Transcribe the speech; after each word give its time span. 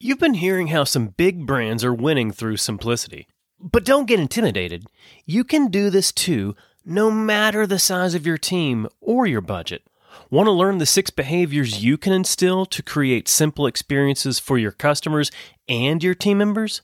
You've 0.00 0.20
been 0.20 0.34
hearing 0.34 0.68
how 0.68 0.84
some 0.84 1.08
big 1.08 1.44
brands 1.44 1.82
are 1.82 1.92
winning 1.92 2.30
through 2.30 2.58
simplicity. 2.58 3.26
But 3.58 3.84
don't 3.84 4.06
get 4.06 4.20
intimidated. 4.20 4.84
You 5.26 5.42
can 5.42 5.72
do 5.72 5.90
this 5.90 6.12
too, 6.12 6.54
no 6.84 7.10
matter 7.10 7.66
the 7.66 7.80
size 7.80 8.14
of 8.14 8.24
your 8.24 8.38
team 8.38 8.86
or 9.00 9.26
your 9.26 9.40
budget. 9.40 9.82
Want 10.30 10.46
to 10.46 10.52
learn 10.52 10.78
the 10.78 10.86
six 10.86 11.10
behaviors 11.10 11.82
you 11.82 11.98
can 11.98 12.12
instill 12.12 12.64
to 12.66 12.80
create 12.80 13.26
simple 13.26 13.66
experiences 13.66 14.38
for 14.38 14.56
your 14.56 14.70
customers 14.70 15.32
and 15.68 16.00
your 16.00 16.14
team 16.14 16.38
members? 16.38 16.82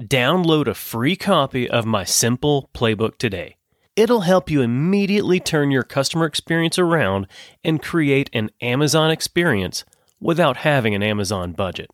Download 0.00 0.66
a 0.66 0.74
free 0.74 1.14
copy 1.14 1.70
of 1.70 1.86
my 1.86 2.02
Simple 2.02 2.68
Playbook 2.74 3.16
today. 3.16 3.58
It'll 3.94 4.22
help 4.22 4.50
you 4.50 4.60
immediately 4.60 5.38
turn 5.38 5.70
your 5.70 5.84
customer 5.84 6.26
experience 6.26 6.80
around 6.80 7.28
and 7.62 7.80
create 7.80 8.28
an 8.32 8.50
Amazon 8.60 9.12
experience 9.12 9.84
without 10.18 10.56
having 10.58 10.96
an 10.96 11.02
Amazon 11.04 11.52
budget. 11.52 11.90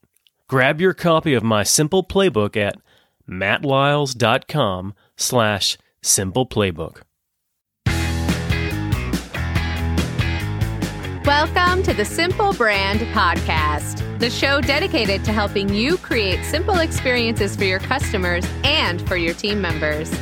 Grab 0.48 0.80
your 0.80 0.94
copy 0.94 1.34
of 1.34 1.42
my 1.42 1.64
simple 1.64 2.04
playbook 2.04 2.56
at 2.56 2.76
mattlyles.com 3.28 4.94
slash 5.16 5.76
simple 6.02 6.46
playbook. 6.46 7.00
Welcome 11.24 11.82
to 11.82 11.92
the 11.92 12.04
Simple 12.04 12.52
Brand 12.52 13.00
Podcast, 13.12 14.20
the 14.20 14.30
show 14.30 14.60
dedicated 14.60 15.24
to 15.24 15.32
helping 15.32 15.68
you 15.74 15.96
create 15.96 16.44
simple 16.44 16.78
experiences 16.78 17.56
for 17.56 17.64
your 17.64 17.80
customers 17.80 18.46
and 18.62 19.04
for 19.08 19.16
your 19.16 19.34
team 19.34 19.60
members. 19.60 20.12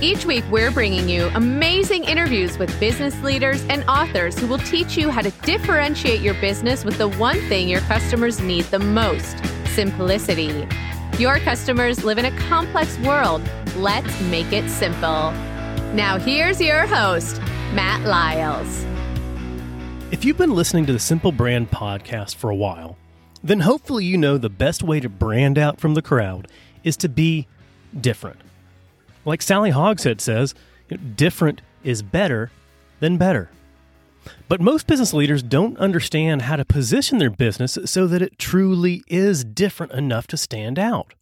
Each 0.00 0.26
week, 0.26 0.44
we're 0.50 0.72
bringing 0.72 1.08
you 1.08 1.30
amazing 1.34 2.04
interviews 2.04 2.58
with 2.58 2.78
business 2.80 3.18
leaders 3.22 3.64
and 3.68 3.84
authors 3.84 4.38
who 4.38 4.46
will 4.46 4.58
teach 4.58 4.96
you 4.96 5.08
how 5.08 5.22
to 5.22 5.30
differentiate 5.42 6.20
your 6.20 6.34
business 6.34 6.84
with 6.84 6.98
the 6.98 7.08
one 7.08 7.38
thing 7.48 7.68
your 7.68 7.80
customers 7.82 8.40
need 8.40 8.64
the 8.66 8.80
most 8.80 9.36
simplicity. 9.68 10.66
Your 11.18 11.38
customers 11.38 12.04
live 12.04 12.18
in 12.18 12.24
a 12.24 12.36
complex 12.48 12.98
world. 12.98 13.40
Let's 13.76 14.20
make 14.22 14.52
it 14.52 14.68
simple. 14.68 15.30
Now, 15.94 16.18
here's 16.18 16.60
your 16.60 16.86
host, 16.86 17.40
Matt 17.72 18.04
Lyles. 18.04 18.84
If 20.10 20.24
you've 20.24 20.36
been 20.36 20.54
listening 20.54 20.86
to 20.86 20.92
the 20.92 20.98
Simple 20.98 21.32
Brand 21.32 21.70
podcast 21.70 22.34
for 22.34 22.50
a 22.50 22.56
while, 22.56 22.98
then 23.44 23.60
hopefully 23.60 24.04
you 24.04 24.18
know 24.18 24.38
the 24.38 24.50
best 24.50 24.82
way 24.82 24.98
to 24.98 25.08
brand 25.08 25.56
out 25.56 25.80
from 25.80 25.94
the 25.94 26.02
crowd 26.02 26.48
is 26.82 26.96
to 26.98 27.08
be 27.08 27.46
different. 27.98 28.40
Like 29.24 29.42
Sally 29.42 29.70
Hogshead 29.70 30.20
says, 30.20 30.54
different 31.16 31.62
is 31.82 32.02
better 32.02 32.50
than 33.00 33.16
better. 33.16 33.50
But 34.48 34.60
most 34.60 34.86
business 34.86 35.12
leaders 35.12 35.42
don't 35.42 35.78
understand 35.78 36.42
how 36.42 36.56
to 36.56 36.64
position 36.64 37.18
their 37.18 37.30
business 37.30 37.78
so 37.84 38.06
that 38.06 38.22
it 38.22 38.38
truly 38.38 39.02
is 39.06 39.44
different 39.44 39.92
enough 39.92 40.26
to 40.28 40.36
stand 40.36 40.78
out. 40.78 41.14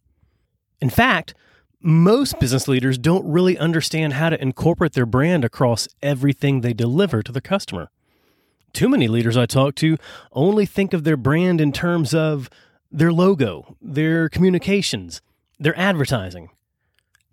In 0.81 0.89
fact, 0.89 1.33
most 1.81 2.39
business 2.39 2.67
leaders 2.67 2.97
don't 2.97 3.29
really 3.29 3.57
understand 3.57 4.13
how 4.13 4.29
to 4.29 4.41
incorporate 4.41 4.93
their 4.93 5.05
brand 5.05 5.43
across 5.43 5.87
everything 6.01 6.61
they 6.61 6.73
deliver 6.73 7.21
to 7.21 7.31
the 7.31 7.41
customer. 7.41 7.89
Too 8.71 8.89
many 8.89 9.07
leaders 9.07 9.37
I 9.37 9.45
talk 9.45 9.75
to 9.75 9.97
only 10.31 10.65
think 10.65 10.93
of 10.93 11.03
their 11.03 11.17
brand 11.17 11.59
in 11.59 11.71
terms 11.71 12.13
of 12.13 12.49
their 12.89 13.11
logo, 13.11 13.75
their 13.81 14.29
communications, 14.29 15.21
their 15.59 15.77
advertising. 15.77 16.49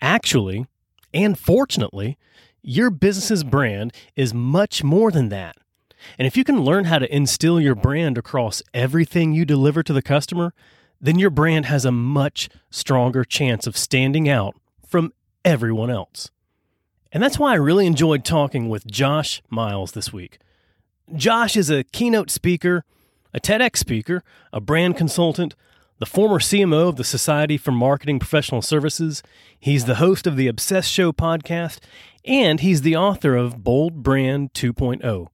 Actually, 0.01 0.67
and 1.13 1.39
fortunately, 1.39 2.19
your 2.63 2.91
business's 2.91 3.45
brand 3.45 3.93
is 4.17 4.35
much 4.35 4.85
more 4.85 5.11
than 5.11 5.29
that. 5.31 5.57
And 6.19 6.27
if 6.27 6.37
you 6.37 6.45
can 6.45 6.63
learn 6.63 6.85
how 6.85 6.99
to 6.99 7.15
instill 7.15 7.61
your 7.61 7.75
brand 7.75 8.17
across 8.17 8.63
everything 8.73 9.33
you 9.33 9.45
deliver 9.45 9.83
to 9.83 9.93
the 9.93 10.03
customer, 10.03 10.55
then 11.01 11.19
your 11.19 11.31
brand 11.31 11.67
has 11.67 11.85
a 11.85 11.93
much 11.93 12.49
stronger 12.71 13.25
chance 13.25 13.67
of 13.67 13.77
standing 13.77 14.29
out 14.29 14.55
from 14.87 15.13
everyone 15.45 15.91
else. 15.91 16.31
And 17.13 17.23
that's 17.23 17.39
why 17.39 17.53
I 17.53 17.57
really 17.57 17.87
enjoyed 17.87 18.25
talking 18.25 18.69
with 18.69 18.87
Josh 18.87 19.43
Miles 19.51 19.93
this 19.93 20.13
week. 20.13 20.39
Josh 21.15 21.57
is 21.57 21.71
a 21.71 21.85
keynote 21.85 22.31
speaker, 22.31 22.85
a 23.35 23.41
TEDx 23.41 23.79
speaker, 23.79 24.23
a 24.53 24.61
brand 24.61 24.97
consultant, 24.97 25.55
the 26.01 26.07
former 26.07 26.39
CMO 26.39 26.89
of 26.89 26.97
the 26.97 27.05
Society 27.05 27.59
for 27.59 27.73
Marketing 27.73 28.19
Professional 28.19 28.63
Services. 28.63 29.23
He's 29.59 29.85
the 29.85 29.97
host 29.97 30.27
of 30.27 30.35
the 30.35 30.49
Obsessed 30.49 30.91
Show 30.91 31.13
podcast, 31.13 31.79
and 32.25 32.59
he's 32.59 32.81
the 32.81 32.97
author 32.97 33.37
of 33.37 33.63
Bold 33.63 34.03
Brand 34.03 34.55
2.0 34.55 35.27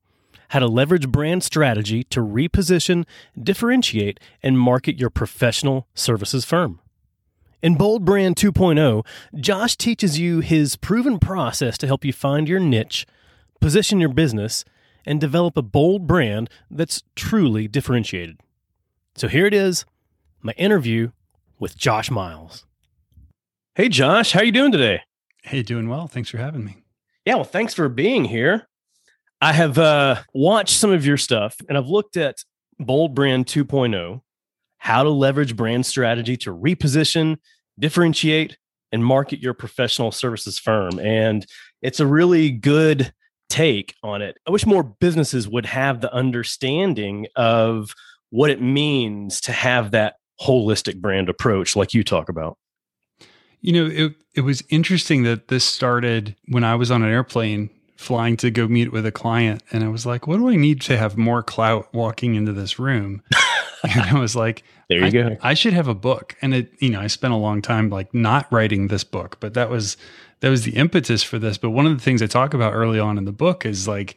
How 0.48 0.58
to 0.58 0.66
Leverage 0.66 1.08
Brand 1.08 1.44
Strategy 1.44 2.02
to 2.04 2.20
Reposition, 2.20 3.04
Differentiate, 3.40 4.18
and 4.42 4.58
Market 4.58 4.98
Your 4.98 5.08
Professional 5.08 5.86
Services 5.94 6.44
Firm. 6.44 6.80
In 7.62 7.76
Bold 7.76 8.04
Brand 8.04 8.34
2.0, 8.34 9.06
Josh 9.36 9.76
teaches 9.76 10.18
you 10.18 10.40
his 10.40 10.74
proven 10.74 11.20
process 11.20 11.78
to 11.78 11.86
help 11.86 12.04
you 12.04 12.12
find 12.12 12.48
your 12.48 12.60
niche, 12.60 13.06
position 13.60 14.00
your 14.00 14.12
business, 14.12 14.64
and 15.04 15.20
develop 15.20 15.56
a 15.56 15.62
bold 15.62 16.08
brand 16.08 16.50
that's 16.68 17.04
truly 17.14 17.68
differentiated. 17.68 18.40
So 19.14 19.28
here 19.28 19.46
it 19.46 19.54
is 19.54 19.84
my 20.42 20.52
interview 20.52 21.10
with 21.58 21.76
Josh 21.76 22.10
Miles. 22.10 22.64
Hey, 23.74 23.88
Josh, 23.88 24.32
how 24.32 24.42
you 24.42 24.52
doing 24.52 24.72
today? 24.72 25.00
Hey, 25.42 25.62
doing 25.62 25.88
well. 25.88 26.06
Thanks 26.08 26.30
for 26.30 26.38
having 26.38 26.64
me. 26.64 26.76
Yeah, 27.24 27.34
well, 27.34 27.44
thanks 27.44 27.74
for 27.74 27.88
being 27.88 28.24
here. 28.24 28.66
I 29.40 29.52
have 29.52 29.78
uh, 29.78 30.22
watched 30.32 30.76
some 30.76 30.92
of 30.92 31.04
your 31.04 31.16
stuff 31.16 31.56
and 31.68 31.76
I've 31.76 31.88
looked 31.88 32.16
at 32.16 32.36
Bold 32.78 33.14
Brand 33.14 33.46
2.0, 33.46 34.20
how 34.78 35.02
to 35.02 35.10
leverage 35.10 35.56
brand 35.56 35.84
strategy 35.84 36.36
to 36.38 36.54
reposition, 36.54 37.36
differentiate, 37.78 38.56
and 38.92 39.04
market 39.04 39.42
your 39.42 39.54
professional 39.54 40.12
services 40.12 40.58
firm. 40.58 40.98
And 40.98 41.44
it's 41.82 42.00
a 42.00 42.06
really 42.06 42.50
good 42.50 43.12
take 43.48 43.94
on 44.02 44.22
it. 44.22 44.38
I 44.46 44.50
wish 44.50 44.66
more 44.66 44.82
businesses 44.82 45.48
would 45.48 45.66
have 45.66 46.00
the 46.00 46.12
understanding 46.12 47.26
of 47.36 47.94
what 48.30 48.50
it 48.50 48.60
means 48.60 49.40
to 49.42 49.52
have 49.52 49.92
that 49.92 50.16
holistic 50.40 51.00
brand 51.00 51.28
approach 51.28 51.76
like 51.76 51.94
you 51.94 52.04
talk 52.04 52.28
about. 52.28 52.58
You 53.60 53.72
know, 53.72 53.86
it 53.86 54.14
it 54.34 54.40
was 54.42 54.62
interesting 54.68 55.22
that 55.22 55.48
this 55.48 55.64
started 55.64 56.36
when 56.48 56.64
I 56.64 56.74
was 56.74 56.90
on 56.90 57.02
an 57.02 57.10
airplane 57.10 57.70
flying 57.96 58.36
to 58.36 58.50
go 58.50 58.68
meet 58.68 58.92
with 58.92 59.06
a 59.06 59.12
client 59.12 59.62
and 59.72 59.82
I 59.82 59.88
was 59.88 60.04
like, 60.04 60.26
what 60.26 60.36
do 60.36 60.48
I 60.50 60.56
need 60.56 60.82
to 60.82 60.98
have 60.98 61.16
more 61.16 61.42
clout 61.42 61.92
walking 61.94 62.34
into 62.34 62.52
this 62.52 62.78
room? 62.78 63.22
and 63.82 64.02
I 64.02 64.18
was 64.18 64.36
like, 64.36 64.62
there 64.88 65.00
you 65.00 65.06
I, 65.06 65.10
go. 65.10 65.36
I 65.42 65.54
should 65.54 65.72
have 65.72 65.88
a 65.88 65.94
book. 65.94 66.36
And 66.42 66.54
it, 66.54 66.72
you 66.78 66.90
know, 66.90 67.00
I 67.00 67.06
spent 67.06 67.32
a 67.32 67.38
long 67.38 67.62
time 67.62 67.90
like 67.90 68.12
not 68.14 68.50
writing 68.52 68.88
this 68.88 69.04
book, 69.04 69.38
but 69.40 69.54
that 69.54 69.70
was 69.70 69.96
that 70.40 70.50
was 70.50 70.64
the 70.64 70.76
impetus 70.76 71.22
for 71.22 71.38
this. 71.38 71.58
But 71.58 71.70
one 71.70 71.86
of 71.86 71.96
the 71.96 72.02
things 72.02 72.22
I 72.22 72.26
talk 72.26 72.54
about 72.54 72.74
early 72.74 73.00
on 73.00 73.18
in 73.18 73.24
the 73.24 73.32
book 73.32 73.64
is 73.64 73.88
like 73.88 74.16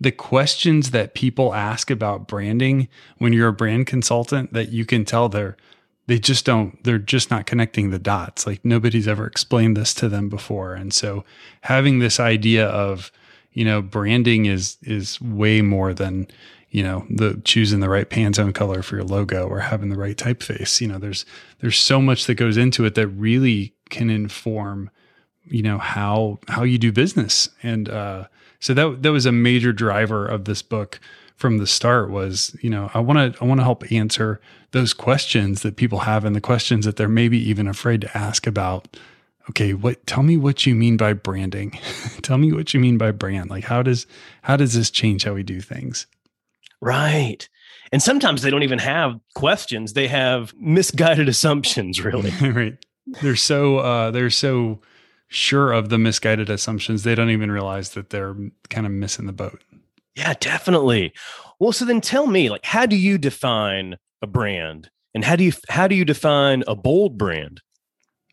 the 0.00 0.10
questions 0.10 0.92
that 0.92 1.14
people 1.14 1.54
ask 1.54 1.90
about 1.90 2.26
branding 2.26 2.88
when 3.18 3.32
you're 3.32 3.48
a 3.48 3.52
brand 3.52 3.86
consultant 3.86 4.52
that 4.54 4.70
you 4.70 4.86
can 4.86 5.04
tell 5.04 5.28
they're 5.28 5.56
they 6.06 6.18
just 6.18 6.44
don't 6.44 6.82
they're 6.82 6.98
just 6.98 7.30
not 7.30 7.46
connecting 7.46 7.90
the 7.90 7.98
dots. 7.98 8.44
Like 8.44 8.64
nobody's 8.64 9.06
ever 9.06 9.26
explained 9.26 9.76
this 9.76 9.94
to 9.94 10.08
them 10.08 10.28
before. 10.28 10.74
And 10.74 10.92
so 10.92 11.24
having 11.60 12.00
this 12.00 12.18
idea 12.18 12.66
of 12.66 13.12
you 13.52 13.64
know 13.64 13.80
branding 13.80 14.46
is 14.46 14.76
is 14.82 15.20
way 15.20 15.62
more 15.62 15.94
than 15.94 16.26
you 16.70 16.82
know 16.82 17.06
the 17.10 17.40
choosing 17.44 17.78
the 17.78 17.88
right 17.88 18.10
pantone 18.10 18.52
color 18.52 18.82
for 18.82 18.96
your 18.96 19.04
logo 19.04 19.46
or 19.46 19.60
having 19.60 19.90
the 19.90 19.98
right 19.98 20.16
typeface. 20.16 20.80
You 20.80 20.88
know 20.88 20.98
there's 20.98 21.24
there's 21.60 21.78
so 21.78 22.00
much 22.00 22.26
that 22.26 22.34
goes 22.34 22.56
into 22.56 22.84
it 22.86 22.96
that 22.96 23.06
really 23.06 23.74
can 23.90 24.10
inform 24.10 24.90
you 25.44 25.62
know 25.62 25.78
how 25.78 26.40
how 26.48 26.64
you 26.64 26.78
do 26.78 26.90
business. 26.90 27.50
And 27.62 27.88
uh 27.88 28.26
so 28.60 28.74
that 28.74 29.02
that 29.02 29.12
was 29.12 29.26
a 29.26 29.32
major 29.32 29.72
driver 29.72 30.26
of 30.26 30.44
this 30.44 30.62
book 30.62 31.00
from 31.40 31.56
the 31.56 31.66
start 31.66 32.10
was, 32.10 32.54
you 32.60 32.68
know, 32.68 32.90
I 32.92 33.00
want 33.00 33.34
to 33.34 33.42
I 33.42 33.46
want 33.46 33.60
to 33.60 33.64
help 33.64 33.90
answer 33.90 34.40
those 34.72 34.92
questions 34.92 35.62
that 35.62 35.76
people 35.76 36.00
have 36.00 36.24
and 36.26 36.36
the 36.36 36.40
questions 36.40 36.84
that 36.84 36.96
they're 36.96 37.08
maybe 37.08 37.38
even 37.38 37.66
afraid 37.66 38.02
to 38.02 38.16
ask 38.16 38.46
about 38.46 38.96
okay, 39.48 39.72
what 39.72 40.06
tell 40.06 40.22
me 40.22 40.36
what 40.36 40.66
you 40.66 40.74
mean 40.74 40.98
by 40.98 41.14
branding. 41.14 41.70
tell 42.22 42.36
me 42.36 42.52
what 42.52 42.74
you 42.74 42.78
mean 42.78 42.98
by 42.98 43.10
brand. 43.10 43.48
Like 43.48 43.64
how 43.64 43.82
does 43.82 44.06
how 44.42 44.56
does 44.56 44.74
this 44.74 44.90
change 44.90 45.24
how 45.24 45.32
we 45.32 45.42
do 45.42 45.62
things? 45.62 46.06
Right. 46.82 47.48
And 47.92 48.02
sometimes 48.02 48.42
they 48.42 48.50
don't 48.50 48.62
even 48.62 48.78
have 48.78 49.18
questions. 49.34 49.94
They 49.94 50.08
have 50.08 50.52
misguided 50.58 51.28
assumptions, 51.30 52.04
really. 52.04 52.30
right. 52.50 52.76
They're 53.22 53.34
so 53.34 53.78
uh 53.78 54.10
they're 54.10 54.28
so 54.28 54.82
sure 55.30 55.72
of 55.72 55.88
the 55.88 55.98
misguided 55.98 56.50
assumptions, 56.50 57.04
they 57.04 57.14
don't 57.14 57.30
even 57.30 57.50
realize 57.50 57.90
that 57.90 58.10
they're 58.10 58.36
kind 58.68 58.84
of 58.84 58.92
missing 58.92 59.26
the 59.26 59.32
boat. 59.32 59.62
Yeah, 60.14 60.34
definitely. 60.38 61.12
Well, 61.58 61.72
so 61.72 61.84
then 61.84 62.00
tell 62.00 62.26
me, 62.26 62.50
like, 62.50 62.64
how 62.64 62.84
do 62.84 62.96
you 62.96 63.16
define 63.16 63.96
a 64.20 64.26
brand, 64.26 64.90
and 65.14 65.24
how 65.24 65.36
do 65.36 65.44
you 65.44 65.52
how 65.68 65.86
do 65.88 65.94
you 65.94 66.04
define 66.04 66.62
a 66.66 66.74
bold 66.74 67.16
brand? 67.16 67.62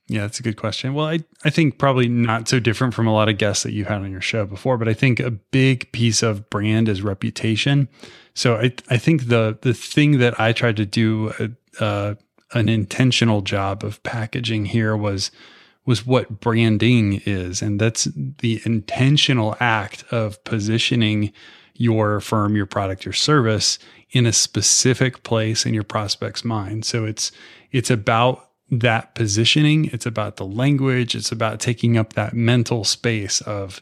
Yeah, 0.10 0.22
that's 0.22 0.40
a 0.40 0.44
good 0.44 0.56
question. 0.56 0.94
Well, 0.94 1.06
I, 1.06 1.20
I 1.44 1.50
think 1.50 1.78
probably 1.78 2.08
not 2.08 2.48
so 2.48 2.62
different 2.62 2.94
from 2.94 3.08
a 3.08 3.14
lot 3.14 3.28
of 3.28 3.38
guests 3.38 3.64
that 3.64 3.74
you 3.74 3.84
had 3.84 3.98
on 3.98 4.10
your 4.10 4.22
show 4.22 4.46
before, 4.46 4.78
but 4.78 4.88
I 4.88 4.94
think 4.94 5.20
a 5.20 5.32
big 5.32 5.92
piece 5.92 6.24
of 6.24 6.50
brand 6.50 6.88
is 6.88 7.02
reputation. 7.02 7.90
So 8.34 8.56
I, 8.56 8.74
I 8.90 8.98
think 8.98 9.28
the 9.28 9.58
the 9.62 9.74
thing 9.74 10.20
that 10.20 10.40
I 10.40 10.54
tried 10.54 10.78
to 10.78 10.86
do 10.86 11.34
uh, 11.40 11.84
uh 11.84 12.16
an 12.54 12.70
intentional 12.70 13.42
job 13.42 13.84
of 13.84 14.02
packaging 14.04 14.66
here 14.66 14.96
was 14.96 15.32
was 15.88 16.06
what 16.06 16.42
branding 16.42 17.22
is. 17.26 17.64
And 17.64 17.80
that's 17.80 18.04
the 18.14 18.62
intentional 18.66 19.56
act 19.60 20.04
of 20.12 20.44
positioning 20.44 21.34
your 21.80 22.20
firm 22.20 22.56
your 22.56 22.66
product 22.66 23.06
your 23.06 23.14
service 23.14 23.78
in 24.12 24.26
a 24.26 24.34
specific 24.34 25.24
place 25.24 25.66
in 25.66 25.74
your 25.74 25.84
prospect's 25.84 26.44
mind. 26.44 26.86
So 26.86 27.06
it's 27.06 27.32
it's 27.72 27.90
about 27.90 28.50
that 28.70 29.16
positioning. 29.16 29.86
It's 29.86 30.06
about 30.06 30.36
the 30.36 30.46
language. 30.46 31.16
It's 31.16 31.32
about 31.32 31.60
taking 31.60 31.98
up 31.98 32.14
that 32.14 32.34
mental 32.34 32.84
space 32.84 33.42
of 33.42 33.82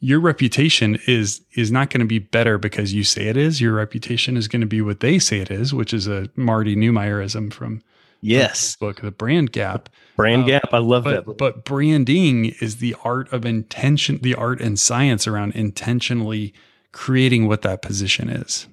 your 0.00 0.20
reputation 0.20 0.98
is 1.06 1.40
is 1.54 1.70
not 1.70 1.90
going 1.90 2.00
to 2.00 2.06
be 2.06 2.18
better 2.18 2.58
because 2.58 2.94
you 2.94 3.04
say 3.04 3.26
it 3.26 3.36
is. 3.36 3.60
Your 3.60 3.74
reputation 3.74 4.36
is 4.36 4.48
going 4.48 4.60
to 4.60 4.66
be 4.66 4.80
what 4.80 5.00
they 5.00 5.18
say 5.18 5.40
it 5.40 5.50
is, 5.50 5.74
which 5.74 5.92
is 5.92 6.06
a 6.06 6.28
Marty 6.36 6.76
Neumeierism 6.76 7.52
from 7.52 7.82
yes 8.20 8.76
book, 8.76 9.00
The 9.00 9.10
Brand 9.10 9.52
Gap. 9.52 9.88
Brand 10.16 10.42
um, 10.42 10.48
Gap, 10.48 10.68
I 10.72 10.78
love 10.78 11.04
but, 11.04 11.26
that. 11.26 11.38
But 11.38 11.64
branding 11.64 12.46
is 12.60 12.76
the 12.76 12.96
art 13.04 13.32
of 13.32 13.44
intention, 13.44 14.18
the 14.22 14.34
art 14.34 14.60
and 14.60 14.78
science 14.78 15.26
around 15.26 15.54
intentionally 15.54 16.52
creating 16.92 17.48
what 17.48 17.62
that 17.62 17.82
position 17.82 18.28
is. 18.28 18.66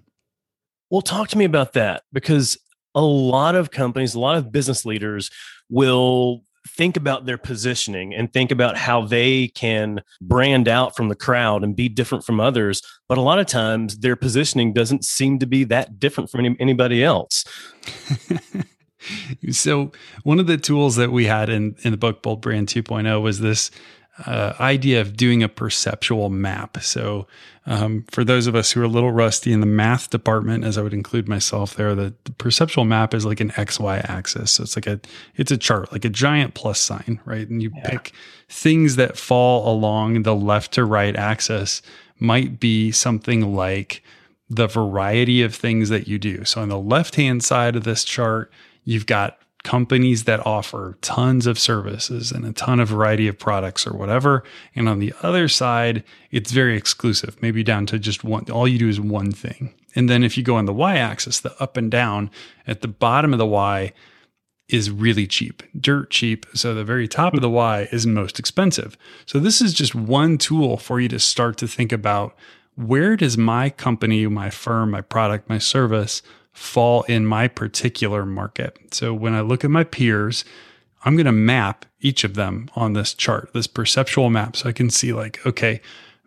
Well, 0.90 1.02
talk 1.02 1.30
to 1.30 1.38
me 1.38 1.46
about 1.46 1.74
that 1.74 2.04
because 2.14 2.58
a 2.96 3.02
lot 3.02 3.56
of 3.56 3.72
companies, 3.72 4.16
a 4.16 4.20
lot 4.20 4.38
of 4.38 4.52
business 4.52 4.86
leaders 4.86 5.30
will 5.70 6.44
think 6.68 6.98
about 6.98 7.26
their 7.26 7.38
positioning 7.38 8.14
and 8.14 8.32
think 8.32 8.52
about 8.52 8.78
how 8.78 9.06
they 9.06 9.48
can 9.50 10.02
brand 10.22 10.68
out 10.68 10.96
from 10.96 11.10
the 11.10 11.16
crowd 11.16 11.64
and 11.64 11.76
be 11.76 11.90
different 11.90 12.26
from 12.26 12.40
others. 12.40 12.82
But 13.08 13.18
a 13.18 13.22
lot 13.22 13.40
of 13.40 13.48
times 13.48 14.00
their 14.00 14.16
positioning 14.16 14.74
doesn't 14.74 15.06
seem 15.06 15.40
to 15.40 15.46
be 15.46 15.64
that 15.66 16.00
different 16.00 16.30
from 16.30 16.46
any, 16.46 16.56
anybody 16.60 17.04
else. 17.04 17.46
so 19.52 19.92
one 20.24 20.40
of 20.40 20.48
the 20.48 20.58
tools 20.58 20.96
that 20.96 21.12
we 21.12 21.26
had 21.26 21.50
in, 21.50 21.76
in 21.84 21.92
the 21.92 21.98
book 21.98 22.22
Bold 22.22 22.42
Brand 22.42 22.68
2.0 22.68 23.22
was 23.22 23.40
this 23.40 23.72
uh, 24.26 24.54
idea 24.60 25.00
of 25.00 25.16
doing 25.16 25.44
a 25.44 25.50
perceptual 25.50 26.30
map. 26.30 26.82
So, 26.82 27.28
um, 27.68 28.06
for 28.10 28.24
those 28.24 28.48
of 28.48 28.56
us 28.56 28.72
who 28.72 28.82
are 28.82 28.86
a 28.86 28.90
little 28.90 29.12
rusty 29.12 29.52
in 29.52 29.60
the 29.60 29.66
math 29.66 30.10
department, 30.10 30.64
as 30.64 30.78
I 30.78 30.82
would 30.82 30.94
include 30.94 31.28
myself 31.28 31.76
there, 31.76 31.94
the, 31.94 32.14
the 32.24 32.32
perceptual 32.32 32.86
map 32.86 33.14
is 33.14 33.26
like 33.26 33.42
an 33.42 33.52
X 33.58 33.80
Y 33.80 33.98
axis. 33.98 34.54
So 34.54 34.64
it's 34.64 34.76
like 34.76 34.88
a 34.88 35.00
it's 35.36 35.52
a 35.52 35.58
chart, 35.58 35.92
like 35.92 36.06
a 36.06 36.10
giant 36.10 36.54
plus 36.54 36.80
sign, 36.80 37.20
right? 37.26 37.48
And 37.48 37.62
you 37.62 37.72
yeah. 37.76 37.90
pick 37.90 38.14
things 38.50 38.96
that 38.96 39.18
fall 39.18 39.72
along 39.72 40.24
the 40.24 40.36
left 40.36 40.72
to 40.74 40.86
right 40.86 41.16
axis. 41.16 41.82
Might 42.20 42.60
be 42.60 42.92
something 42.92 43.54
like 43.54 44.02
the 44.50 44.68
variety 44.68 45.44
of 45.44 45.54
things 45.54 45.90
that 45.90 46.08
you 46.08 46.18
do. 46.18 46.46
So 46.46 46.62
on 46.62 46.70
the 46.70 46.80
left 46.80 47.16
hand 47.16 47.44
side 47.44 47.76
of 47.76 47.84
this 47.84 48.04
chart, 48.04 48.52
you've 48.88 49.06
got 49.06 49.38
companies 49.64 50.24
that 50.24 50.46
offer 50.46 50.98
tons 51.02 51.46
of 51.46 51.60
services 51.60 52.32
and 52.32 52.46
a 52.46 52.54
ton 52.54 52.80
of 52.80 52.88
variety 52.88 53.28
of 53.28 53.38
products 53.38 53.86
or 53.86 53.94
whatever. 53.94 54.42
And 54.76 54.88
on 54.88 55.00
the 55.00 55.14
other 55.22 55.50
side, 55.50 56.06
it's 56.32 56.54
very 56.54 56.78
exclusive, 56.78 57.38
maybe 57.42 57.64
down 57.64 57.86
to 57.88 58.00
just 58.00 58.24
one, 58.24 58.50
all 58.50 58.66
you 58.66 58.80
do 58.80 58.88
is 58.88 59.02
one 59.02 59.34
thing. 59.34 59.74
And 59.94 60.10
then 60.10 60.24
if 60.24 60.38
you 60.38 60.44
go 60.44 60.56
on 60.56 60.66
the 60.66 60.74
y 60.74 60.96
axis, 60.96 61.42
the 61.42 61.62
up 61.62 61.76
and 61.76 61.92
down, 61.92 62.32
at 62.66 62.80
the 62.80 62.88
bottom 62.88 63.34
of 63.34 63.40
the 63.40 63.46
y 63.46 63.92
is 64.70 64.90
really 64.90 65.28
cheap, 65.28 65.64
dirt 65.78 66.12
cheap. 66.12 66.46
So 66.54 66.74
the 66.74 66.86
very 66.86 67.08
top 67.08 67.34
of 67.34 67.42
the 67.42 67.50
y 67.50 67.90
is 67.92 68.08
most 68.08 68.40
expensive. 68.40 68.98
So 69.26 69.38
this 69.38 69.60
is 69.62 69.74
just 69.74 69.94
one 69.94 70.38
tool 70.38 70.78
for 70.78 71.02
you 71.02 71.10
to 71.10 71.20
start 71.20 71.58
to 71.58 71.68
think 71.68 71.92
about 71.92 72.38
where 72.76 73.18
does 73.18 73.38
my 73.38 73.70
company, 73.70 74.26
my 74.28 74.50
firm, 74.50 74.92
my 74.92 75.02
product, 75.02 75.50
my 75.50 75.58
service 75.58 76.22
fall 76.58 77.04
in 77.04 77.24
my 77.24 77.48
particular 77.48 78.26
market. 78.26 78.76
So 78.92 79.14
when 79.14 79.36
I 79.36 79.42
look 79.42 79.64
at 79.64 79.70
my 79.70 79.84
peers, 79.84 80.44
I'm 81.04 81.16
going 81.16 81.28
to 81.28 81.32
map 81.32 81.86
each 82.02 82.24
of 82.24 82.34
them 82.34 82.68
on 82.76 82.94
this 82.94 83.14
chart, 83.14 83.52
this 83.54 83.68
perceptual 83.68 84.32
map. 84.32 84.56
So 84.56 84.68
I 84.68 84.72
can 84.72 84.90
see, 84.90 85.14
like, 85.14 85.40
okay, 85.46 85.82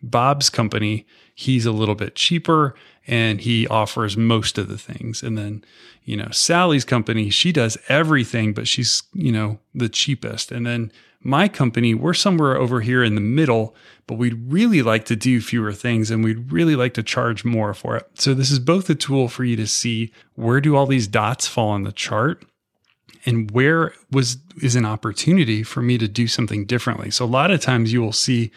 Bob's 0.05 0.49
company, 0.49 1.05
he's 1.35 1.67
a 1.67 1.73
little 1.73 1.97
bit 1.97 2.15
cheaper 2.15 2.77
and 3.09 3.41
he 3.41 3.67
offers 3.67 4.17
most 4.17 4.57
of 4.57 4.69
the 4.69 4.79
things. 4.79 5.21
And 5.21 5.37
then, 5.37 5.65
you 6.05 6.17
know, 6.17 6.29
Sally's 6.31 6.85
company, 6.85 7.29
she 7.31 7.51
does 7.51 7.77
everything, 7.89 8.53
but 8.53 8.69
she's, 8.69 9.03
you 9.13 9.33
know, 9.33 9.59
the 9.75 9.89
cheapest. 9.89 10.53
And 10.53 10.65
then 10.65 10.93
my 11.23 11.49
company, 11.49 11.95
we're 11.95 12.15
somewhere 12.15 12.57
over 12.57 12.81
here 12.81 13.05
in 13.05 13.15
the 13.15 13.21
middle, 13.21 13.75
but 14.07 14.15
we'd 14.15 14.51
really 14.51 14.83
like 14.83 15.05
to 15.07 15.17
do 15.17 15.41
fewer 15.41 15.73
things 15.73 16.11
and 16.11 16.25
we'd 16.25 16.51
really 16.51 16.77
like 16.77 16.95
to 16.95 17.03
charge 17.03 17.45
more 17.45 17.75
for 17.75 17.97
it. 17.97 18.09
So 18.15 18.33
this 18.33 18.51
is 18.51 18.59
both 18.59 18.89
a 18.89 18.95
tool 18.95 19.29
for 19.29 19.45
you 19.45 19.57
to 19.57 19.67
see 19.67 20.13
where 20.35 20.61
do 20.61 20.77
all 20.77 20.87
these 20.87 21.07
dots 21.07 21.47
fall 21.47 21.69
on 21.69 21.83
the 21.83 21.93
chart 21.93 22.45
and 23.27 23.51
where 23.51 23.93
was 24.11 24.39
is 24.63 24.77
an 24.77 24.87
opportunity 24.87 25.63
for 25.63 25.83
me 25.83 25.99
to 25.99 26.09
do 26.09 26.27
something 26.27 26.65
differently. 26.65 27.11
So 27.11 27.25
a 27.25 27.27
lot 27.27 27.51
of 27.51 27.61
times 27.61 27.93
you 27.93 28.01
will 28.01 28.13
see 28.13 28.51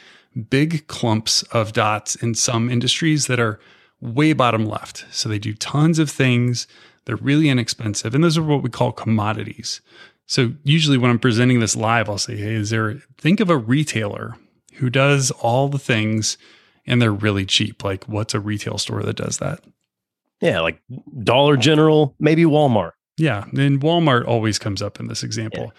big 0.49 0.87
clumps 0.87 1.43
of 1.43 1.73
dots 1.73 2.15
in 2.15 2.33
some 2.33 2.69
industries 2.69 3.27
that 3.27 3.39
are 3.39 3.59
way 3.99 4.33
bottom 4.33 4.65
left. 4.65 5.05
So 5.11 5.29
they 5.29 5.39
do 5.39 5.53
tons 5.53 5.99
of 5.99 6.09
things, 6.09 6.67
they're 7.05 7.15
really 7.17 7.49
inexpensive, 7.49 8.15
and 8.15 8.23
those 8.23 8.37
are 8.37 8.43
what 8.43 8.63
we 8.63 8.69
call 8.69 8.91
commodities. 8.91 9.81
So 10.25 10.53
usually 10.63 10.97
when 10.97 11.11
I'm 11.11 11.19
presenting 11.19 11.59
this 11.59 11.75
live, 11.75 12.09
I'll 12.09 12.17
say, 12.17 12.37
Hey, 12.37 12.53
is 12.53 12.69
there, 12.69 13.01
think 13.17 13.39
of 13.39 13.49
a 13.49 13.57
retailer 13.57 14.35
who 14.75 14.89
does 14.89 15.31
all 15.31 15.69
the 15.69 15.79
things 15.79 16.37
and 16.85 17.01
they're 17.01 17.11
really 17.11 17.45
cheap. 17.45 17.83
Like 17.83 18.05
what's 18.05 18.33
a 18.33 18.39
retail 18.39 18.77
store 18.77 19.03
that 19.03 19.15
does 19.15 19.37
that? 19.37 19.61
Yeah. 20.41 20.61
Like 20.61 20.81
Dollar 21.23 21.57
General, 21.57 22.15
maybe 22.19 22.43
Walmart. 22.43 22.91
Yeah. 23.17 23.45
And 23.55 23.79
Walmart 23.79 24.27
always 24.27 24.59
comes 24.59 24.81
up 24.81 24.99
in 24.99 25.07
this 25.07 25.23
example. 25.23 25.71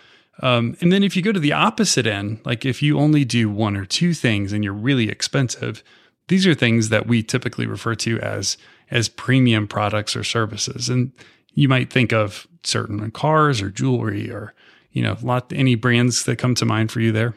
Yeah. 0.43 0.57
Um, 0.57 0.77
and 0.81 0.93
then 0.93 1.03
if 1.03 1.17
you 1.17 1.23
go 1.23 1.33
to 1.33 1.41
the 1.41 1.53
opposite 1.53 2.07
end, 2.07 2.41
like 2.45 2.65
if 2.65 2.83
you 2.83 2.99
only 2.99 3.25
do 3.25 3.49
one 3.49 3.77
or 3.77 3.85
two 3.85 4.15
things 4.15 4.53
and 4.53 4.65
you're 4.65 4.73
really 4.73 5.09
expensive, 5.09 5.85
these 6.29 6.47
are 6.47 6.55
things 6.55 6.89
that 6.89 7.07
we 7.07 7.23
typically 7.23 7.67
refer 7.67 7.95
to 7.97 8.19
as 8.21 8.57
as 8.91 9.09
premium 9.09 9.67
products 9.67 10.15
or 10.15 10.25
services. 10.25 10.89
And 10.89 11.13
you 11.55 11.69
might 11.69 11.93
think 11.93 12.13
of 12.13 12.47
certain 12.63 13.11
cars 13.11 13.61
or 13.63 13.71
jewelry 13.71 14.31
or 14.31 14.55
you 14.93 15.03
know 15.03 15.17
lot 15.23 15.53
any 15.53 15.75
brands 15.75 16.25
that 16.25 16.37
come 16.37 16.55
to 16.55 16.65
mind 16.65 16.91
for 16.91 17.01
you 17.01 17.13
there 17.13 17.35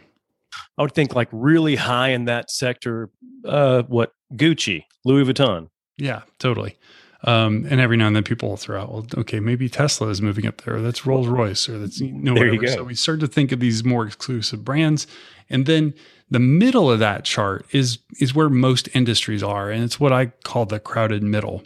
i 0.78 0.82
would 0.82 0.94
think 0.94 1.16
like 1.16 1.30
really 1.32 1.76
high 1.76 2.10
in 2.10 2.26
that 2.26 2.50
sector 2.50 3.10
uh 3.46 3.84
what 3.84 4.12
gucci 4.34 4.84
louis 5.06 5.24
vuitton 5.24 5.70
yeah 5.98 6.22
totally 6.40 6.78
um, 7.24 7.66
and 7.70 7.82
every 7.82 7.98
now 7.98 8.08
and 8.08 8.16
then 8.16 8.24
people 8.24 8.50
will 8.50 8.58
throw 8.58 8.82
out, 8.82 8.92
well, 8.92 9.06
okay, 9.18 9.40
maybe 9.40 9.68
Tesla 9.70 10.08
is 10.10 10.22
moving 10.22 10.46
up 10.46 10.62
there. 10.62 10.80
That's 10.82 11.06
Rolls 11.06 11.28
Royce, 11.28 11.68
or 11.68 11.80
that's 11.80 12.00
you 12.00 12.12
know, 12.12 12.36
there 12.36 12.46
whatever. 12.46 12.54
You 12.54 12.62
go. 12.62 12.76
So 12.76 12.84
we 12.84 12.96
start 12.96 13.20
to 13.22 13.28
think 13.28 13.52
of 13.52 13.60
these 13.60 13.84
more 13.84 14.06
exclusive 14.06 14.64
brands, 14.64 15.08
and 15.50 15.66
then 15.66 15.94
the 16.30 16.40
middle 16.40 16.92
of 16.92 17.00
that 17.00 17.26
chart 17.26 17.66
is 17.72 18.00
is 18.20 18.36
where 18.36 18.50
most 18.50 18.88
industries 18.94 19.42
are, 19.42 19.72
and 19.72 19.84
it's 19.84 20.00
what 20.00 20.14
I 20.14 20.28
call 20.44 20.66
the 20.66 20.80
crowded 20.80 21.24
middle. 21.24 21.64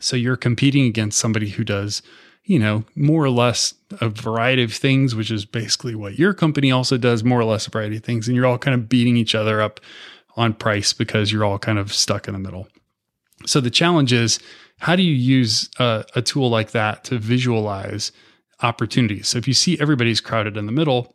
So 0.00 0.16
you're 0.16 0.36
competing 0.36 0.86
against 0.86 1.18
somebody 1.18 1.50
who 1.50 1.64
does 1.64 2.02
you 2.46 2.60
know, 2.60 2.84
more 2.94 3.24
or 3.24 3.30
less 3.30 3.74
a 4.00 4.08
variety 4.08 4.62
of 4.62 4.72
things, 4.72 5.14
which 5.14 5.32
is 5.32 5.44
basically 5.44 5.96
what 5.96 6.18
your 6.18 6.32
company 6.32 6.70
also 6.70 6.96
does, 6.96 7.24
more 7.24 7.40
or 7.40 7.44
less 7.44 7.66
a 7.66 7.70
variety 7.70 7.96
of 7.96 8.04
things. 8.04 8.28
And 8.28 8.36
you're 8.36 8.46
all 8.46 8.56
kind 8.56 8.74
of 8.74 8.88
beating 8.88 9.16
each 9.16 9.34
other 9.34 9.60
up 9.60 9.80
on 10.36 10.54
price 10.54 10.92
because 10.92 11.32
you're 11.32 11.44
all 11.44 11.58
kind 11.58 11.78
of 11.78 11.92
stuck 11.92 12.28
in 12.28 12.34
the 12.34 12.38
middle. 12.38 12.68
So 13.46 13.60
the 13.60 13.70
challenge 13.70 14.12
is 14.12 14.38
how 14.78 14.94
do 14.94 15.02
you 15.02 15.14
use 15.14 15.68
a, 15.78 16.04
a 16.14 16.22
tool 16.22 16.48
like 16.48 16.70
that 16.70 17.02
to 17.04 17.18
visualize 17.18 18.12
opportunities? 18.62 19.28
So 19.28 19.38
if 19.38 19.48
you 19.48 19.54
see 19.54 19.78
everybody's 19.80 20.20
crowded 20.20 20.56
in 20.56 20.66
the 20.66 20.72
middle, 20.72 21.14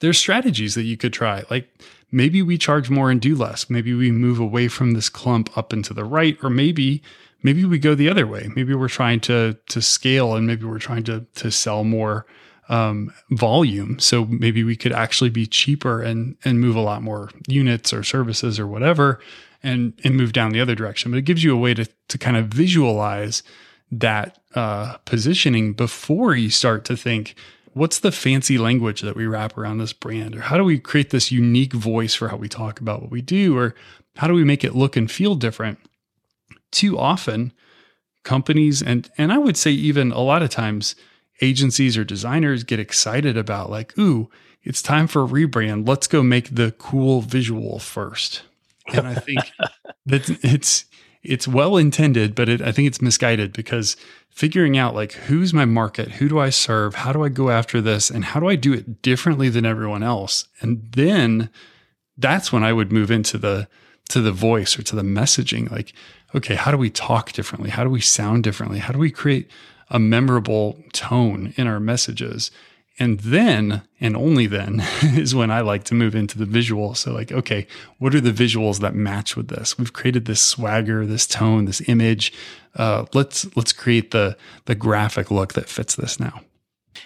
there's 0.00 0.18
strategies 0.18 0.76
that 0.76 0.84
you 0.84 0.96
could 0.96 1.12
try. 1.12 1.42
Like 1.50 1.68
maybe 2.12 2.42
we 2.42 2.58
charge 2.58 2.90
more 2.90 3.10
and 3.10 3.20
do 3.20 3.34
less. 3.34 3.68
Maybe 3.68 3.92
we 3.92 4.12
move 4.12 4.38
away 4.38 4.68
from 4.68 4.92
this 4.92 5.08
clump 5.08 5.56
up 5.58 5.72
into 5.72 5.92
the 5.92 6.04
right, 6.04 6.38
or 6.44 6.50
maybe 6.50 7.02
maybe 7.42 7.64
we 7.64 7.78
go 7.78 7.94
the 7.94 8.08
other 8.08 8.26
way. 8.26 8.48
Maybe 8.54 8.74
we're 8.74 8.88
trying 8.88 9.20
to 9.20 9.56
to 9.68 9.82
scale 9.82 10.34
and 10.34 10.46
maybe 10.46 10.64
we're 10.64 10.78
trying 10.78 11.04
to 11.04 11.26
to 11.36 11.50
sell 11.50 11.84
more 11.84 12.26
um, 12.68 13.12
volume. 13.30 13.98
So 13.98 14.26
maybe 14.26 14.62
we 14.62 14.76
could 14.76 14.92
actually 14.92 15.30
be 15.30 15.46
cheaper 15.46 16.02
and 16.02 16.36
and 16.44 16.60
move 16.60 16.76
a 16.76 16.80
lot 16.80 17.02
more 17.02 17.30
units 17.46 17.92
or 17.92 18.02
services 18.02 18.58
or 18.58 18.66
whatever 18.66 19.20
and 19.62 19.94
and 20.04 20.16
move 20.16 20.32
down 20.32 20.52
the 20.52 20.60
other 20.60 20.74
direction. 20.74 21.10
But 21.10 21.18
it 21.18 21.22
gives 21.22 21.44
you 21.44 21.54
a 21.54 21.58
way 21.58 21.74
to 21.74 21.86
to 22.08 22.18
kind 22.18 22.36
of 22.36 22.46
visualize 22.46 23.42
that 23.90 24.38
uh, 24.54 24.96
positioning 25.04 25.72
before 25.72 26.34
you 26.34 26.50
start 26.50 26.84
to 26.84 26.96
think 26.96 27.34
what's 27.72 28.00
the 28.00 28.12
fancy 28.12 28.58
language 28.58 29.00
that 29.02 29.16
we 29.16 29.26
wrap 29.26 29.56
around 29.56 29.78
this 29.78 29.92
brand 29.92 30.34
or 30.34 30.40
how 30.40 30.56
do 30.56 30.64
we 30.64 30.78
create 30.78 31.10
this 31.10 31.30
unique 31.30 31.72
voice 31.72 32.14
for 32.14 32.28
how 32.28 32.36
we 32.36 32.48
talk 32.48 32.80
about 32.80 33.00
what 33.00 33.10
we 33.10 33.22
do 33.22 33.56
or 33.56 33.74
how 34.16 34.26
do 34.26 34.34
we 34.34 34.44
make 34.44 34.64
it 34.64 34.74
look 34.74 34.96
and 34.96 35.10
feel 35.10 35.34
different 35.34 35.78
too 36.70 36.98
often 36.98 37.52
companies 38.24 38.82
and 38.82 39.10
and 39.16 39.32
I 39.32 39.38
would 39.38 39.56
say 39.56 39.70
even 39.70 40.12
a 40.12 40.20
lot 40.20 40.42
of 40.42 40.50
times 40.50 40.94
agencies 41.40 41.96
or 41.96 42.04
designers 42.04 42.64
get 42.64 42.80
excited 42.80 43.36
about 43.36 43.70
like, 43.70 43.96
ooh, 43.98 44.28
it's 44.62 44.82
time 44.82 45.06
for 45.06 45.24
a 45.24 45.28
rebrand. 45.28 45.88
Let's 45.88 46.06
go 46.06 46.22
make 46.22 46.54
the 46.54 46.72
cool 46.72 47.20
visual 47.20 47.78
first. 47.78 48.42
And 48.92 49.06
I 49.06 49.14
think 49.14 49.40
that 50.06 50.28
it's 50.44 50.84
it's 51.22 51.48
well 51.48 51.76
intended, 51.76 52.34
but 52.34 52.48
it, 52.48 52.62
I 52.62 52.72
think 52.72 52.88
it's 52.88 53.02
misguided 53.02 53.52
because 53.52 53.96
figuring 54.30 54.78
out 54.78 54.94
like 54.94 55.12
who's 55.12 55.52
my 55.52 55.64
market, 55.64 56.12
who 56.12 56.28
do 56.28 56.38
I 56.38 56.50
serve, 56.50 56.94
how 56.94 57.12
do 57.12 57.24
I 57.24 57.28
go 57.28 57.50
after 57.50 57.80
this, 57.80 58.08
and 58.10 58.24
how 58.24 58.40
do 58.40 58.48
I 58.48 58.56
do 58.56 58.72
it 58.72 59.02
differently 59.02 59.48
than 59.48 59.66
everyone 59.66 60.02
else, 60.02 60.48
and 60.60 60.88
then 60.92 61.50
that's 62.16 62.52
when 62.52 62.64
I 62.64 62.72
would 62.72 62.92
move 62.92 63.10
into 63.10 63.38
the 63.38 63.68
to 64.08 64.20
the 64.20 64.32
voice 64.32 64.78
or 64.78 64.82
to 64.82 64.96
the 64.96 65.02
messaging. 65.02 65.70
Like, 65.70 65.92
okay, 66.34 66.54
how 66.54 66.70
do 66.70 66.76
we 66.76 66.90
talk 66.90 67.32
differently? 67.32 67.70
How 67.70 67.84
do 67.84 67.90
we 67.90 68.00
sound 68.00 68.44
differently? 68.44 68.78
How 68.78 68.92
do 68.92 68.98
we 68.98 69.10
create 69.10 69.50
a 69.90 69.98
memorable 69.98 70.82
tone 70.92 71.54
in 71.56 71.66
our 71.66 71.80
messages? 71.80 72.50
And 73.00 73.20
then, 73.20 73.82
and 74.00 74.16
only 74.16 74.46
then, 74.46 74.80
is 75.02 75.34
when 75.34 75.50
I 75.50 75.60
like 75.60 75.84
to 75.84 75.94
move 75.94 76.16
into 76.16 76.36
the 76.36 76.46
visual. 76.46 76.94
So, 76.94 77.12
like, 77.12 77.30
okay, 77.30 77.66
what 77.98 78.14
are 78.14 78.20
the 78.20 78.32
visuals 78.32 78.80
that 78.80 78.94
match 78.94 79.36
with 79.36 79.48
this? 79.48 79.78
We've 79.78 79.92
created 79.92 80.24
this 80.24 80.42
swagger, 80.42 81.06
this 81.06 81.26
tone, 81.26 81.66
this 81.66 81.82
image. 81.88 82.32
Uh, 82.74 83.06
let's 83.14 83.46
let's 83.56 83.72
create 83.72 84.10
the 84.10 84.36
the 84.64 84.74
graphic 84.74 85.30
look 85.30 85.54
that 85.54 85.68
fits 85.68 85.94
this 85.94 86.18
now. 86.18 86.40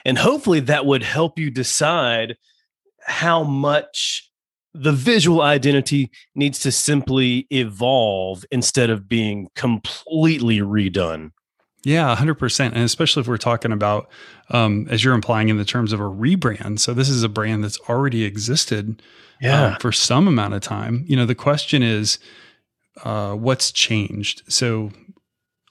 And 0.04 0.16
hopefully, 0.16 0.60
that 0.60 0.86
would 0.86 1.02
help 1.02 1.38
you 1.38 1.50
decide 1.50 2.36
how 3.04 3.42
much 3.42 4.31
the 4.74 4.92
visual 4.92 5.42
identity 5.42 6.10
needs 6.34 6.58
to 6.60 6.72
simply 6.72 7.46
evolve 7.50 8.44
instead 8.50 8.90
of 8.90 9.08
being 9.08 9.48
completely 9.54 10.60
redone. 10.60 11.32
Yeah, 11.84 12.14
100%. 12.14 12.66
And 12.66 12.76
especially 12.76 13.20
if 13.22 13.26
we're 13.26 13.36
talking 13.38 13.72
about, 13.72 14.08
um, 14.50 14.86
as 14.88 15.02
you're 15.02 15.14
implying 15.14 15.48
in 15.48 15.58
the 15.58 15.64
terms 15.64 15.92
of 15.92 16.00
a 16.00 16.04
rebrand. 16.04 16.78
So 16.78 16.94
this 16.94 17.08
is 17.08 17.22
a 17.22 17.28
brand 17.28 17.64
that's 17.64 17.80
already 17.88 18.24
existed 18.24 19.02
yeah. 19.40 19.66
um, 19.66 19.76
for 19.80 19.90
some 19.90 20.28
amount 20.28 20.54
of 20.54 20.60
time. 20.60 21.04
You 21.08 21.16
know, 21.16 21.26
the 21.26 21.34
question 21.34 21.82
is, 21.82 22.18
uh, 23.04 23.34
what's 23.34 23.72
changed? 23.72 24.42
So 24.48 24.92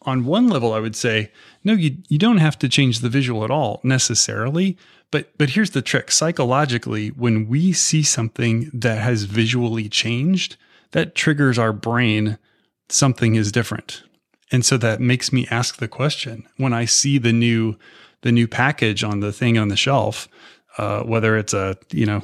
on 0.01 0.25
one 0.25 0.47
level, 0.47 0.73
I 0.73 0.79
would 0.79 0.95
say, 0.95 1.31
no, 1.63 1.73
you, 1.73 1.97
you 2.09 2.17
don't 2.17 2.37
have 2.37 2.59
to 2.59 2.69
change 2.69 2.99
the 2.99 3.09
visual 3.09 3.43
at 3.43 3.51
all 3.51 3.79
necessarily. 3.83 4.77
But 5.11 5.37
but 5.37 5.51
here's 5.51 5.71
the 5.71 5.81
trick. 5.81 6.11
Psychologically, 6.11 7.09
when 7.09 7.47
we 7.47 7.73
see 7.73 8.01
something 8.01 8.71
that 8.73 8.99
has 8.99 9.23
visually 9.23 9.89
changed, 9.89 10.57
that 10.91 11.15
triggers 11.15 11.59
our 11.59 11.73
brain 11.73 12.37
something 12.89 13.35
is 13.35 13.51
different. 13.51 14.03
And 14.51 14.65
so 14.65 14.77
that 14.77 14.99
makes 14.99 15.31
me 15.31 15.47
ask 15.49 15.77
the 15.77 15.87
question 15.87 16.47
when 16.57 16.73
I 16.73 16.85
see 16.85 17.17
the 17.17 17.33
new 17.33 17.77
the 18.21 18.31
new 18.31 18.47
package 18.47 19.03
on 19.03 19.19
the 19.19 19.31
thing 19.31 19.57
on 19.57 19.69
the 19.69 19.75
shelf, 19.75 20.27
uh, 20.77 21.03
whether 21.03 21.37
it's 21.37 21.53
a 21.53 21.77
you 21.91 22.05
know 22.05 22.21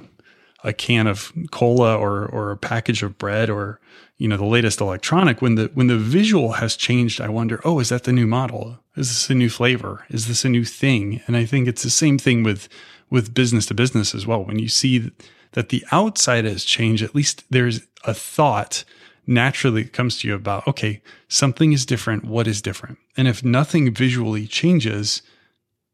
a 0.64 0.74
can 0.74 1.08
of 1.08 1.32
cola 1.52 1.96
or 1.96 2.26
or 2.26 2.52
a 2.52 2.58
package 2.58 3.04
of 3.04 3.18
bread 3.18 3.50
or 3.50 3.80
you 4.18 4.28
know 4.28 4.38
the 4.38 4.46
latest 4.46 4.82
electronic 4.82 5.42
when 5.42 5.56
the 5.56 5.72
when 5.74 5.88
the 5.88 5.98
visual 5.98 6.54
has 6.54 6.76
changed 6.76 7.22
i 7.22 7.30
wonder 7.30 7.62
oh 7.64 7.80
is 7.80 7.90
that 7.90 8.04
the 8.04 8.12
new 8.12 8.28
model 8.28 8.80
is 8.98 9.10
this 9.10 9.30
a 9.30 9.36
new 9.36 9.50
flavor? 9.50 10.06
Is 10.10 10.28
this 10.28 10.44
a 10.44 10.50
new 10.50 10.66
thing? 10.66 11.22
And 11.28 11.38
i 11.38 11.46
think 11.46 11.68
it's 11.68 11.84
the 11.84 11.90
same 11.90 12.18
thing 12.18 12.44
with 12.44 12.68
with 13.10 13.34
business 13.34 13.68
to 13.68 13.74
business 13.74 14.14
as 14.14 14.28
well. 14.28 14.44
When 14.44 14.60
you 14.60 14.68
see 14.68 15.12
that 15.54 15.70
the 15.70 15.86
outside 15.92 16.46
has 16.46 16.66
changed 16.66 17.04
at 17.04 17.16
least 17.16 17.46
there's 17.50 17.82
a 18.04 18.14
thought 18.14 18.84
naturally 19.26 19.84
comes 19.84 20.20
to 20.20 20.28
you 20.28 20.34
about 20.34 20.66
okay 20.68 21.02
something 21.28 21.74
is 21.74 21.86
different 21.86 22.26
what 22.26 22.48
is 22.48 22.62
different? 22.62 22.98
And 23.16 23.28
if 23.28 23.44
nothing 23.44 23.94
visually 23.94 24.48
changes 24.48 25.22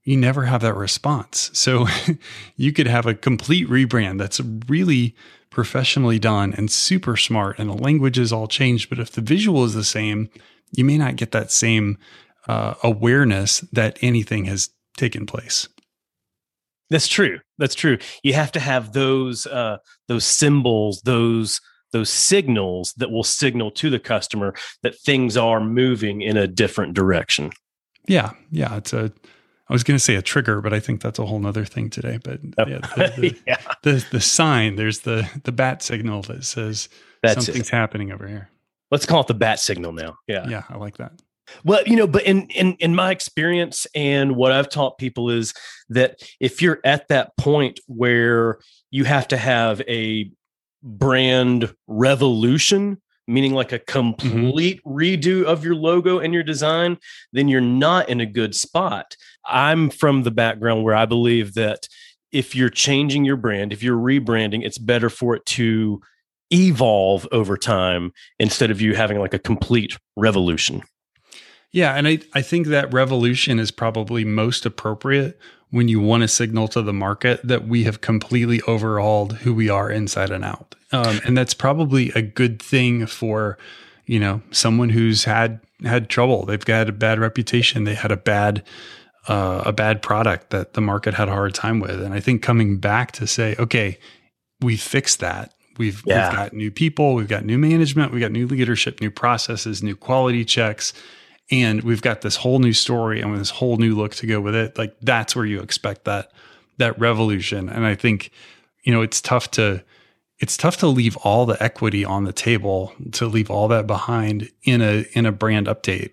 you 0.06 0.18
never 0.18 0.44
have 0.46 0.62
that 0.62 0.76
response. 0.76 1.50
So 1.64 1.88
you 2.58 2.74
could 2.74 2.88
have 2.88 3.06
a 3.06 3.14
complete 3.14 3.70
rebrand 3.70 4.18
that's 4.20 4.42
really 4.68 5.16
professionally 5.50 6.20
done 6.20 6.54
and 6.54 6.70
super 6.70 7.16
smart 7.16 7.60
and 7.60 7.70
the 7.70 7.74
language 7.74 8.18
is 8.18 8.34
all 8.34 8.48
changed 8.48 8.90
but 8.90 9.00
if 9.00 9.12
the 9.12 9.22
visual 9.22 9.64
is 9.66 9.76
the 9.76 9.84
same 9.84 10.30
you 10.76 10.84
may 10.84 10.98
not 10.98 11.16
get 11.16 11.32
that 11.32 11.52
same 11.52 11.98
uh, 12.48 12.76
awareness 12.84 13.62
that 13.72 13.98
anything 14.02 14.46
has 14.46 14.70
taken 14.98 15.26
place 15.26 15.68
that's 16.90 17.08
true 17.08 17.40
that's 17.58 17.76
true 17.76 17.98
you 18.24 18.34
have 18.34 18.52
to 18.52 18.60
have 18.60 18.94
those 18.94 19.48
uh, 19.48 19.78
those 20.08 20.26
symbols 20.26 21.02
those 21.02 21.62
those 21.92 22.10
signals 22.10 22.94
that 22.98 23.12
will 23.12 23.24
signal 23.24 23.72
to 23.72 23.90
the 23.90 24.00
customer 24.00 24.54
that 24.82 24.98
things 25.00 25.38
are 25.38 25.60
moving 25.60 26.22
in 26.22 26.38
a 26.38 26.48
different 26.48 26.94
direction 26.94 27.52
yeah 28.08 28.32
yeah 28.52 28.76
it's 28.76 28.94
a 28.94 29.12
I 29.70 29.74
was 29.74 29.84
going 29.84 29.96
to 29.96 30.04
say 30.04 30.16
a 30.16 30.22
trigger, 30.22 30.62
but 30.62 30.74
I 30.74 30.80
think 30.80 31.02
that's 31.02 31.20
a 31.20 31.26
whole 31.26 31.40
nother 31.40 31.66
thing 31.66 31.90
today. 31.90 32.20
But 32.22 32.42
oh. 32.58 32.68
yeah, 32.68 32.80
the, 32.80 33.14
the, 33.18 33.40
yeah. 33.48 33.58
the, 33.82 34.06
the, 34.12 34.20
sign, 34.20 34.76
there's 34.76 35.00
the, 35.00 35.28
the 35.46 35.52
bat 35.52 35.82
signal 35.82 36.22
that 36.24 36.44
says 36.44 36.90
that's 37.22 37.46
something's 37.46 37.70
it. 37.70 37.72
happening 37.72 38.12
over 38.12 38.28
here. 38.28 38.50
Let's 38.92 39.06
call 39.06 39.22
it 39.22 39.28
the 39.28 39.34
bat 39.34 39.60
signal 39.60 39.94
now. 39.94 40.18
Yeah. 40.28 40.48
Yeah. 40.48 40.64
I 40.70 40.78
like 40.78 40.98
that. 40.98 41.14
Well, 41.64 41.84
you 41.86 41.96
know, 41.96 42.08
but 42.08 42.24
in, 42.24 42.48
in, 42.48 42.74
in 42.80 42.96
my 42.96 43.12
experience 43.12 43.86
and 43.94 44.36
what 44.36 44.52
I've 44.52 44.70
taught 44.70 44.98
people 44.98 45.30
is 45.30 45.54
that 45.90 46.22
if 46.40 46.62
you're 46.62 46.80
at 46.84 47.08
that 47.10 47.36
point 47.38 47.80
where 47.88 48.60
you 48.92 49.04
have 49.04 49.28
to 49.30 49.38
have 49.38 49.82
a 49.82 50.32
brand 50.82 51.74
revolution, 51.88 53.02
meaning 53.28 53.54
like 53.54 53.72
a 53.72 53.80
mm-hmm. 53.80 54.12
complete 54.12 54.80
mm-hmm. 54.80 54.98
redo 54.98 55.44
of 55.44 55.64
your 55.64 55.76
logo 55.76 56.20
and 56.20 56.34
your 56.34 56.44
design, 56.44 56.98
then 57.32 57.48
you're 57.48 57.62
not 57.62 58.10
in 58.10 58.20
a 58.20 58.26
good 58.26 58.56
spot. 58.56 59.16
I'm 59.46 59.90
from 59.90 60.24
the 60.24 60.32
background 60.32 60.84
where 60.84 60.96
I 60.96 61.06
believe 61.06 61.54
that 61.56 61.88
if 62.32 62.56
you're 62.56 62.70
changing 62.70 63.26
your 63.26 63.38
brand, 63.38 63.72
if 63.72 63.84
you're 63.84 63.98
rebranding, 63.98 64.66
it's 64.66 64.78
better 64.78 65.10
for 65.10 65.36
it 65.36 65.46
to 65.46 66.02
evolve 66.52 67.28
over 67.32 67.58
time 67.58 68.12
instead 68.40 68.72
of 68.72 68.82
you 68.82 68.96
having 68.96 69.20
like 69.20 69.34
a 69.34 69.40
complete 69.40 69.98
revolution. 70.16 70.82
Yeah, 71.74 71.94
and 71.96 72.08
I, 72.08 72.20
I 72.34 72.42
think 72.42 72.68
that 72.68 72.94
revolution 72.94 73.60
is 73.60 73.72
probably 73.72 74.24
most 74.24 74.66
appropriate 74.66 75.38
when 75.72 75.88
you 75.88 76.00
want 76.00 76.22
to 76.22 76.28
signal 76.28 76.68
to 76.70 76.84
the 76.84 76.94
market 76.94 77.42
that 77.44 77.68
we 77.68 77.84
have 77.84 78.00
completely 78.00 78.62
overhauled 78.68 79.38
who 79.38 79.56
we 79.56 79.70
are 79.70 79.90
inside 79.90 80.30
and 80.30 80.46
out. 80.46 80.76
Um, 80.92 81.20
and 81.26 81.36
that's 81.36 81.56
probably 81.56 82.12
a 82.12 82.22
good 82.22 82.62
thing 82.62 83.08
for, 83.08 83.58
you 84.06 84.20
know, 84.20 84.44
someone 84.52 84.90
who's 84.90 85.24
had 85.24 85.60
had 85.84 86.10
trouble. 86.10 86.46
They've 86.46 86.64
got 86.64 86.88
a 86.88 86.94
bad 86.94 87.20
reputation. 87.20 87.86
They 87.86 87.96
had 87.96 88.12
a 88.12 88.18
bad 88.18 88.64
uh, 89.28 89.64
a 89.66 89.74
bad 89.74 90.02
product 90.02 90.50
that 90.52 90.74
the 90.74 90.82
market 90.82 91.14
had 91.14 91.28
a 91.28 91.32
hard 91.32 91.54
time 91.56 91.80
with. 91.80 92.02
And 92.02 92.14
I 92.14 92.20
think 92.20 92.42
coming 92.42 92.78
back 92.78 93.14
to 93.14 93.26
say, 93.26 93.56
okay, 93.58 93.98
we 94.62 94.78
fixed 94.78 95.20
that. 95.22 95.54
We've, 95.78 96.04
yeah. 96.06 96.30
we've 96.30 96.38
got 96.38 96.54
new 96.54 96.70
people, 96.70 97.16
we've 97.16 97.28
got 97.28 97.46
new 97.46 97.58
management, 97.58 98.12
we've 98.12 98.22
got 98.22 98.32
new 98.32 98.46
leadership, 98.46 99.02
new 99.02 99.10
processes, 99.10 99.82
new 99.82 99.96
quality 99.96 100.46
checks, 100.46 100.94
and 101.52 101.82
we've 101.84 102.02
got 102.02 102.22
this 102.22 102.38
whole 102.38 102.60
new 102.60 102.74
story 102.74 103.22
and 103.22 103.38
this 103.38 103.50
whole 103.50 103.78
new 103.78 103.96
look 103.96 104.16
to 104.16 104.28
go 104.28 104.40
with 104.40 104.56
it. 104.56 104.78
Like 104.78 104.96
that's 105.02 105.36
where 105.36 105.46
you 105.46 105.62
expect 105.62 106.06
that 106.06 106.32
that 106.78 106.98
revolution. 107.00 107.70
And 107.70 107.86
I 107.86 107.96
think, 107.96 108.32
you 108.84 108.94
know, 108.94 109.02
it's 109.02 109.22
tough 109.22 109.52
to 109.52 109.84
it's 110.40 110.58
tough 110.58 110.78
to 110.78 110.88
leave 110.88 111.16
all 111.18 111.46
the 111.46 111.62
equity 111.62 112.04
on 112.04 112.24
the 112.24 112.34
table, 112.34 112.94
to 113.14 113.28
leave 113.28 113.50
all 113.50 113.68
that 113.70 113.88
behind 113.88 114.50
in 114.64 114.82
a 114.82 115.06
in 115.14 115.26
a 115.26 115.32
brand 115.32 115.68
update. 115.68 116.12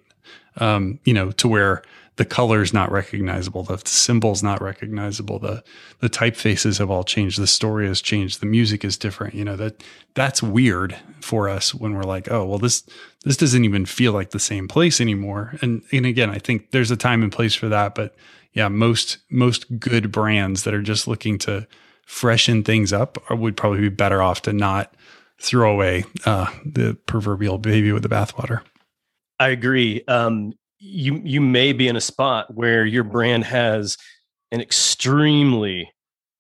Um, 0.57 0.99
you 1.05 1.15
know, 1.15 1.31
to 1.33 1.49
where 1.49 1.83
the 2.17 2.25
color's 2.25 2.73
not 2.73 2.91
recognizable, 2.91 3.63
the 3.63 3.81
symbol's 3.85 4.43
not 4.43 4.61
recognizable, 4.61 5.39
the 5.39 5.63
the 6.01 6.11
typefaces 6.11 6.79
have 6.79 6.91
all 6.91 7.05
changed, 7.05 7.41
the 7.41 7.47
story 7.47 7.87
has 7.87 8.03
changed, 8.03 8.41
the 8.41 8.47
music 8.47 8.85
is 8.85 8.97
different. 8.97 9.35
You 9.35 9.45
know 9.45 9.57
that 9.57 9.83
that's 10.15 10.43
weird 10.43 10.97
for 11.21 11.49
us 11.49 11.75
when 11.75 11.95
we're 11.95 12.03
like, 12.03 12.31
oh 12.31 12.45
well, 12.45 12.59
this 12.59 12.85
this 13.25 13.37
doesn't 13.37 13.65
even 13.65 13.87
feel 13.87 14.13
like 14.13 14.31
the 14.31 14.39
same 14.39 14.69
place 14.69 15.01
anymore. 15.01 15.55
And 15.63 15.83
and 15.93 16.07
again, 16.07 16.31
I 16.31 16.39
think 16.39 16.71
there's 16.71 16.91
a 16.91 16.97
time 16.97 17.23
and 17.23 17.33
place 17.33 17.55
for 17.55 17.69
that, 17.69 17.95
but 17.95 18.15
yeah, 18.53 18.69
most 18.69 19.19
most 19.31 19.79
good 19.79 20.11
brands 20.13 20.65
that 20.65 20.75
are 20.75 20.83
just 20.83 21.07
looking 21.07 21.39
to 21.39 21.67
freshen 22.07 22.65
things 22.65 22.93
up 22.93 23.19
would 23.31 23.57
probably 23.57 23.81
be 23.81 23.89
better 23.89 24.21
off 24.21 24.43
to 24.43 24.53
not 24.53 24.95
throw 25.41 25.73
away 25.73 26.05
uh, 26.27 26.51
the 26.67 26.99
proverbial 27.07 27.57
baby 27.59 27.93
with 27.93 28.03
the 28.03 28.09
bathwater. 28.09 28.63
I 29.39 29.49
agree. 29.49 30.05
Um, 30.07 30.53
you 30.81 31.21
you 31.25 31.41
may 31.41 31.73
be 31.73 31.87
in 31.87 31.97
a 31.97 32.01
spot 32.01 32.55
where 32.55 32.85
your 32.85 33.05
brand 33.05 33.45
has 33.45 33.97
an 34.51 34.61
extremely 34.61 35.93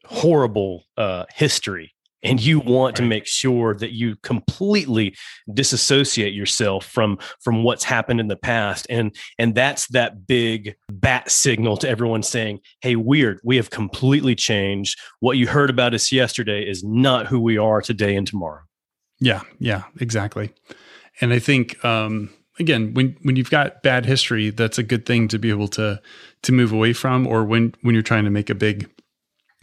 horrible 0.07 0.85
uh, 0.97 1.25
history 1.33 1.95
and 2.23 2.41
you 2.43 2.59
want 2.61 2.99
right. 2.99 3.05
to 3.05 3.09
make 3.09 3.27
sure 3.27 3.75
that 3.75 3.93
you 3.93 4.17
completely 4.17 5.15
disassociate 5.53 6.35
yourself 6.35 6.85
from 6.85 7.19
from 7.41 7.63
what's 7.63 7.85
happened 7.85 8.19
in 8.19 8.29
the 8.29 8.37
past 8.37 8.87
and 8.91 9.15
and 9.39 9.55
that's 9.55 9.87
that 9.89 10.27
big 10.27 10.75
bat 10.91 11.31
signal 11.31 11.77
to 11.77 11.89
everyone 11.89 12.23
saying 12.23 12.59
hey 12.81 12.97
weird 12.97 13.41
we 13.45 13.57
have 13.57 13.71
completely 13.71 14.35
changed. 14.35 14.99
What 15.21 15.37
you 15.37 15.47
heard 15.47 15.71
about 15.71 15.95
us 15.95 16.11
yesterday 16.11 16.69
is 16.69 16.83
not 16.83 17.27
who 17.27 17.41
we 17.41 17.59
are 17.59 17.81
today 17.83 18.17
and 18.17 18.27
tomorrow. 18.27 18.63
Yeah 19.21 19.43
yeah 19.59 19.85
exactly. 20.01 20.51
And 21.21 21.33
i 21.33 21.39
think 21.39 21.83
um 21.85 22.31
again, 22.61 22.95
when 22.95 23.17
when 23.23 23.37
you've 23.37 23.50
got 23.50 23.83
bad 23.83 24.07
history, 24.07 24.50
that's 24.50 24.79
a 24.79 24.83
good 24.85 25.07
thing 25.07 25.26
to 25.29 25.38
be 25.38 25.50
able 25.50 25.69
to 25.69 26.00
to 26.43 26.52
move 26.52 26.73
away 26.73 26.93
from, 26.93 27.26
or 27.26 27.45
when 27.45 27.75
when 27.83 27.95
you're 27.95 28.02
trying 28.02 28.25
to 28.25 28.31
make 28.31 28.50
a 28.50 28.55
big, 28.55 28.88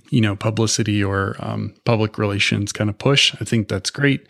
you 0.10 0.20
know, 0.20 0.36
publicity 0.36 1.04
or 1.04 1.36
um, 1.40 1.74
public 1.86 2.18
relations 2.18 2.74
kind 2.74 2.90
of 2.90 2.98
push. 2.98 3.34
I 3.40 3.46
think 3.46 3.70
that's 3.70 3.90
great. 3.92 4.28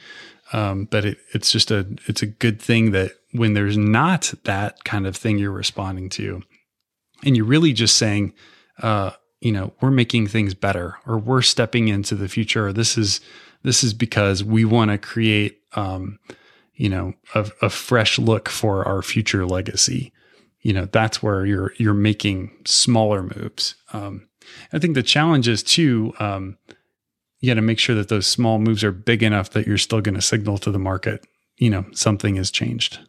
Um, 0.53 0.86
but 0.86 1.03
it, 1.05 1.17
it's 1.33 1.51
just 1.51 1.71
a 1.71 1.88
it's 2.07 2.21
a 2.21 2.27
good 2.27 2.62
thing 2.62 2.91
that 2.91 3.12
when 3.31 3.53
there's 3.53 3.77
not 3.77 4.33
that 4.43 4.83
kind 4.83 5.07
of 5.07 5.15
thing 5.15 5.38
you're 5.38 5.51
responding 5.51 6.09
to, 6.09 6.43
and 7.24 7.36
you're 7.36 7.45
really 7.45 7.74
just 7.74 7.95
saying, 7.95 8.33
uh, 8.81 9.12
you 9.41 9.51
know, 9.51 9.74
we're 9.81 9.91
making 9.91 10.27
things 10.27 10.53
better, 10.53 10.97
or 11.05 11.17
we're 11.17 11.41
stepping 11.41 11.88
into 11.88 12.15
the 12.15 12.27
future, 12.27 12.71
this 12.71 12.97
is 12.97 13.21
this 13.63 13.83
is 13.83 13.93
because 13.93 14.43
we 14.43 14.63
want 14.63 14.91
to 14.91 14.97
create, 14.97 15.59
um, 15.74 16.19
you 16.77 16.89
know, 16.89 17.13
a, 17.36 17.50
a 17.62 17.69
fresh 17.69 18.17
look 18.17 18.48
for 18.48 18.88
our 18.88 19.01
future 19.01 19.46
legacy. 19.46 20.13
You 20.62 20.74
know, 20.74 20.86
that's 20.86 21.22
where 21.22 21.46
you're 21.46 21.74
you're 21.77 21.93
making 21.93 22.51
smaller 22.65 23.24
moves. 23.24 23.75
Um, 23.93 24.27
I 24.72 24.79
think 24.79 24.96
the 24.96 25.03
challenge 25.03 25.48
is 25.48 25.63
too. 25.63 26.13
Um, 26.19 26.57
you 27.39 27.50
got 27.50 27.55
to 27.55 27.62
make 27.62 27.79
sure 27.79 27.96
that 27.96 28.10
those 28.10 28.25
small 28.25 28.57
moves 28.57 28.84
are 28.84 28.91
big 28.91 29.22
enough 29.22 29.51
that 29.51 29.67
you're 29.67 29.77
still 29.77 30.01
going 30.01 30.15
to 30.15 30.22
signal 30.22 30.57
to 30.60 30.72
the 30.72 30.79
market, 30.79 31.25
you 31.57 31.69
know, 31.69 31.86
something 31.91 32.36
has 32.36 32.50
changed. 32.50 33.00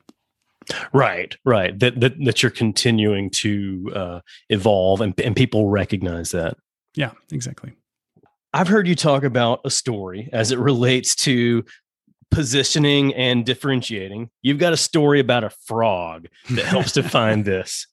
Right, 0.92 1.34
right. 1.44 1.78
That 1.78 2.00
that 2.00 2.22
that 2.24 2.42
you're 2.42 2.50
continuing 2.50 3.30
to 3.30 3.90
uh, 3.94 4.20
evolve, 4.50 5.00
and 5.00 5.18
and 5.20 5.34
people 5.34 5.68
recognize 5.68 6.30
that. 6.32 6.56
Yeah, 6.94 7.12
exactly. 7.32 7.72
I've 8.52 8.68
heard 8.68 8.88
you 8.88 8.94
talk 8.94 9.24
about 9.24 9.60
a 9.64 9.70
story 9.70 10.28
as 10.32 10.52
it 10.52 10.58
relates 10.58 11.14
to 11.16 11.64
positioning 12.30 13.14
and 13.14 13.44
differentiating. 13.44 14.30
You've 14.42 14.58
got 14.58 14.72
a 14.72 14.76
story 14.76 15.20
about 15.20 15.44
a 15.44 15.50
frog 15.50 16.28
that 16.50 16.64
helps 16.64 16.92
define 16.92 17.42
this. 17.44 17.86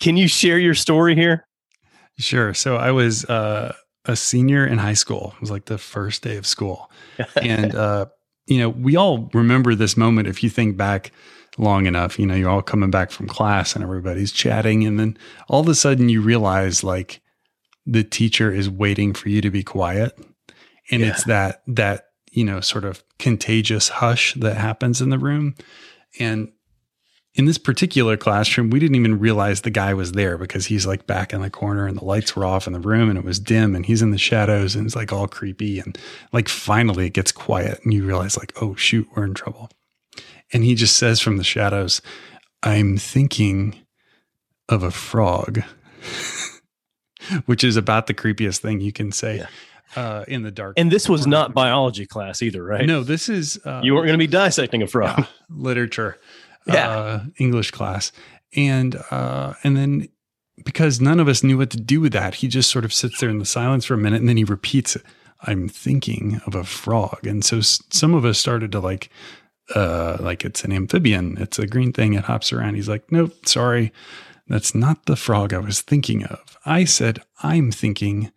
Can 0.00 0.16
you 0.16 0.28
share 0.28 0.58
your 0.58 0.74
story 0.74 1.14
here? 1.14 1.46
Sure. 2.18 2.54
So 2.54 2.76
I 2.76 2.90
was 2.90 3.24
uh, 3.26 3.74
a 4.04 4.16
senior 4.16 4.66
in 4.66 4.78
high 4.78 4.94
school. 4.94 5.32
It 5.36 5.40
was 5.40 5.50
like 5.50 5.66
the 5.66 5.78
first 5.78 6.22
day 6.22 6.36
of 6.36 6.46
school. 6.46 6.90
and, 7.40 7.74
uh, 7.74 8.06
you 8.46 8.58
know, 8.58 8.68
we 8.68 8.96
all 8.96 9.30
remember 9.32 9.74
this 9.74 9.96
moment 9.96 10.28
if 10.28 10.42
you 10.42 10.50
think 10.50 10.76
back 10.76 11.12
long 11.56 11.86
enough. 11.86 12.18
You 12.18 12.26
know, 12.26 12.34
you're 12.34 12.50
all 12.50 12.62
coming 12.62 12.90
back 12.90 13.10
from 13.10 13.26
class 13.26 13.74
and 13.74 13.82
everybody's 13.82 14.32
chatting. 14.32 14.84
And 14.84 14.98
then 14.98 15.16
all 15.48 15.60
of 15.60 15.68
a 15.68 15.74
sudden 15.74 16.08
you 16.08 16.20
realize 16.20 16.84
like 16.84 17.20
the 17.86 18.04
teacher 18.04 18.52
is 18.52 18.68
waiting 18.68 19.14
for 19.14 19.28
you 19.28 19.40
to 19.40 19.50
be 19.50 19.62
quiet. 19.62 20.18
And 20.90 21.00
yeah. 21.00 21.08
it's 21.08 21.24
that, 21.24 21.62
that, 21.68 22.08
you 22.34 22.44
know, 22.44 22.60
sort 22.60 22.84
of 22.84 23.04
contagious 23.18 23.88
hush 23.88 24.34
that 24.34 24.56
happens 24.56 25.00
in 25.00 25.10
the 25.10 25.18
room. 25.18 25.54
And 26.18 26.52
in 27.34 27.44
this 27.46 27.58
particular 27.58 28.16
classroom, 28.16 28.70
we 28.70 28.80
didn't 28.80 28.96
even 28.96 29.20
realize 29.20 29.60
the 29.60 29.70
guy 29.70 29.94
was 29.94 30.12
there 30.12 30.36
because 30.36 30.66
he's 30.66 30.84
like 30.84 31.06
back 31.06 31.32
in 31.32 31.42
the 31.42 31.50
corner 31.50 31.86
and 31.86 31.96
the 31.96 32.04
lights 32.04 32.34
were 32.34 32.44
off 32.44 32.66
in 32.66 32.72
the 32.72 32.80
room 32.80 33.08
and 33.08 33.18
it 33.18 33.24
was 33.24 33.38
dim 33.38 33.74
and 33.74 33.86
he's 33.86 34.02
in 34.02 34.10
the 34.10 34.18
shadows 34.18 34.74
and 34.74 34.86
it's 34.86 34.96
like 34.96 35.12
all 35.12 35.28
creepy. 35.28 35.78
And 35.78 35.96
like 36.32 36.48
finally 36.48 37.06
it 37.06 37.12
gets 37.14 37.32
quiet 37.32 37.80
and 37.84 37.94
you 37.94 38.04
realize, 38.04 38.36
like, 38.36 38.52
oh, 38.60 38.74
shoot, 38.74 39.08
we're 39.14 39.24
in 39.24 39.34
trouble. 39.34 39.70
And 40.52 40.64
he 40.64 40.74
just 40.74 40.96
says 40.96 41.20
from 41.20 41.36
the 41.36 41.44
shadows, 41.44 42.02
I'm 42.64 42.98
thinking 42.98 43.76
of 44.68 44.82
a 44.82 44.90
frog, 44.90 45.62
which 47.46 47.62
is 47.62 47.76
about 47.76 48.06
the 48.08 48.14
creepiest 48.14 48.58
thing 48.58 48.80
you 48.80 48.92
can 48.92 49.12
say. 49.12 49.38
Yeah. 49.38 49.46
Uh, 49.96 50.24
in 50.26 50.42
the 50.42 50.50
dark. 50.50 50.74
And 50.78 50.90
this 50.90 51.08
was 51.08 51.26
not 51.26 51.54
biology 51.54 52.06
class 52.06 52.42
either, 52.42 52.64
right? 52.64 52.86
No, 52.86 53.02
this 53.02 53.28
is. 53.28 53.60
Uh, 53.64 53.80
you 53.84 53.94
weren't 53.94 54.06
going 54.06 54.18
to 54.18 54.22
be 54.22 54.26
dissecting 54.26 54.82
a 54.82 54.86
frog. 54.86 55.18
Yeah, 55.18 55.26
literature 55.50 56.18
yeah. 56.66 56.88
Uh, 56.88 57.24
English 57.38 57.70
class. 57.70 58.12
And 58.56 58.96
uh, 59.10 59.54
and 59.62 59.76
then 59.76 60.08
because 60.64 61.00
none 61.00 61.20
of 61.20 61.28
us 61.28 61.42
knew 61.42 61.58
what 61.58 61.70
to 61.70 61.80
do 61.80 62.00
with 62.00 62.12
that, 62.12 62.36
he 62.36 62.48
just 62.48 62.70
sort 62.70 62.84
of 62.84 62.92
sits 62.92 63.20
there 63.20 63.28
in 63.28 63.38
the 63.38 63.44
silence 63.44 63.84
for 63.84 63.94
a 63.94 63.98
minute 63.98 64.20
and 64.20 64.28
then 64.28 64.36
he 64.36 64.44
repeats 64.44 64.96
it. 64.96 65.02
I'm 65.42 65.68
thinking 65.68 66.40
of 66.46 66.54
a 66.54 66.64
frog. 66.64 67.26
And 67.26 67.44
so 67.44 67.60
some 67.60 68.14
of 68.14 68.24
us 68.24 68.38
started 68.38 68.72
to 68.72 68.80
like, 68.80 69.10
uh, 69.74 70.16
like 70.20 70.44
it's 70.44 70.64
an 70.64 70.72
amphibian. 70.72 71.36
It's 71.38 71.58
a 71.58 71.66
green 71.66 71.92
thing. 71.92 72.14
It 72.14 72.24
hops 72.24 72.52
around. 72.52 72.76
He's 72.76 72.88
like, 72.88 73.10
nope, 73.10 73.46
sorry. 73.46 73.92
That's 74.46 74.74
not 74.74 75.06
the 75.06 75.16
frog 75.16 75.52
I 75.52 75.58
was 75.58 75.80
thinking 75.80 76.24
of. 76.24 76.56
I 76.64 76.84
said, 76.84 77.20
I'm 77.42 77.72
thinking 77.72 78.30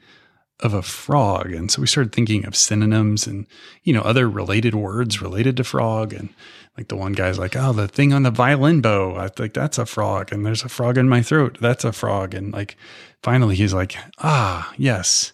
of 0.61 0.73
a 0.73 0.81
frog. 0.81 1.51
And 1.51 1.69
so 1.69 1.81
we 1.81 1.87
started 1.87 2.13
thinking 2.13 2.45
of 2.45 2.55
synonyms 2.55 3.27
and, 3.27 3.45
you 3.83 3.93
know, 3.93 4.01
other 4.01 4.27
related 4.29 4.73
words 4.73 5.21
related 5.21 5.57
to 5.57 5.63
frog. 5.63 6.13
And 6.13 6.29
like 6.77 6.87
the 6.87 6.95
one 6.95 7.13
guy's 7.13 7.37
like, 7.37 7.55
oh, 7.55 7.73
the 7.73 7.87
thing 7.87 8.11
on 8.11 8.23
the 8.23 8.31
violin 8.31 8.81
bow, 8.81 9.15
I 9.15 9.27
think 9.27 9.53
that's 9.53 9.77
a 9.77 9.85
frog. 9.85 10.31
And 10.31 10.45
there's 10.45 10.63
a 10.63 10.69
frog 10.69 10.97
in 10.97 11.07
my 11.07 11.21
throat. 11.21 11.57
That's 11.61 11.83
a 11.83 11.91
frog. 11.91 12.33
And 12.33 12.51
like 12.53 12.75
finally 13.21 13.55
he's 13.55 13.73
like, 13.73 13.97
ah, 14.19 14.73
yes. 14.77 15.33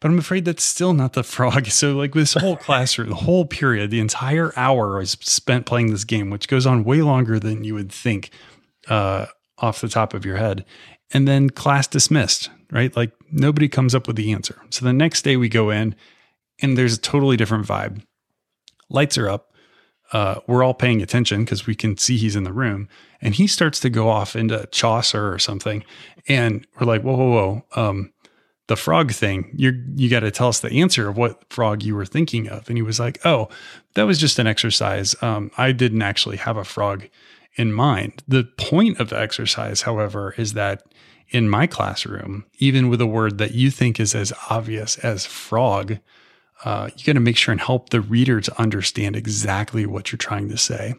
But 0.00 0.10
I'm 0.10 0.18
afraid 0.18 0.44
that's 0.44 0.62
still 0.62 0.92
not 0.92 1.14
the 1.14 1.24
frog. 1.24 1.66
So 1.70 1.96
like 1.96 2.14
this 2.14 2.34
whole 2.34 2.56
classroom, 2.56 3.08
the 3.08 3.16
whole 3.16 3.46
period, 3.46 3.90
the 3.90 4.00
entire 4.00 4.52
hour 4.56 5.00
is 5.00 5.12
spent 5.20 5.66
playing 5.66 5.90
this 5.90 6.04
game, 6.04 6.30
which 6.30 6.46
goes 6.46 6.66
on 6.66 6.84
way 6.84 7.02
longer 7.02 7.40
than 7.40 7.64
you 7.64 7.74
would 7.74 7.90
think 7.90 8.30
uh, 8.88 9.26
off 9.58 9.80
the 9.80 9.88
top 9.88 10.14
of 10.14 10.24
your 10.24 10.36
head. 10.36 10.64
And 11.12 11.26
then 11.26 11.50
class 11.50 11.86
dismissed 11.88 12.50
right? 12.70 12.94
Like 12.96 13.12
nobody 13.30 13.68
comes 13.68 13.94
up 13.94 14.06
with 14.06 14.16
the 14.16 14.32
answer. 14.32 14.60
So 14.70 14.84
the 14.84 14.92
next 14.92 15.22
day 15.22 15.36
we 15.36 15.48
go 15.48 15.70
in 15.70 15.94
and 16.60 16.76
there's 16.76 16.96
a 16.96 17.00
totally 17.00 17.36
different 17.36 17.66
vibe. 17.66 18.02
Lights 18.88 19.18
are 19.18 19.28
up. 19.28 19.52
Uh, 20.12 20.36
we're 20.46 20.62
all 20.62 20.74
paying 20.74 21.02
attention 21.02 21.44
because 21.44 21.66
we 21.66 21.74
can 21.74 21.96
see 21.96 22.16
he's 22.16 22.36
in 22.36 22.44
the 22.44 22.52
room. 22.52 22.88
And 23.20 23.34
he 23.34 23.46
starts 23.46 23.80
to 23.80 23.90
go 23.90 24.08
off 24.08 24.36
into 24.36 24.66
Chaucer 24.70 25.32
or 25.32 25.38
something. 25.38 25.84
And 26.28 26.66
we're 26.78 26.86
like, 26.86 27.02
whoa, 27.02 27.16
whoa, 27.16 27.30
whoa. 27.30 27.82
Um, 27.82 28.12
the 28.68 28.76
frog 28.76 29.12
thing, 29.12 29.52
you're, 29.56 29.74
you 29.94 30.08
got 30.08 30.20
to 30.20 30.30
tell 30.30 30.48
us 30.48 30.60
the 30.60 30.80
answer 30.80 31.08
of 31.08 31.16
what 31.16 31.44
frog 31.52 31.82
you 31.82 31.94
were 31.94 32.06
thinking 32.06 32.48
of. 32.48 32.68
And 32.68 32.76
he 32.76 32.82
was 32.82 32.98
like, 32.98 33.24
oh, 33.24 33.48
that 33.94 34.04
was 34.04 34.18
just 34.18 34.38
an 34.38 34.46
exercise. 34.46 35.14
Um, 35.22 35.50
I 35.56 35.72
didn't 35.72 36.02
actually 36.02 36.36
have 36.38 36.56
a 36.56 36.64
frog 36.64 37.08
in 37.56 37.72
mind. 37.72 38.22
The 38.28 38.44
point 38.44 39.00
of 39.00 39.08
the 39.08 39.18
exercise, 39.18 39.82
however, 39.82 40.34
is 40.36 40.52
that 40.52 40.82
in 41.30 41.48
my 41.48 41.66
classroom, 41.66 42.44
even 42.58 42.88
with 42.88 43.00
a 43.00 43.06
word 43.06 43.38
that 43.38 43.52
you 43.52 43.70
think 43.70 43.98
is 43.98 44.14
as 44.14 44.32
obvious 44.48 44.98
as 44.98 45.26
frog, 45.26 45.98
uh, 46.64 46.90
you 46.96 47.04
got 47.04 47.14
to 47.14 47.20
make 47.20 47.36
sure 47.36 47.52
and 47.52 47.60
help 47.60 47.90
the 47.90 48.00
reader 48.00 48.40
to 48.40 48.60
understand 48.60 49.16
exactly 49.16 49.86
what 49.86 50.10
you're 50.12 50.18
trying 50.18 50.48
to 50.48 50.56
say. 50.56 50.94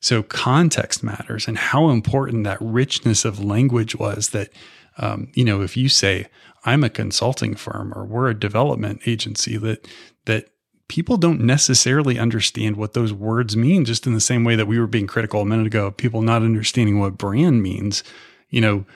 So 0.00 0.22
context 0.22 1.02
matters, 1.02 1.48
and 1.48 1.58
how 1.58 1.88
important 1.90 2.44
that 2.44 2.58
richness 2.60 3.24
of 3.24 3.42
language 3.42 3.96
was. 3.96 4.30
That 4.30 4.50
um, 4.98 5.28
you 5.34 5.44
know, 5.44 5.62
if 5.62 5.76
you 5.76 5.88
say 5.88 6.26
I'm 6.64 6.84
a 6.84 6.90
consulting 6.90 7.54
firm 7.54 7.92
or 7.94 8.04
we're 8.04 8.28
a 8.28 8.38
development 8.38 9.02
agency, 9.06 9.56
that 9.58 9.88
that 10.26 10.48
people 10.88 11.16
don't 11.16 11.40
necessarily 11.40 12.18
understand 12.18 12.76
what 12.76 12.92
those 12.92 13.12
words 13.12 13.56
mean. 13.56 13.84
Just 13.84 14.06
in 14.06 14.14
the 14.14 14.20
same 14.20 14.44
way 14.44 14.56
that 14.56 14.66
we 14.66 14.78
were 14.78 14.86
being 14.86 15.06
critical 15.06 15.40
a 15.40 15.46
minute 15.46 15.66
ago, 15.66 15.90
people 15.90 16.22
not 16.22 16.42
understanding 16.42 16.98
what 16.98 17.18
brand 17.18 17.62
means. 17.62 18.04
You 18.50 18.60
know, 18.60 18.86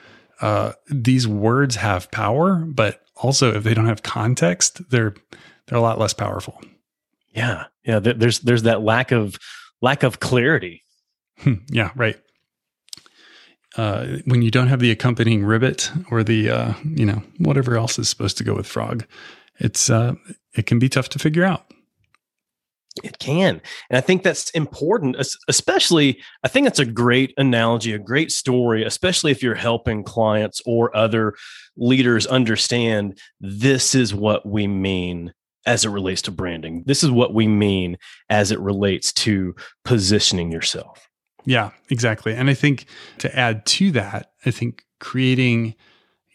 uh, 0.41 0.73
these 0.87 1.27
words 1.27 1.75
have 1.75 2.09
power, 2.11 2.55
but 2.55 3.01
also 3.15 3.53
if 3.53 3.63
they 3.63 3.73
don't 3.73 3.87
have 3.87 4.03
context, 4.03 4.89
they're 4.89 5.15
they're 5.67 5.77
a 5.77 5.81
lot 5.81 5.99
less 5.99 6.13
powerful. 6.13 6.59
Yeah, 7.33 7.65
yeah. 7.85 7.99
There's 7.99 8.39
there's 8.39 8.63
that 8.63 8.81
lack 8.81 9.11
of 9.11 9.37
lack 9.81 10.03
of 10.03 10.19
clarity. 10.19 10.83
Hmm, 11.39 11.55
yeah, 11.69 11.91
right. 11.95 12.19
Uh, 13.77 14.17
when 14.25 14.41
you 14.41 14.51
don't 14.51 14.67
have 14.67 14.81
the 14.81 14.91
accompanying 14.91 15.45
ribbit 15.45 15.89
or 16.09 16.23
the 16.23 16.49
uh, 16.49 16.73
you 16.83 17.05
know 17.05 17.23
whatever 17.37 17.77
else 17.77 17.97
is 17.99 18.09
supposed 18.09 18.37
to 18.37 18.43
go 18.43 18.53
with 18.53 18.67
frog, 18.67 19.05
it's 19.59 19.89
uh, 19.89 20.15
it 20.55 20.65
can 20.65 20.79
be 20.79 20.89
tough 20.89 21.09
to 21.09 21.19
figure 21.19 21.43
out. 21.43 21.71
It 23.03 23.19
can. 23.19 23.61
And 23.89 23.97
I 23.97 24.01
think 24.01 24.21
that's 24.21 24.49
important, 24.49 25.15
especially, 25.47 26.21
I 26.43 26.49
think 26.49 26.65
that's 26.65 26.79
a 26.79 26.85
great 26.85 27.33
analogy, 27.37 27.93
a 27.93 27.99
great 27.99 28.31
story, 28.31 28.83
especially 28.83 29.31
if 29.31 29.41
you're 29.41 29.55
helping 29.55 30.03
clients 30.03 30.61
or 30.65 30.95
other 30.95 31.33
leaders 31.77 32.27
understand 32.27 33.17
this 33.39 33.95
is 33.95 34.13
what 34.13 34.45
we 34.45 34.67
mean 34.67 35.33
as 35.65 35.85
it 35.85 35.89
relates 35.89 36.21
to 36.23 36.31
branding. 36.31 36.83
This 36.85 37.03
is 37.03 37.11
what 37.11 37.33
we 37.33 37.47
mean 37.47 37.97
as 38.29 38.51
it 38.51 38.59
relates 38.59 39.13
to 39.13 39.55
positioning 39.85 40.51
yourself. 40.51 41.07
Yeah, 41.45 41.71
exactly. 41.89 42.33
And 42.33 42.49
I 42.49 42.53
think 42.53 42.85
to 43.19 43.33
add 43.37 43.65
to 43.67 43.91
that, 43.91 44.31
I 44.45 44.51
think 44.51 44.83
creating 44.99 45.75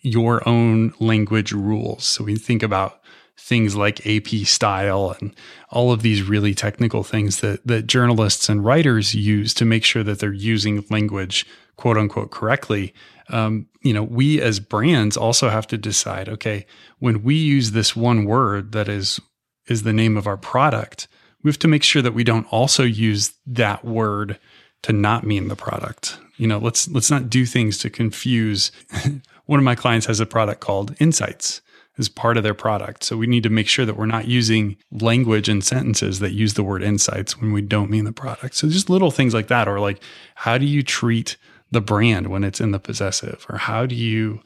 your 0.01 0.49
own 0.49 0.95
language 1.01 1.53
rules. 1.53 2.07
So 2.07 2.25
we 2.25 2.37
think 2.37 2.63
about 2.63 3.01
things 3.39 3.77
like 3.77 4.07
AP 4.07 4.29
style 4.45 5.15
and 5.21 5.35
all 5.71 5.93
of 5.93 6.03
these 6.03 6.23
really 6.23 6.55
technical 6.55 7.03
things 7.03 7.41
that 7.41 7.67
that 7.67 7.87
journalists 7.87 8.49
and 8.49 8.65
writers 8.65 9.15
use 9.15 9.53
to 9.55 9.65
make 9.65 9.85
sure 9.85 10.03
that 10.03 10.19
they're 10.19 10.33
using 10.33 10.85
language 10.91 11.47
quote 11.77 11.99
unquote 11.99 12.31
correctly. 12.31 12.95
Um, 13.29 13.67
you 13.83 13.93
know, 13.93 14.03
we 14.03 14.41
as 14.41 14.61
brands 14.61 15.17
also 15.17 15.49
have 15.49 15.67
to 15.69 15.79
decide, 15.79 16.29
okay, 16.29 16.67
when 16.99 17.23
we 17.23 17.35
use 17.35 17.73
this 17.73 17.95
one 17.95 18.25
word 18.25 18.73
that 18.73 18.89
is 18.89 19.21
is 19.67 19.83
the 19.83 19.93
name 19.93 20.17
of 20.17 20.27
our 20.27 20.37
product, 20.37 21.09
we 21.43 21.51
have 21.51 21.59
to 21.59 21.69
make 21.69 21.83
sure 21.83 22.03
that 22.03 22.15
we 22.15 22.25
don't 22.25 22.47
also 22.53 22.85
use 22.85 23.35
that 23.47 23.85
word 23.85 24.39
to 24.83 24.93
not 24.93 25.25
mean 25.25 25.49
the 25.49 25.57
product. 25.57 26.19
You 26.37 26.47
know, 26.47 26.59
let's 26.59 26.89
let's 26.89 27.11
not 27.11 27.29
do 27.29 27.45
things 27.45 27.79
to 27.79 27.91
confuse. 27.91 28.73
one 29.47 29.61
of 29.61 29.65
my 29.65 29.75
clients 29.75 30.07
has 30.07 30.21
a 30.21 30.27
product 30.27 30.61
called 30.61 30.95
Insights 31.01 31.61
as 31.99 32.09
part 32.09 32.37
of 32.37 32.43
their 32.43 32.55
product. 32.55 33.05
So 33.05 33.17
we 33.17 33.27
need 33.27 33.43
to 33.43 33.51
make 33.51 33.69
sure 33.69 33.87
that 33.87 33.97
we're 33.97 34.07
not 34.07 34.29
using 34.29 34.77
language 34.91 35.49
and 35.49 35.65
sentences 35.65 36.19
that 36.21 36.33
use 36.33 36.55
the 36.55 36.63
word 36.63 36.83
insights 36.83 37.41
when 37.41 37.53
we 37.53 37.63
don't 37.63 37.91
mean 37.91 38.05
the 38.05 38.13
product. 38.13 38.55
So 38.55 38.69
just 38.69 38.91
little 38.91 39.11
things 39.11 39.35
like 39.35 39.49
that, 39.49 39.69
or 39.69 39.81
like 39.81 40.03
how 40.35 40.59
do 40.59 40.67
you 40.67 40.83
treat 40.83 41.37
the 41.71 41.81
brand 41.81 42.29
when 42.29 42.45
it's 42.45 42.61
in 42.61 42.71
the 42.71 42.79
possessive, 42.79 43.47
or 43.49 43.59
how 43.59 43.87
do 43.87 43.95
you 43.95 44.41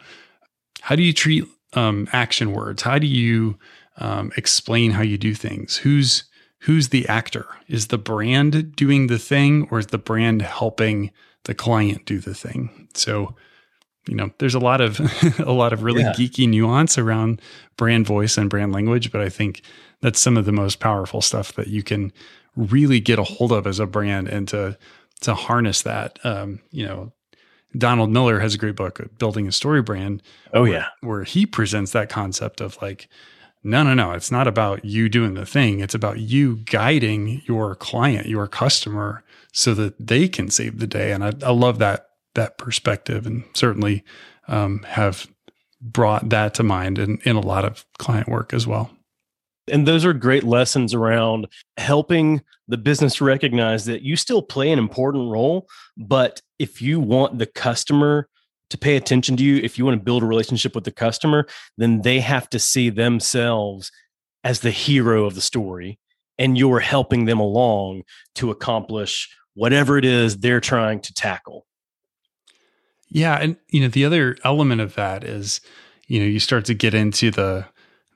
how 0.83 0.97
do 0.97 1.03
you 1.03 1.13
treat 1.13 1.45
um, 1.75 2.09
action 2.13 2.53
words? 2.53 2.83
How 2.83 2.99
do 2.99 3.07
you 3.07 3.59
um, 3.99 4.33
explain 4.37 4.93
how 4.93 5.03
you 5.03 5.19
do 5.19 5.35
things? 5.35 5.77
Who's 5.79 6.25
who's 6.61 6.89
the 6.89 7.07
actor? 7.09 7.47
Is 7.69 7.89
the 7.89 7.99
brand 7.99 8.77
doing 8.77 9.09
the 9.09 9.19
thing, 9.19 9.69
or 9.71 9.79
is 9.79 9.89
the 9.89 9.99
brand 9.99 10.43
helping 10.43 11.11
the 11.45 11.55
client 11.55 12.05
do 12.07 12.19
the 12.19 12.35
thing? 12.35 12.89
So 12.95 13.35
you 14.09 14.15
know 14.15 14.31
there's 14.39 14.55
a 14.55 14.61
lot 14.61 14.81
of 14.81 15.01
a 15.41 15.53
lot 15.53 15.73
of 15.73 15.83
really 15.83 16.03
yeah. 16.03 16.13
geeky 16.13 16.49
nuance 16.49 16.99
around 16.99 17.41
brand 17.77 18.07
voice 18.07 18.37
and 18.37 18.51
brand 18.51 18.73
language 18.73 19.13
but 19.13 19.21
i 19.21 19.29
think 19.29 19.63
that's 20.01 20.21
some 20.21 20.37
of 20.37 20.45
the 20.45 20.53
most 20.53 20.81
powerful 20.81 21.21
stuff 21.21 21.53
that 21.55 21.69
you 21.69 21.83
can 21.83 22.13
really 22.57 23.01
get 23.01 23.19
a 23.19 23.23
hold 23.25 23.53
of 23.53 23.67
as 23.67 23.79
a 23.79 23.87
brand 23.87 24.29
and 24.29 24.49
to 24.49 24.77
to 25.21 25.35
harness 25.35 25.83
that. 25.83 26.19
Um, 26.25 26.61
you 26.71 26.87
know 26.87 27.13
donald 27.77 28.11
miller 28.11 28.41
has 28.41 28.55
a 28.55 28.59
great 28.59 28.75
book 28.75 29.01
building 29.19 29.47
a 29.47 29.53
story 29.53 29.81
brand 29.81 30.21
oh 30.53 30.63
where, 30.63 30.73
yeah. 30.73 30.87
where 31.03 31.23
he 31.23 31.47
presents 31.47 31.93
that 31.93 32.09
concept 32.09 32.61
of 32.61 32.77
like 32.83 33.09
no 33.63 33.85
no 33.85 33.95
no 33.95 34.13
it's 34.13 34.31
not 34.31 34.49
about 34.49 34.85
you 34.85 35.09
doing 35.09 35.35
the 35.35 35.47
thing. 35.47 35.81
It's 35.81 35.95
about 35.95 36.19
you 36.19 36.57
guiding 36.57 37.43
your 37.47 37.75
client 37.75 38.27
your 38.27 38.47
customer 38.47 39.23
so 39.53 39.75
that 39.75 39.95
they 39.99 40.29
can 40.29 40.49
save 40.49 40.79
the 40.79 40.87
day. 40.87 41.13
And 41.13 41.25
i, 41.25 41.33
I 41.45 41.51
love 41.51 41.79
that 41.79 42.10
that 42.35 42.59
perspective 42.59 43.27
and 43.27 43.45
certainly 43.55 44.05
um, 44.49 44.83
have 44.87 45.27
brought 45.81 46.29
that 46.29 46.55
to 46.55 46.63
mind 46.63 46.99
in, 46.99 47.19
in 47.25 47.37
a 47.37 47.41
lot 47.41 47.65
of 47.65 47.85
client 47.99 48.29
work 48.29 48.53
as 48.53 48.67
well. 48.67 48.91
And 49.69 49.87
those 49.87 50.05
are 50.05 50.13
great 50.13 50.45
lessons 50.45 50.95
around 50.95 51.47
helping 51.77 52.43
the 52.69 52.77
business 52.77 53.21
recognize 53.21 53.85
that 53.85 54.03
you 54.03 54.17
still 54.17 54.43
play 54.43 54.71
an 54.71 54.79
important 54.79 55.31
role. 55.31 55.69
But 55.97 56.43
if 56.59 56.83
you 56.83 57.01
want 57.01 57.39
the 57.39 57.47
customer 57.47 58.29
to 58.71 58.79
pay 58.79 58.97
attention 58.97 59.37
to 59.37 59.45
you, 59.45 59.57
if 59.57 59.79
you 59.79 59.85
want 59.85 59.99
to 59.99 60.05
build 60.05 60.23
a 60.23 60.27
relationship 60.27 60.75
with 60.75 60.85
the 60.85 60.93
customer, 60.93 61.47
then 61.77 62.03
they 62.03 62.21
have 62.21 62.49
to 62.51 62.59
see 62.59 62.91
themselves 62.91 63.91
as 64.45 64.61
the 64.61 64.71
hero 64.71 65.25
of 65.25 65.35
the 65.35 65.41
story. 65.41 65.99
And 66.39 66.57
you're 66.57 66.81
helping 66.81 67.27
them 67.27 67.39
along 67.39 68.03
to 68.37 68.51
accomplish 68.51 69.29
whatever 69.55 69.99
it 69.99 70.05
is 70.05 70.39
they're 70.39 70.61
trying 70.61 71.01
to 71.01 71.13
tackle. 71.13 71.67
Yeah, 73.11 73.37
and 73.37 73.57
you 73.69 73.81
know 73.81 73.89
the 73.89 74.05
other 74.05 74.37
element 74.45 74.81
of 74.81 74.95
that 74.95 75.25
is, 75.25 75.61
you 76.07 76.21
know, 76.21 76.27
you 76.27 76.41
start 76.41 76.65
to 76.67 76.75
get 76.75 76.95
into 76.95 77.31
the 77.31 77.67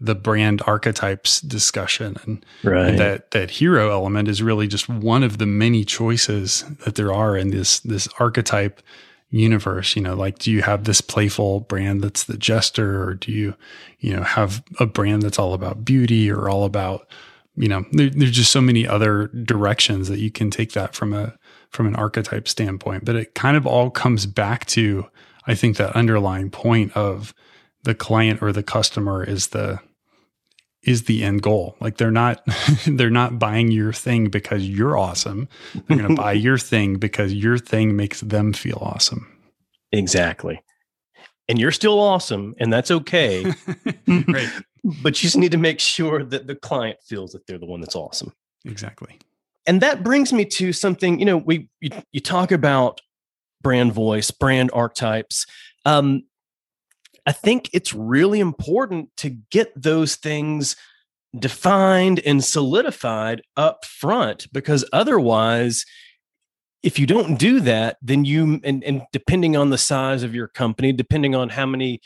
the 0.00 0.14
brand 0.14 0.60
archetypes 0.66 1.40
discussion 1.40 2.16
and, 2.24 2.44
right. 2.62 2.88
and, 2.88 2.98
that 2.98 3.30
that 3.30 3.50
hero 3.50 3.90
element 3.90 4.28
is 4.28 4.42
really 4.42 4.66
just 4.66 4.88
one 4.88 5.22
of 5.22 5.38
the 5.38 5.46
many 5.46 5.84
choices 5.84 6.64
that 6.84 6.96
there 6.96 7.12
are 7.12 7.36
in 7.36 7.50
this 7.50 7.80
this 7.80 8.08
archetype 8.18 8.82
universe 9.30 9.96
you 9.96 10.02
know 10.02 10.14
like 10.14 10.38
do 10.38 10.50
you 10.50 10.62
have 10.62 10.84
this 10.84 11.00
playful 11.00 11.60
brand 11.60 12.02
that's 12.02 12.24
the 12.24 12.36
jester 12.36 13.02
or 13.02 13.14
do 13.14 13.32
you 13.32 13.54
you 13.98 14.14
know 14.14 14.22
have 14.22 14.62
a 14.78 14.86
brand 14.86 15.22
that's 15.22 15.38
all 15.38 15.54
about 15.54 15.84
beauty 15.84 16.30
or 16.30 16.48
all 16.48 16.64
about 16.64 17.08
you 17.56 17.68
know 17.68 17.84
there, 17.92 18.10
there's 18.10 18.30
just 18.30 18.52
so 18.52 18.60
many 18.60 18.86
other 18.86 19.28
directions 19.28 20.08
that 20.08 20.18
you 20.18 20.30
can 20.30 20.50
take 20.50 20.72
that 20.72 20.94
from 20.94 21.12
a 21.12 21.34
from 21.74 21.86
an 21.88 21.96
archetype 21.96 22.46
standpoint, 22.46 23.04
but 23.04 23.16
it 23.16 23.34
kind 23.34 23.56
of 23.56 23.66
all 23.66 23.90
comes 23.90 24.26
back 24.26 24.64
to, 24.66 25.06
I 25.46 25.54
think, 25.54 25.76
that 25.76 25.94
underlying 25.96 26.50
point 26.50 26.96
of 26.96 27.34
the 27.82 27.94
client 27.94 28.40
or 28.40 28.52
the 28.52 28.62
customer 28.62 29.24
is 29.24 29.48
the 29.48 29.80
is 30.82 31.04
the 31.04 31.24
end 31.24 31.42
goal. 31.42 31.76
Like 31.80 31.96
they're 31.96 32.10
not 32.10 32.46
they're 32.86 33.10
not 33.10 33.38
buying 33.38 33.70
your 33.70 33.92
thing 33.92 34.28
because 34.28 34.68
you're 34.68 34.96
awesome. 34.96 35.48
They're 35.74 35.98
going 35.98 36.14
to 36.14 36.22
buy 36.22 36.32
your 36.32 36.58
thing 36.58 36.96
because 36.96 37.32
your 37.32 37.58
thing 37.58 37.96
makes 37.96 38.20
them 38.20 38.52
feel 38.52 38.78
awesome. 38.80 39.26
Exactly. 39.92 40.62
And 41.48 41.58
you're 41.58 41.72
still 41.72 41.98
awesome 41.98 42.54
and 42.58 42.72
that's 42.72 42.90
okay. 42.90 43.44
right. 44.06 44.50
But 45.02 45.22
you 45.22 45.26
just 45.26 45.36
need 45.36 45.52
to 45.52 45.58
make 45.58 45.80
sure 45.80 46.22
that 46.22 46.46
the 46.46 46.54
client 46.54 46.98
feels 47.02 47.32
that 47.32 47.46
they're 47.46 47.58
the 47.58 47.66
one 47.66 47.80
that's 47.80 47.96
awesome. 47.96 48.32
Exactly 48.64 49.18
and 49.66 49.80
that 49.80 50.02
brings 50.02 50.32
me 50.32 50.44
to 50.44 50.72
something 50.72 51.18
you 51.18 51.24
know 51.24 51.36
we 51.36 51.68
you, 51.80 51.90
you 52.12 52.20
talk 52.20 52.52
about 52.52 53.00
brand 53.62 53.92
voice 53.92 54.30
brand 54.30 54.70
archetypes. 54.72 55.46
Um, 55.84 56.24
i 57.26 57.32
think 57.32 57.70
it's 57.72 57.94
really 57.94 58.40
important 58.40 59.08
to 59.16 59.30
get 59.50 59.72
those 59.80 60.16
things 60.16 60.76
defined 61.38 62.20
and 62.20 62.44
solidified 62.44 63.42
up 63.56 63.84
front 63.84 64.46
because 64.52 64.84
otherwise 64.92 65.84
if 66.82 66.98
you 66.98 67.06
don't 67.06 67.38
do 67.38 67.60
that 67.60 67.96
then 68.02 68.24
you 68.24 68.60
and, 68.62 68.84
and 68.84 69.02
depending 69.12 69.56
on 69.56 69.70
the 69.70 69.78
size 69.78 70.22
of 70.22 70.34
your 70.34 70.48
company 70.48 70.92
depending 70.92 71.34
on 71.34 71.48
how 71.48 71.66
many 71.66 72.00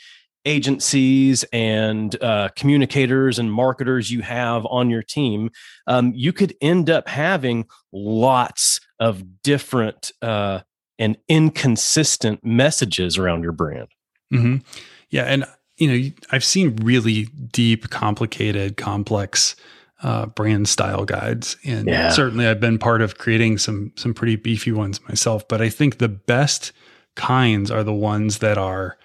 agencies 0.45 1.43
and 1.51 2.21
uh, 2.21 2.49
communicators 2.55 3.39
and 3.39 3.51
marketers 3.51 4.11
you 4.11 4.21
have 4.21 4.65
on 4.67 4.89
your 4.89 5.03
team, 5.03 5.51
um, 5.87 6.13
you 6.15 6.33
could 6.33 6.55
end 6.61 6.89
up 6.89 7.07
having 7.07 7.65
lots 7.91 8.79
of 8.99 9.41
different 9.43 10.11
uh, 10.21 10.61
and 10.97 11.17
inconsistent 11.27 12.43
messages 12.43 13.17
around 13.17 13.43
your 13.43 13.51
brand. 13.51 13.87
Mm-hmm. 14.33 14.57
Yeah, 15.09 15.23
and 15.23 15.45
you 15.77 15.87
know, 15.87 16.09
I've 16.31 16.43
seen 16.43 16.75
really 16.77 17.25
deep, 17.51 17.89
complicated, 17.89 18.77
complex 18.77 19.55
uh, 20.03 20.27
brand 20.27 20.69
style 20.69 21.05
guides, 21.05 21.57
and 21.65 21.87
yeah. 21.87 22.09
certainly 22.09 22.47
I've 22.47 22.59
been 22.59 22.77
part 22.77 23.01
of 23.01 23.17
creating 23.17 23.57
some 23.57 23.91
some 23.95 24.13
pretty 24.13 24.35
beefy 24.35 24.71
ones 24.71 25.01
myself. 25.07 25.47
But 25.47 25.61
I 25.61 25.69
think 25.69 25.97
the 25.97 26.09
best 26.09 26.71
kinds 27.15 27.71
are 27.71 27.83
the 27.83 27.93
ones 27.93 28.37
that 28.39 28.57
are 28.57 28.97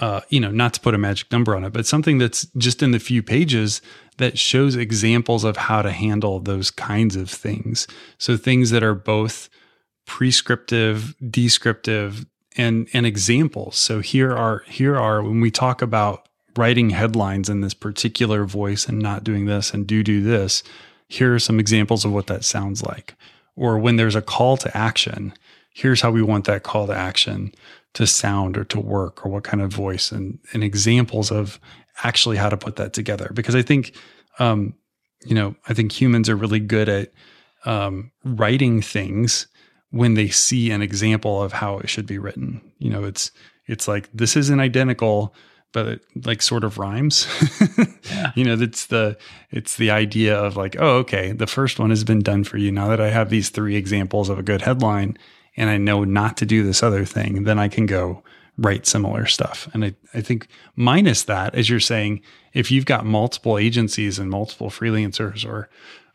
uh, 0.00 0.20
you 0.28 0.40
know, 0.40 0.50
not 0.50 0.74
to 0.74 0.80
put 0.80 0.94
a 0.94 0.98
magic 0.98 1.30
number 1.32 1.56
on 1.56 1.64
it, 1.64 1.72
but 1.72 1.86
something 1.86 2.18
that's 2.18 2.46
just 2.56 2.82
in 2.82 2.92
the 2.92 2.98
few 2.98 3.22
pages 3.22 3.82
that 4.18 4.38
shows 4.38 4.76
examples 4.76 5.44
of 5.44 5.56
how 5.56 5.82
to 5.82 5.90
handle 5.90 6.40
those 6.40 6.70
kinds 6.70 7.16
of 7.16 7.30
things. 7.30 7.86
So 8.18 8.36
things 8.36 8.70
that 8.70 8.82
are 8.82 8.94
both 8.94 9.48
prescriptive, 10.06 11.14
descriptive, 11.30 12.26
and 12.56 12.88
and 12.92 13.06
examples. 13.06 13.76
So 13.76 14.00
here 14.00 14.32
are 14.32 14.64
here 14.66 14.96
are 14.96 15.22
when 15.22 15.40
we 15.40 15.50
talk 15.50 15.82
about 15.82 16.28
writing 16.56 16.90
headlines 16.90 17.48
in 17.48 17.60
this 17.60 17.74
particular 17.74 18.44
voice 18.44 18.88
and 18.88 18.98
not 18.98 19.22
doing 19.22 19.46
this 19.46 19.72
and 19.72 19.86
do 19.86 20.02
do 20.02 20.22
this, 20.22 20.62
here 21.08 21.34
are 21.34 21.38
some 21.38 21.60
examples 21.60 22.04
of 22.04 22.12
what 22.12 22.26
that 22.26 22.44
sounds 22.44 22.82
like. 22.82 23.14
Or 23.54 23.78
when 23.78 23.96
there's 23.96 24.16
a 24.16 24.22
call 24.22 24.56
to 24.58 24.76
action, 24.76 25.34
here's 25.72 26.00
how 26.00 26.10
we 26.10 26.22
want 26.22 26.46
that 26.46 26.64
call 26.64 26.86
to 26.88 26.94
action 26.94 27.52
to 27.94 28.06
sound 28.06 28.56
or 28.56 28.64
to 28.64 28.80
work 28.80 29.24
or 29.24 29.30
what 29.30 29.44
kind 29.44 29.62
of 29.62 29.72
voice 29.72 30.12
and, 30.12 30.38
and 30.52 30.62
examples 30.62 31.30
of 31.30 31.58
actually 32.04 32.36
how 32.36 32.48
to 32.48 32.56
put 32.56 32.76
that 32.76 32.92
together. 32.92 33.30
Because 33.34 33.54
I 33.54 33.62
think, 33.62 33.94
um, 34.38 34.74
you 35.24 35.34
know, 35.34 35.54
I 35.68 35.74
think 35.74 35.92
humans 35.92 36.28
are 36.28 36.36
really 36.36 36.60
good 36.60 36.88
at 36.88 37.12
um, 37.64 38.12
writing 38.24 38.80
things 38.80 39.48
when 39.90 40.14
they 40.14 40.28
see 40.28 40.70
an 40.70 40.82
example 40.82 41.42
of 41.42 41.52
how 41.52 41.78
it 41.78 41.88
should 41.88 42.06
be 42.06 42.18
written. 42.18 42.60
You 42.78 42.90
know, 42.90 43.04
it's 43.04 43.32
it's 43.66 43.88
like 43.88 44.08
this 44.12 44.36
isn't 44.36 44.60
identical, 44.60 45.34
but 45.72 45.86
it 45.86 46.04
like 46.24 46.42
sort 46.42 46.64
of 46.64 46.78
rhymes. 46.78 47.26
yeah. 48.10 48.32
You 48.36 48.44
know, 48.44 48.54
it's 48.54 48.86
the 48.86 49.16
it's 49.50 49.76
the 49.76 49.90
idea 49.90 50.38
of 50.38 50.56
like, 50.56 50.76
oh, 50.78 50.98
okay, 50.98 51.32
the 51.32 51.46
first 51.46 51.78
one 51.78 51.90
has 51.90 52.04
been 52.04 52.20
done 52.20 52.44
for 52.44 52.58
you. 52.58 52.70
Now 52.70 52.88
that 52.88 53.00
I 53.00 53.10
have 53.10 53.30
these 53.30 53.50
three 53.50 53.76
examples 53.76 54.28
of 54.28 54.38
a 54.38 54.42
good 54.42 54.62
headline, 54.62 55.18
and 55.58 55.68
I 55.68 55.76
know 55.76 56.04
not 56.04 56.36
to 56.38 56.46
do 56.46 56.62
this 56.62 56.82
other 56.82 57.04
thing, 57.04 57.44
then 57.44 57.58
I 57.58 57.68
can 57.68 57.84
go 57.84 58.22
write 58.56 58.86
similar 58.86 59.26
stuff. 59.26 59.68
And 59.72 59.84
I, 59.84 59.94
I 60.14 60.20
think 60.20 60.48
minus 60.74 61.24
that, 61.24 61.54
as 61.54 61.68
you're 61.68 61.80
saying, 61.80 62.22
if 62.54 62.70
you've 62.70 62.86
got 62.86 63.04
multiple 63.04 63.58
agencies 63.58 64.18
and 64.18 64.30
multiple 64.30 64.70
freelancers 64.70 65.44
or 65.44 65.68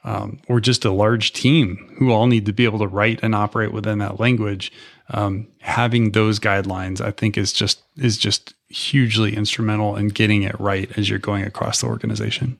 um, 0.06 0.40
or 0.50 0.60
just 0.60 0.84
a 0.84 0.92
large 0.92 1.32
team 1.32 1.96
who 1.98 2.12
all 2.12 2.28
need 2.28 2.46
to 2.48 2.52
be 2.52 2.66
able 2.66 2.80
to 2.80 2.88
write 2.88 3.22
and 3.24 3.34
operate 3.34 3.72
within 3.72 4.00
that 4.00 4.20
language, 4.20 4.70
um, 5.12 5.48
having 5.62 6.12
those 6.12 6.42
guidelines, 6.42 7.00
I 7.00 7.12
think, 7.12 7.38
is 7.38 7.54
just 7.54 7.84
is 7.98 8.18
just 8.18 8.54
hugely 8.68 9.36
instrumental 9.36 9.96
in 9.96 10.10
getting 10.10 10.44
it 10.44 10.60
right 10.60 10.92
as 10.98 11.10
you're 11.10 11.20
going 11.20 11.46
across 11.46 11.82
the 11.82 11.88
organization. 11.88 12.58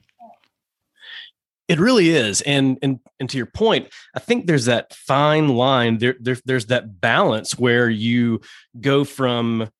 It 1.66 1.78
really 1.78 2.10
is, 2.10 2.42
and 2.42 2.78
and 2.82 3.00
and 3.18 3.30
to 3.30 3.36
your 3.38 3.46
point, 3.46 3.88
I 4.14 4.20
think 4.20 4.46
there's 4.46 4.66
that 4.66 4.94
fine 4.94 5.48
line. 5.48 5.98
There, 5.98 6.14
there 6.20 6.36
there's 6.44 6.66
that 6.66 7.00
balance 7.00 7.58
where 7.58 7.88
you 7.88 8.42
go 8.80 9.04
from 9.04 9.70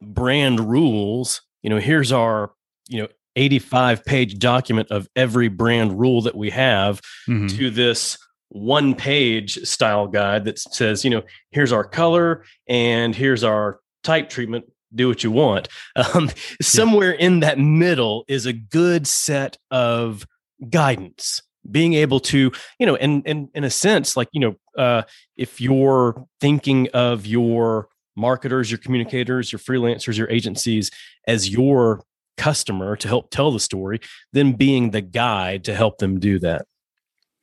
brand 0.00 0.60
rules. 0.60 1.42
You 1.62 1.70
know, 1.70 1.78
here's 1.78 2.10
our 2.10 2.52
you 2.88 3.02
know 3.02 3.08
85 3.36 4.04
page 4.04 4.38
document 4.38 4.90
of 4.90 5.08
every 5.14 5.48
brand 5.48 5.98
rule 6.00 6.22
that 6.22 6.36
we 6.36 6.50
have 6.50 7.00
mm-hmm. 7.28 7.48
to 7.48 7.70
this 7.70 8.18
one 8.48 8.94
page 8.94 9.62
style 9.66 10.08
guide 10.08 10.44
that 10.44 10.58
says, 10.58 11.04
you 11.04 11.10
know, 11.10 11.22
here's 11.50 11.72
our 11.72 11.84
color 11.84 12.44
and 12.66 13.14
here's 13.14 13.44
our 13.44 13.80
type 14.02 14.28
treatment 14.28 14.64
do 14.94 15.08
what 15.08 15.22
you 15.22 15.30
want. 15.30 15.68
Um, 16.14 16.30
somewhere 16.62 17.12
in 17.12 17.40
that 17.40 17.58
middle 17.58 18.24
is 18.26 18.46
a 18.46 18.52
good 18.52 19.06
set 19.06 19.58
of 19.70 20.26
guidance. 20.68 21.42
Being 21.70 21.92
able 21.92 22.20
to, 22.20 22.50
you 22.78 22.86
know, 22.86 22.96
and 22.96 23.22
and 23.26 23.48
in 23.54 23.64
a 23.64 23.70
sense, 23.70 24.16
like 24.16 24.28
you 24.32 24.40
know, 24.40 24.54
uh, 24.82 25.02
if 25.36 25.60
you're 25.60 26.26
thinking 26.40 26.88
of 26.94 27.26
your 27.26 27.88
marketers, 28.16 28.70
your 28.70 28.78
communicators, 28.78 29.52
your 29.52 29.58
freelancers, 29.58 30.16
your 30.16 30.30
agencies 30.30 30.90
as 31.26 31.50
your 31.50 32.02
customer 32.36 32.96
to 32.96 33.08
help 33.08 33.30
tell 33.30 33.50
the 33.50 33.60
story, 33.60 34.00
then 34.32 34.52
being 34.52 34.90
the 34.90 35.02
guide 35.02 35.64
to 35.64 35.74
help 35.74 35.98
them 35.98 36.18
do 36.18 36.38
that. 36.38 36.66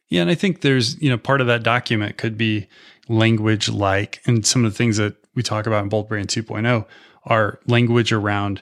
Yeah, 0.09 0.21
and 0.21 0.29
I 0.29 0.35
think 0.35 0.61
there's, 0.61 0.99
you 1.01 1.09
know, 1.09 1.17
part 1.17 1.41
of 1.41 1.47
that 1.47 1.63
document 1.63 2.17
could 2.17 2.37
be 2.37 2.67
language 3.09 3.69
like, 3.69 4.21
and 4.25 4.45
some 4.45 4.65
of 4.65 4.71
the 4.71 4.77
things 4.77 4.97
that 4.97 5.15
we 5.35 5.43
talk 5.43 5.67
about 5.67 5.83
in 5.83 5.89
Bold 5.89 6.07
Brand 6.07 6.29
2.0 6.29 6.85
are 7.25 7.59
language 7.67 8.11
around 8.11 8.61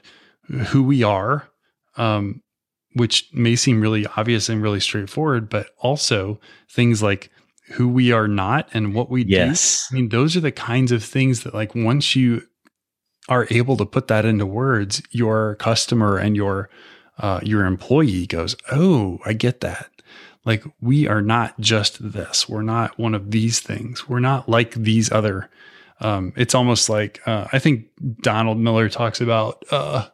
who 0.68 0.82
we 0.82 1.02
are, 1.02 1.48
um, 1.96 2.42
which 2.96 3.28
may 3.32 3.56
seem 3.56 3.80
really 3.80 4.06
obvious 4.16 4.48
and 4.48 4.62
really 4.62 4.80
straightforward, 4.80 5.48
but 5.48 5.70
also 5.78 6.40
things 6.70 7.02
like 7.02 7.30
who 7.72 7.88
we 7.88 8.12
are 8.12 8.28
not 8.28 8.68
and 8.72 8.94
what 8.94 9.10
we 9.10 9.24
yes. 9.24 9.88
do. 9.90 9.96
I 9.96 10.00
mean, 10.00 10.08
those 10.08 10.36
are 10.36 10.40
the 10.40 10.52
kinds 10.52 10.92
of 10.92 11.04
things 11.04 11.42
that, 11.42 11.54
like, 11.54 11.74
once 11.74 12.16
you 12.16 12.42
are 13.28 13.46
able 13.50 13.76
to 13.76 13.84
put 13.86 14.06
that 14.08 14.24
into 14.24 14.46
words, 14.46 15.02
your 15.10 15.56
customer 15.56 16.16
and 16.16 16.36
your 16.36 16.70
uh, 17.18 17.40
your 17.42 17.64
employee 17.64 18.26
goes, 18.26 18.56
"Oh, 18.70 19.18
I 19.24 19.32
get 19.32 19.60
that." 19.60 19.90
Like 20.44 20.64
we 20.80 21.08
are 21.08 21.22
not 21.22 21.58
just 21.58 22.12
this. 22.12 22.48
We're 22.48 22.62
not 22.62 22.98
one 22.98 23.14
of 23.14 23.32
these 23.32 23.58
things. 23.60 24.08
We're 24.08 24.20
not 24.20 24.48
like 24.48 24.74
these 24.74 25.10
other. 25.10 25.50
Um, 26.00 26.32
it's 26.36 26.54
almost 26.54 26.88
like 26.88 27.20
uh, 27.26 27.48
I 27.52 27.58
think 27.58 27.86
Donald 28.22 28.58
Miller 28.58 28.88
talks 28.88 29.20
about 29.20 29.64
uh, 29.72 30.06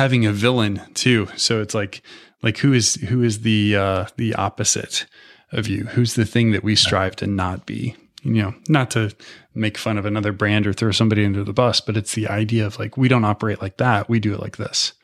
having 0.00 0.24
a 0.24 0.32
villain 0.32 0.80
too. 0.94 1.28
So 1.36 1.60
it's 1.60 1.74
like 1.74 2.00
like 2.42 2.56
who 2.56 2.72
is 2.72 2.94
who 2.94 3.22
is 3.22 3.42
the 3.42 3.76
uh, 3.76 4.06
the 4.16 4.34
opposite 4.34 5.04
of 5.52 5.68
you? 5.68 5.84
Who's 5.84 6.14
the 6.14 6.24
thing 6.24 6.52
that 6.52 6.64
we 6.64 6.74
strive 6.74 7.16
to 7.16 7.26
not 7.26 7.66
be? 7.66 7.94
You 8.22 8.42
know, 8.42 8.54
not 8.66 8.90
to 8.92 9.14
make 9.54 9.76
fun 9.76 9.98
of 9.98 10.06
another 10.06 10.32
brand 10.32 10.66
or 10.66 10.72
throw 10.72 10.90
somebody 10.90 11.22
under 11.22 11.44
the 11.44 11.52
bus, 11.52 11.82
but 11.82 11.98
it's 11.98 12.14
the 12.14 12.28
idea 12.28 12.64
of 12.64 12.78
like 12.78 12.96
we 12.96 13.08
don't 13.08 13.26
operate 13.26 13.60
like 13.60 13.76
that. 13.76 14.08
We 14.08 14.20
do 14.20 14.32
it 14.32 14.40
like 14.40 14.56
this. 14.56 14.94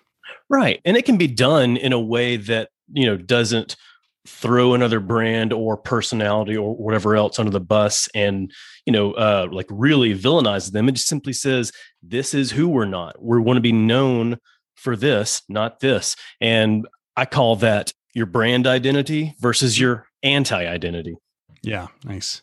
Right, 0.49 0.81
and 0.87 0.97
it 0.97 1.05
can 1.05 1.19
be 1.19 1.27
done 1.27 1.77
in 1.77 1.93
a 1.93 2.01
way 2.01 2.39
that 2.39 2.71
you 2.91 3.05
know 3.05 3.19
doesn't 3.19 3.77
throw 4.27 4.73
another 4.73 4.99
brand 4.99 5.53
or 5.53 5.77
personality 5.77 6.57
or 6.57 6.75
whatever 6.75 7.17
else 7.17 7.39
under 7.39 7.53
the 7.53 7.61
bus 7.61 8.09
and 8.13 8.51
you 8.85 8.93
know 8.93 9.13
uh 9.13 9.47
like 9.53 9.67
really 9.71 10.19
villainize 10.19 10.73
them 10.73 10.89
it 10.89 10.97
just 10.97 11.07
simply 11.07 11.33
says 11.33 11.71
this 12.03 12.35
is 12.35 12.51
who 12.51 12.67
we're 12.69 12.85
not 12.85 13.15
we 13.23 13.39
want 13.39 13.57
to 13.57 13.61
be 13.61 13.71
known 13.71 14.37
for 14.77 14.97
this 14.97 15.43
not 15.49 15.81
this. 15.81 16.17
And 16.41 16.87
i 17.17 17.25
call 17.25 17.57
that 17.57 17.93
your 18.15 18.27
brand 18.27 18.67
identity 18.67 19.35
versus 19.41 19.79
your 19.79 20.07
anti-identity. 20.23 21.17
Yeah 21.63 21.89
nice. 22.05 22.43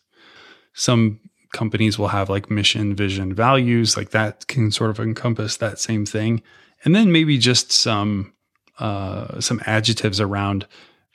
Some 0.74 1.20
companies 1.54 2.00
will 2.00 2.08
have 2.10 2.30
like 2.30 2.50
mission 2.50 2.96
vision 2.96 3.34
values 3.34 3.96
like 3.96 4.10
that 4.10 4.48
can 4.48 4.72
sort 4.72 4.90
of 4.90 5.00
encompass 5.00 5.58
that 5.58 5.80
same 5.80 6.06
thing. 6.06 6.42
And 6.84 6.96
then 6.96 7.12
maybe 7.12 7.38
just 7.38 7.72
some 7.72 8.34
uh 8.80 9.40
some 9.40 9.62
adjectives 9.66 10.20
around 10.20 10.68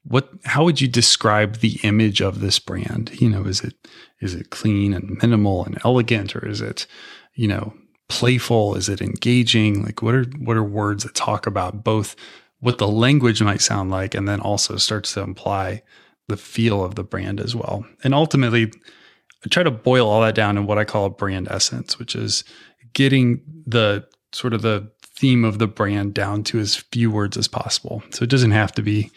what 0.05 0.31
how 0.45 0.65
would 0.65 0.81
you 0.81 0.89
describe 0.89 1.57
the 1.57 1.79
image 1.83 2.21
of 2.21 2.41
this 2.41 2.59
brand? 2.59 3.21
You 3.21 3.29
know 3.29 3.45
is 3.45 3.61
it 3.63 3.75
is 4.21 4.35
it 4.35 4.51
clean 4.51 4.95
and 4.95 5.19
minimal 5.21 5.65
and 5.65 5.79
elegant 5.85 6.35
or 6.35 6.47
is 6.47 6.61
it 6.61 6.87
you 7.35 7.49
know 7.49 7.75
playful 8.09 8.75
is 8.75 8.89
it 8.89 9.01
engaging 9.01 9.83
like 9.83 10.03
what 10.03 10.15
are 10.15 10.25
what 10.39 10.57
are 10.57 10.65
words 10.65 11.05
that 11.05 11.15
talk 11.15 11.47
about 11.47 11.85
both 11.85 12.17
what 12.61 12.79
the 12.79 12.89
language 12.89 13.43
might 13.43 13.61
sound 13.61 13.91
like 13.91 14.15
and 14.15 14.27
then 14.27 14.41
also 14.41 14.77
starts 14.77 15.15
to 15.15 15.21
imply 15.21 15.83
the 16.29 16.37
feel 16.37 16.83
of 16.85 16.95
the 16.95 17.05
brand 17.05 17.39
as 17.41 17.55
well 17.55 17.85
and 18.03 18.15
ultimately 18.15 18.73
i 19.45 19.49
try 19.49 19.63
to 19.63 19.71
boil 19.71 20.09
all 20.09 20.23
that 20.23 20.35
down 20.35 20.57
in 20.57 20.67
what 20.67 20.79
i 20.79 20.85
call 20.85 21.05
a 21.05 21.11
brand 21.11 21.47
essence 21.51 21.99
which 21.99 22.17
is 22.17 22.45
getting 22.95 23.43
the 23.67 24.07
sort 24.33 24.55
of 24.55 24.63
the 24.63 24.91
theme 25.03 25.45
of 25.45 25.59
the 25.59 25.67
brand 25.67 26.15
down 26.15 26.43
to 26.43 26.59
as 26.59 26.77
few 26.77 27.11
words 27.11 27.37
as 27.37 27.49
possible 27.49 28.03
so 28.11 28.23
it 28.23 28.31
doesn't 28.31 28.53
have 28.53 28.73
to 28.73 28.83
be 28.83 29.11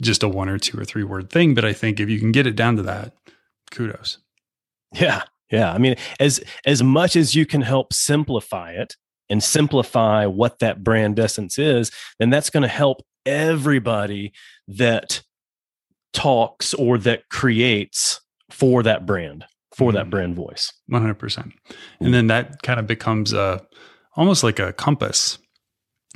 just 0.00 0.22
a 0.22 0.28
one 0.28 0.48
or 0.48 0.58
two 0.58 0.78
or 0.78 0.84
three 0.84 1.04
word 1.04 1.30
thing. 1.30 1.54
But 1.54 1.64
I 1.64 1.72
think 1.72 2.00
if 2.00 2.08
you 2.08 2.18
can 2.18 2.32
get 2.32 2.46
it 2.46 2.56
down 2.56 2.76
to 2.76 2.82
that, 2.82 3.14
kudos. 3.70 4.18
Yeah. 4.94 5.22
Yeah. 5.50 5.72
I 5.72 5.78
mean, 5.78 5.96
as 6.20 6.40
as 6.66 6.82
much 6.82 7.16
as 7.16 7.34
you 7.34 7.46
can 7.46 7.62
help 7.62 7.92
simplify 7.92 8.72
it 8.72 8.96
and 9.30 9.42
simplify 9.42 10.26
what 10.26 10.58
that 10.58 10.82
brand 10.82 11.18
essence 11.18 11.58
is, 11.58 11.90
then 12.18 12.30
that's 12.30 12.50
going 12.50 12.62
to 12.62 12.68
help 12.68 13.02
everybody 13.26 14.32
that 14.66 15.22
talks 16.12 16.74
or 16.74 16.98
that 16.98 17.28
creates 17.30 18.20
for 18.50 18.82
that 18.82 19.06
brand, 19.06 19.44
for 19.76 19.92
that 19.92 20.02
mm-hmm. 20.02 20.10
brand 20.10 20.36
voice. 20.36 20.72
100%. 20.90 21.52
And 22.00 22.14
then 22.14 22.28
that 22.28 22.62
kind 22.62 22.80
of 22.80 22.86
becomes 22.86 23.32
a 23.32 23.66
almost 24.16 24.42
like 24.42 24.58
a 24.58 24.72
compass. 24.72 25.38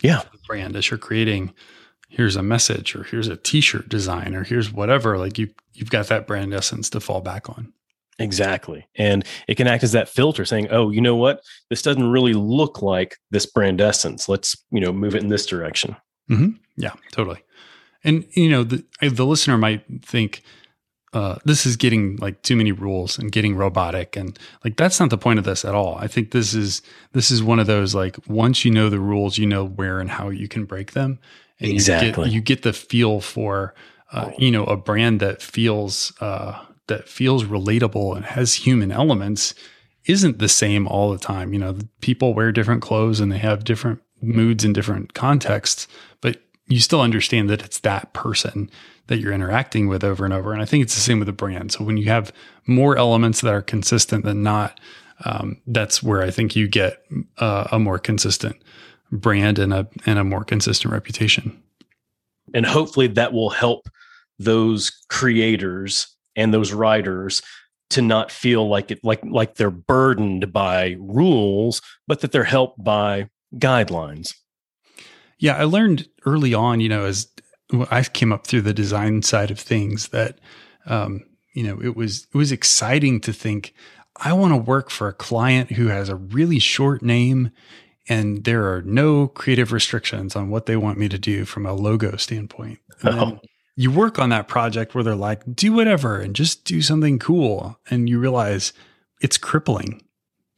Yeah. 0.03 0.23
brand 0.49 0.75
as 0.75 0.91
you're 0.91 0.99
creating 0.99 1.55
here's 2.13 2.37
a 2.37 2.43
message 2.43 2.95
or 2.95 3.05
here's 3.05 3.29
a 3.29 3.37
t-shirt 3.37 3.89
design 3.89 4.35
or 4.35 4.45
here's 4.45 4.73
whatever 4.73 5.19
like 5.19 5.39
you 5.39 5.49
you've 5.73 5.91
got 5.91 6.09
that 6.09 6.27
brand 6.27 6.53
essence 6.53 6.91
to 6.91 7.01
fall 7.01 7.21
back 7.21 7.49
on 7.49 7.73
exactly. 8.23 8.87
And 8.97 9.25
it 9.49 9.57
can 9.57 9.67
act 9.67 9.83
as 9.83 9.93
that 9.93 10.09
filter 10.09 10.45
saying 10.45 10.69
oh 10.71 10.91
you 10.91 11.01
know 11.01 11.17
what? 11.17 11.41
This 11.71 11.83
doesn't 11.83 12.11
really 12.11 12.35
look 12.35 12.83
like 12.83 13.17
this 13.31 13.47
brand 13.47 13.81
essence. 13.81 14.29
Let's 14.29 14.57
you 14.71 14.81
know 14.81 14.93
move 14.93 15.15
it 15.15 15.23
in 15.23 15.29
this 15.29 15.47
direction. 15.47 15.97
Mm-hmm. 16.31 16.51
yeah 16.77 16.95
totally. 17.11 17.43
And 18.05 18.27
you 18.33 18.49
know 18.49 18.65
the, 18.65 18.85
the 19.01 19.27
listener 19.27 19.59
might 19.59 19.85
think 20.05 20.43
uh, 21.13 21.37
this 21.45 21.67
is 21.67 21.77
getting 21.77 22.17
like 22.17 22.41
too 22.41 22.57
many 22.57 22.73
rules 22.73 23.19
and 23.19 23.31
getting 23.31 23.55
robotic 23.55 24.17
and 24.17 24.39
like 24.65 24.77
that's 24.77 24.99
not 24.99 25.11
the 25.11 25.19
point 25.19 25.39
of 25.39 25.45
this 25.45 25.65
at 25.65 25.75
all. 25.75 25.97
I 25.97 26.07
think 26.07 26.31
this 26.31 26.55
is 26.55 26.81
this 27.13 27.31
is 27.31 27.43
one 27.43 27.59
of 27.59 27.67
those 27.67 27.95
like 27.95 28.17
once 28.29 28.65
you 28.65 28.71
know 28.71 28.89
the 28.89 29.01
rules 29.01 29.37
you 29.37 29.47
know 29.47 29.67
where 29.67 30.01
and 30.01 30.11
how 30.11 30.31
you 30.31 30.49
can 30.49 30.65
break 30.65 30.93
them. 30.93 31.19
And 31.63 31.71
exactly. 31.71 32.09
You 32.09 32.15
get, 32.15 32.35
you 32.35 32.41
get 32.41 32.63
the 32.63 32.73
feel 32.73 33.21
for, 33.21 33.75
uh, 34.11 34.31
you 34.37 34.51
know, 34.51 34.65
a 34.65 34.77
brand 34.77 35.21
that 35.21 35.41
feels 35.41 36.13
uh, 36.21 36.59
that 36.93 37.09
feels 37.09 37.45
relatable 37.45 38.15
and 38.15 38.27
has 38.27 38.55
human 38.55 38.93
elements 38.93 39.55
isn't 40.05 40.39
the 40.39 40.49
same 40.49 40.87
all 40.87 41.11
the 41.11 41.19
time. 41.19 41.55
You 41.55 41.59
know, 41.59 41.79
people 42.03 42.35
wear 42.35 42.53
different 42.53 42.83
clothes 42.83 43.19
and 43.19 43.33
they 43.33 43.39
have 43.39 43.65
different 43.65 44.03
moods 44.21 44.63
in 44.63 44.75
different 44.75 45.15
contexts, 45.15 45.89
but 46.21 46.43
you 46.67 46.81
still 46.81 47.01
understand 47.01 47.49
that 47.49 47.63
it's 47.63 47.81
that 47.81 48.13
person 48.13 48.71
that 49.07 49.19
you're 49.19 49.33
interacting 49.33 49.89
with 49.89 50.05
over 50.05 50.27
and 50.27 50.35
over. 50.35 50.53
And 50.53 50.61
I 50.61 50.67
think 50.67 50.83
it's 50.83 50.95
the 50.95 51.01
same 51.01 51.19
with 51.19 51.31
a 51.31 51.33
brand. 51.33 51.73
So 51.73 51.83
when 51.83 51.97
you 51.97 52.07
have 52.11 52.31
more 52.67 52.97
elements 52.97 53.41
that 53.41 53.55
are 53.55 53.63
consistent 53.63 54.25
than 54.25 54.43
not, 54.43 54.79
um, 55.25 55.57
that's 55.67 56.03
where 56.03 56.23
I 56.23 56.31
think 56.31 56.55
you 56.55 56.69
get 56.69 57.03
uh, 57.39 57.69
a 57.73 57.79
more 57.79 57.99
consistent 57.99 58.57
brand 59.11 59.59
and 59.59 59.73
a 59.73 59.89
and 60.05 60.19
a 60.19 60.25
more 60.25 60.45
consistent 60.45 60.93
reputation. 60.93 61.63
And 62.53 62.67
hopefully 62.67 63.07
that 63.09 63.33
will 63.33 63.51
help 63.51 63.89
those 64.39 64.91
creators 65.09 66.12
and 66.37 66.53
those 66.53 66.73
writers 66.73 67.43
to 67.91 68.03
not 68.03 68.31
feel 68.31 68.69
like 68.69 68.91
it 68.91 69.01
like 69.05 69.23
like 69.25 69.57
they're 69.57 69.71
burdened 69.71 70.53
by 70.53 70.97
rules, 70.99 71.83
but 72.07 72.21
that 72.21 72.33
they're 72.33 72.45
helped 72.45 72.83
by 72.83 73.29
guidelines. 73.57 74.35
Yeah, 75.39 75.57
I 75.57 75.65
learned 75.65 76.09
early 76.25 76.55
on, 76.55 76.81
you 76.81 76.89
know, 76.89 77.05
as 77.05 77.29
I 77.91 78.03
came 78.05 78.33
up 78.33 78.47
through 78.47 78.63
the 78.63 78.73
design 78.73 79.23
side 79.23 79.51
of 79.51 79.59
things 79.59 80.09
that 80.09 80.39
um, 80.87 81.23
you 81.55 81.65
know, 81.65 81.81
it 81.83 81.97
was 81.97 82.27
it 82.33 82.37
was 82.37 82.53
exciting 82.53 83.21
to 83.21 83.33
think 83.33 83.75
I 84.17 84.33
want 84.33 84.53
to 84.53 84.57
work 84.59 84.91
for 84.91 85.09
a 85.09 85.13
client 85.13 85.73
who 85.73 85.89
has 85.89 86.09
a 86.09 86.17
really 86.17 86.59
short 86.59 87.03
name 87.03 87.51
and 88.09 88.45
there 88.45 88.73
are 88.73 88.83
no 88.83 89.29
creative 89.29 89.73
restrictions 89.73 90.35
on 90.35 90.51
what 90.51 90.67
they 90.67 90.77
want 90.77 90.99
me 90.99 91.09
to 91.09 91.19
do 91.19 91.45
from 91.45 91.67
a 91.67 91.73
logo 91.73 92.17
standpoint. 92.17 92.79
Oh. 93.05 93.41
You 93.77 93.91
work 93.91 94.19
on 94.19 94.29
that 94.31 94.49
project 94.49 94.95
where 94.95 95.03
they're 95.03 95.15
like, 95.15 95.43
do 95.55 95.73
whatever 95.73 96.19
and 96.19 96.37
just 96.37 96.65
do 96.65 96.83
something 96.83 97.19
cool. 97.19 97.79
And 97.91 98.09
you 98.09 98.19
realize 98.19 98.73
it's 99.21 99.39
crippling. 99.39 100.03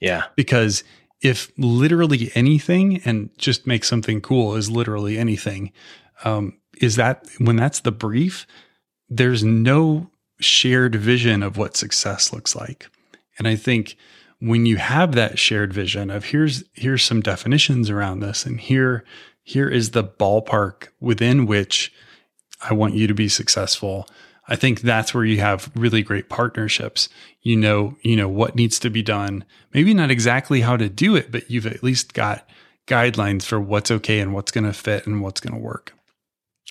Yeah. 0.00 0.24
Because 0.35 0.83
if 1.22 1.50
literally 1.57 2.31
anything 2.35 3.00
and 3.05 3.31
just 3.38 3.66
make 3.66 3.85
something 3.85 4.20
cool 4.20 4.57
is 4.57 4.70
literally 4.70 5.16
anything, 5.16 5.72
um, 6.24 6.59
is 6.81 6.96
that 6.96 7.24
when 7.38 7.57
that's 7.57 7.81
the 7.81 7.92
brief, 7.92 8.46
there's 9.09 9.44
no 9.44 10.11
shared 10.40 10.94
vision 10.94 11.42
of 11.42 11.57
what 11.57 11.77
success 11.77 12.33
looks 12.33 12.57
like. 12.57 12.88
And 13.38 13.46
I 13.46 13.57
think 13.57 13.96
when 14.40 14.66
you 14.66 14.77
have 14.77 15.14
that 15.14 15.38
shared 15.38 15.72
vision 15.72 16.11
of 16.11 16.27
here's 16.27 16.64
here's 16.74 17.03
some 17.03 17.20
definitions 17.20 17.88
around 17.88 18.20
this 18.20 18.44
and 18.44 18.61
here 18.61 19.05
here 19.42 19.68
is 19.68 19.90
the 19.90 20.05
ballpark 20.05 20.88
within 21.00 21.46
which 21.46 21.92
I 22.68 22.74
want 22.74 22.94
you 22.94 23.07
to 23.07 23.14
be 23.14 23.29
successful. 23.29 24.09
I 24.48 24.57
think 24.57 24.81
that's 24.81 25.14
where 25.14 25.24
you 25.24 25.40
have 25.40 25.70
really 25.74 26.03
great 26.03 26.29
partnerships. 26.29 27.09
You 27.42 27.57
know, 27.57 27.96
you 28.03 28.16
know 28.16 28.29
what 28.29 28.55
needs 28.55 28.79
to 28.81 28.90
be 28.90 29.03
done. 29.03 29.44
Maybe 29.72 29.94
not 29.94 30.11
exactly 30.11 30.61
how 30.61 30.77
to 30.77 30.88
do 30.88 31.16
it, 31.16 31.31
but 31.31 31.50
you've 31.50 31.66
at 31.66 31.83
least 31.83 32.14
got 32.14 32.48
guidelines 32.87 33.44
for 33.44 33.61
what's 33.61 33.90
okay 33.90 34.20
and 34.20 34.35
what's 34.35 34.50
going 34.50 34.64
to 34.64 34.72
fit 34.72 35.07
and 35.07 35.22
what's 35.22 35.40
going 35.40 35.55
to 35.55 35.61
work. 35.61 35.94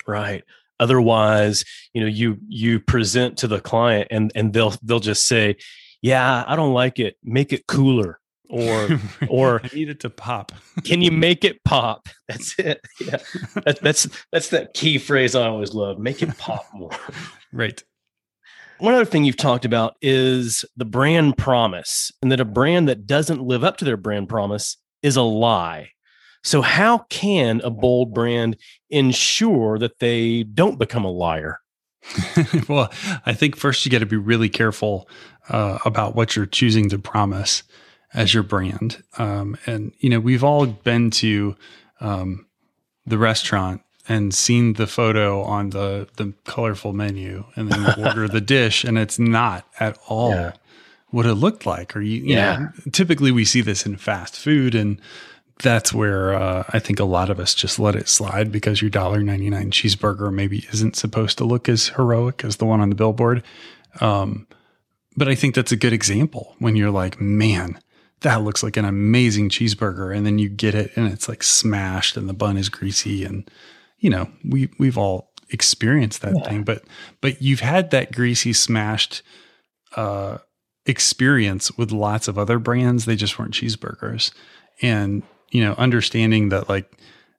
Right. 0.08 0.44
Otherwise, 0.80 1.66
you 1.94 2.02
know, 2.02 2.08
you 2.08 2.38
you 2.48 2.80
present 2.80 3.38
to 3.40 3.48
the 3.48 3.62
client 3.62 4.08
and 4.12 4.32
and 4.36 4.54
they'll 4.54 4.74
they'll 4.84 5.00
just 5.00 5.26
say, 5.26 5.56
"Yeah, 6.02 6.44
I 6.46 6.56
don't 6.56 6.74
like 6.74 7.00
it. 7.00 7.16
Make 7.24 7.54
it 7.54 7.68
cooler." 7.68 8.20
Or 8.54 8.88
or 9.30 9.62
I 9.64 9.70
need 9.74 9.90
it 9.90 10.00
to 10.02 10.12
pop. 10.12 10.52
can 10.84 11.02
you 11.02 11.10
make 11.10 11.44
it 11.44 11.64
pop? 11.64 12.08
That's 12.28 12.58
it. 12.60 12.82
Yeah. 13.02 13.18
That, 13.66 13.80
that's 13.82 14.08
that's 14.32 14.50
that 14.50 14.76
key 14.76 15.00
phrase 15.00 15.34
I 15.36 15.48
always 15.48 15.74
love. 15.74 15.98
Make 15.98 16.22
it 16.22 16.38
pop 16.38 16.66
more. 16.74 16.92
right. 17.52 17.84
One 18.78 18.94
other 18.94 19.06
thing 19.06 19.24
you've 19.24 19.38
talked 19.38 19.66
about 19.66 19.96
is 20.02 20.64
the 20.78 20.86
brand 20.86 21.38
promise, 21.38 22.12
and 22.22 22.32
that 22.32 22.40
a 22.40 22.46
brand 22.46 22.88
that 22.88 23.08
doesn't 23.08 23.42
live 23.42 23.64
up 23.64 23.78
to 23.78 23.86
their 23.86 23.98
brand 23.98 24.30
promise 24.30 24.78
is 25.02 25.16
a 25.16 25.22
lie. 25.22 25.90
So, 26.44 26.62
how 26.62 27.00
can 27.10 27.62
a 27.64 27.70
bold 27.72 28.14
brand 28.14 28.58
ensure 28.90 29.80
that 29.80 30.00
they 30.00 30.44
don't 30.44 30.78
become 30.78 31.06
a 31.06 31.12
liar? 31.12 31.60
well, 32.70 32.92
I 33.26 33.34
think 33.34 33.56
first 33.56 33.86
you 33.86 33.92
got 33.92 34.00
to 34.00 34.06
be 34.06 34.18
really 34.18 34.50
careful 34.50 35.10
uh, 35.50 35.80
about 35.86 36.16
what 36.16 36.36
you're 36.36 36.46
choosing 36.46 36.90
to 36.90 37.00
promise 37.00 37.64
as 38.14 38.34
your 38.34 38.44
brand. 38.44 39.04
Um, 39.18 39.58
and, 39.66 39.94
you 40.00 40.10
know, 40.10 40.20
we've 40.20 40.44
all 40.44 40.66
been 40.66 41.10
to 41.12 41.56
um, 42.00 42.46
the 43.06 43.18
restaurant 43.18 43.82
and 44.08 44.34
seen 44.34 44.74
the 44.74 44.88
photo 44.88 45.42
on 45.44 45.70
the, 45.70 46.08
the 46.18 46.34
colorful 46.44 46.94
menu 46.94 47.46
and 47.56 47.72
then 47.72 47.82
you 47.82 48.06
order 48.06 48.28
the 48.28 48.42
dish 48.58 48.84
and 48.84 48.98
it's 48.98 49.18
not 49.18 49.66
at 49.80 49.98
all 50.08 50.32
yeah. 50.32 50.52
what 51.10 51.26
it 51.26 51.36
looked 51.36 51.66
like. 51.66 51.96
Or, 51.96 52.02
you, 52.02 52.22
you 52.22 52.36
yeah. 52.36 52.58
know, 52.58 52.70
typically 52.92 53.32
we 53.32 53.46
see 53.46 53.62
this 53.62 53.86
in 53.86 53.98
fast 53.98 54.36
food 54.38 54.76
and, 54.76 55.00
that's 55.62 55.94
where 55.94 56.34
uh, 56.34 56.64
I 56.70 56.80
think 56.80 57.00
a 57.00 57.06
lot 57.06 57.30
of 57.30 57.40
us 57.40 57.54
just 57.54 57.80
let 57.80 57.96
it 57.96 58.10
slide 58.10 58.52
because 58.52 58.82
your 58.82 58.92
$1.99 58.92 59.68
cheeseburger 59.68 60.34
maybe 60.34 60.68
isn't 60.74 60.96
supposed 60.96 61.38
to 61.38 61.46
look 61.46 61.70
as 61.70 61.90
heroic 61.90 62.44
as 62.44 62.58
the 62.58 62.66
one 62.66 62.82
on 62.82 62.90
the 62.90 62.96
billboard. 62.96 63.44
Um, 64.02 64.48
but 65.16 65.28
I 65.28 65.36
think 65.36 65.54
that's 65.54 65.72
a 65.72 65.78
good 65.78 65.94
example 65.94 66.56
when 66.60 66.76
you're 66.76 66.92
like, 66.92 67.22
man, 67.22 67.80
that 68.24 68.42
looks 68.42 68.64
like 68.64 68.76
an 68.76 68.86
amazing 68.86 69.50
cheeseburger. 69.50 70.16
And 70.16 70.26
then 70.26 70.40
you 70.40 70.50
get 70.50 70.76
it 70.76 70.92
and 70.98 71.12
it's 71.12 71.30
like 71.30 71.44
smashed 71.44 72.18
and 72.18 72.28
the 72.28 72.34
bun 72.34 72.58
is 72.58 72.68
greasy. 72.68 73.24
And, 73.24 73.50
you 74.00 74.10
know, 74.10 74.30
we, 74.44 74.70
we've 74.80 74.98
all 74.98 75.32
experienced 75.50 76.22
that 76.22 76.36
yeah. 76.36 76.44
thing, 76.44 76.64
but, 76.64 76.84
but 77.22 77.42
you've 77.42 77.62
had 77.62 77.92
that 77.92 78.12
greasy 78.12 78.52
smashed, 78.54 79.22
uh, 79.96 80.40
experience 80.86 81.72
with 81.78 81.92
lots 81.92 82.28
of 82.28 82.38
other 82.38 82.60
brands. 82.60 83.06
They 83.06 83.16
just 83.16 83.40
weren't 83.40 83.54
cheeseburgers. 83.54 84.34
And 84.82 85.24
you 85.54 85.64
know, 85.64 85.74
understanding 85.78 86.50
that 86.50 86.68
like 86.68 86.92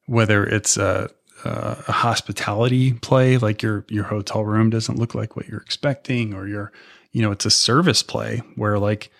whether 0.06 0.44
it's 0.44 0.76
a, 0.76 1.10
a, 1.44 1.92
hospitality 1.92 2.94
play, 2.94 3.36
like 3.36 3.60
your 3.60 3.84
your 3.88 4.04
hotel 4.04 4.44
room 4.44 4.70
doesn't 4.70 4.98
look 4.98 5.14
like 5.14 5.36
what 5.36 5.48
you're 5.48 5.60
expecting, 5.60 6.32
or 6.32 6.46
your, 6.46 6.72
you 7.12 7.20
know, 7.20 7.32
it's 7.32 7.44
a 7.44 7.50
service 7.50 8.02
play 8.02 8.38
where 8.54 8.78
like, 8.78 9.10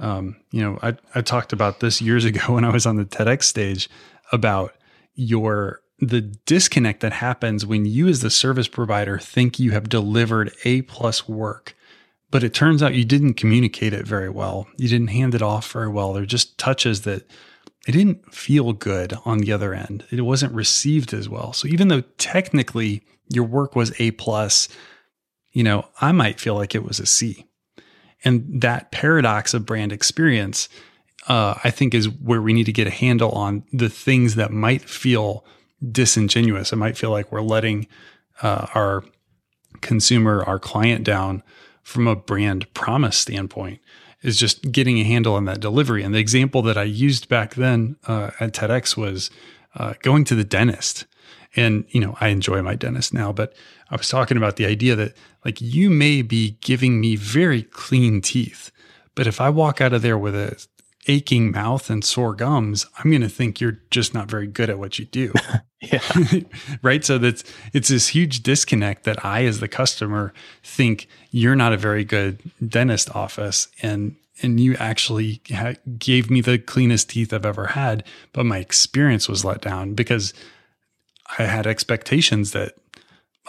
um, 0.00 0.36
you 0.50 0.62
know, 0.62 0.78
I 0.82 0.96
I 1.14 1.20
talked 1.20 1.52
about 1.52 1.80
this 1.80 2.00
years 2.02 2.24
ago 2.30 2.54
when 2.54 2.64
I 2.64 2.70
was 2.70 2.86
on 2.86 2.96
the 2.96 3.04
TEDx 3.04 3.44
stage 3.44 3.88
about 4.32 4.74
your 5.14 5.80
the 5.98 6.22
disconnect 6.22 7.00
that 7.00 7.12
happens 7.12 7.66
when 7.66 7.84
you 7.84 8.08
as 8.08 8.20
the 8.20 8.30
service 8.30 8.68
provider 8.68 9.18
think 9.18 9.58
you 9.58 9.72
have 9.72 9.88
delivered 9.88 10.50
a 10.64 10.80
plus 10.82 11.28
work 11.28 11.76
but 12.30 12.42
it 12.42 12.54
turns 12.54 12.82
out 12.82 12.94
you 12.94 13.04
didn't 13.04 13.34
communicate 13.34 13.92
it 13.92 14.06
very 14.06 14.30
well 14.30 14.66
you 14.78 14.88
didn't 14.88 15.08
hand 15.08 15.34
it 15.34 15.42
off 15.42 15.70
very 15.72 15.88
well 15.88 16.14
there 16.14 16.22
are 16.22 16.26
just 16.26 16.56
touches 16.56 17.02
that 17.02 17.28
it 17.86 17.92
didn't 17.92 18.34
feel 18.34 18.72
good 18.72 19.14
on 19.24 19.38
the 19.38 19.52
other 19.52 19.72
end. 19.72 20.04
It 20.10 20.20
wasn't 20.20 20.54
received 20.54 21.14
as 21.14 21.28
well. 21.28 21.52
So 21.52 21.66
even 21.68 21.88
though 21.88 22.02
technically 22.18 23.02
your 23.28 23.44
work 23.44 23.74
was 23.74 23.98
A 23.98 24.10
plus, 24.12 24.68
you 25.52 25.62
know, 25.62 25.88
I 26.00 26.12
might 26.12 26.40
feel 26.40 26.54
like 26.54 26.74
it 26.74 26.84
was 26.84 27.00
a 27.00 27.06
C. 27.06 27.46
And 28.24 28.60
that 28.60 28.90
paradox 28.90 29.54
of 29.54 29.66
brand 29.66 29.92
experience, 29.92 30.68
uh, 31.28 31.54
I 31.64 31.70
think, 31.70 31.94
is 31.94 32.08
where 32.08 32.42
we 32.42 32.52
need 32.52 32.66
to 32.66 32.72
get 32.72 32.86
a 32.86 32.90
handle 32.90 33.30
on 33.32 33.64
the 33.72 33.88
things 33.88 34.34
that 34.34 34.50
might 34.52 34.82
feel 34.82 35.44
disingenuous. 35.90 36.72
It 36.72 36.76
might 36.76 36.98
feel 36.98 37.10
like 37.10 37.32
we're 37.32 37.40
letting 37.40 37.86
uh, 38.42 38.66
our 38.74 39.04
consumer, 39.80 40.44
our 40.44 40.58
client 40.58 41.04
down 41.04 41.42
from 41.82 42.06
a 42.06 42.16
brand 42.16 42.72
promise 42.74 43.16
standpoint 43.16 43.80
is 44.22 44.36
just 44.36 44.70
getting 44.70 44.98
a 44.98 45.04
handle 45.04 45.34
on 45.34 45.46
that 45.46 45.60
delivery. 45.60 46.02
And 46.02 46.14
the 46.14 46.18
example 46.18 46.62
that 46.62 46.76
I 46.76 46.82
used 46.82 47.28
back 47.28 47.54
then 47.54 47.96
uh, 48.06 48.30
at 48.38 48.52
TEDx 48.52 48.96
was 48.96 49.30
uh, 49.74 49.94
going 50.02 50.24
to 50.24 50.34
the 50.34 50.44
dentist. 50.44 51.06
And, 51.56 51.84
you 51.88 52.00
know, 52.00 52.16
I 52.20 52.28
enjoy 52.28 52.62
my 52.62 52.76
dentist 52.76 53.12
now, 53.12 53.32
but 53.32 53.54
I 53.90 53.96
was 53.96 54.08
talking 54.08 54.36
about 54.36 54.56
the 54.56 54.66
idea 54.66 54.94
that 54.96 55.16
like 55.44 55.60
you 55.60 55.90
may 55.90 56.22
be 56.22 56.56
giving 56.60 57.00
me 57.00 57.16
very 57.16 57.62
clean 57.62 58.20
teeth, 58.20 58.70
but 59.14 59.26
if 59.26 59.40
I 59.40 59.50
walk 59.50 59.80
out 59.80 59.92
of 59.92 60.02
there 60.02 60.18
with 60.18 60.34
a 60.34 60.64
aching 61.06 61.50
mouth 61.50 61.90
and 61.90 62.04
sore 62.04 62.34
gums, 62.34 62.86
I'm 62.98 63.10
going 63.10 63.22
to 63.22 63.28
think 63.28 63.60
you're 63.60 63.80
just 63.90 64.14
not 64.14 64.30
very 64.30 64.46
good 64.46 64.70
at 64.70 64.78
what 64.78 64.98
you 64.98 65.06
do. 65.06 65.32
yeah. 65.80 66.02
right. 66.82 67.04
So 67.04 67.18
that's, 67.18 67.42
it's 67.72 67.88
this 67.88 68.08
huge 68.08 68.42
disconnect 68.42 69.04
that 69.04 69.24
I, 69.24 69.44
as 69.44 69.60
the 69.60 69.68
customer, 69.68 70.32
think 70.62 71.08
you're 71.30 71.56
not 71.56 71.72
a 71.72 71.78
very 71.78 72.04
good 72.04 72.40
dentist 72.66 73.14
office. 73.14 73.68
And, 73.82 74.16
and 74.42 74.60
you 74.60 74.76
actually 74.76 75.40
ha- 75.50 75.74
gave 75.98 76.30
me 76.30 76.40
the 76.40 76.58
cleanest 76.58 77.10
teeth 77.10 77.32
I've 77.32 77.46
ever 77.46 77.68
had. 77.68 78.04
But 78.32 78.46
my 78.46 78.58
experience 78.58 79.28
was 79.28 79.44
let 79.44 79.62
down 79.62 79.94
because 79.94 80.32
I 81.38 81.44
had 81.44 81.66
expectations 81.66 82.52
that 82.52 82.74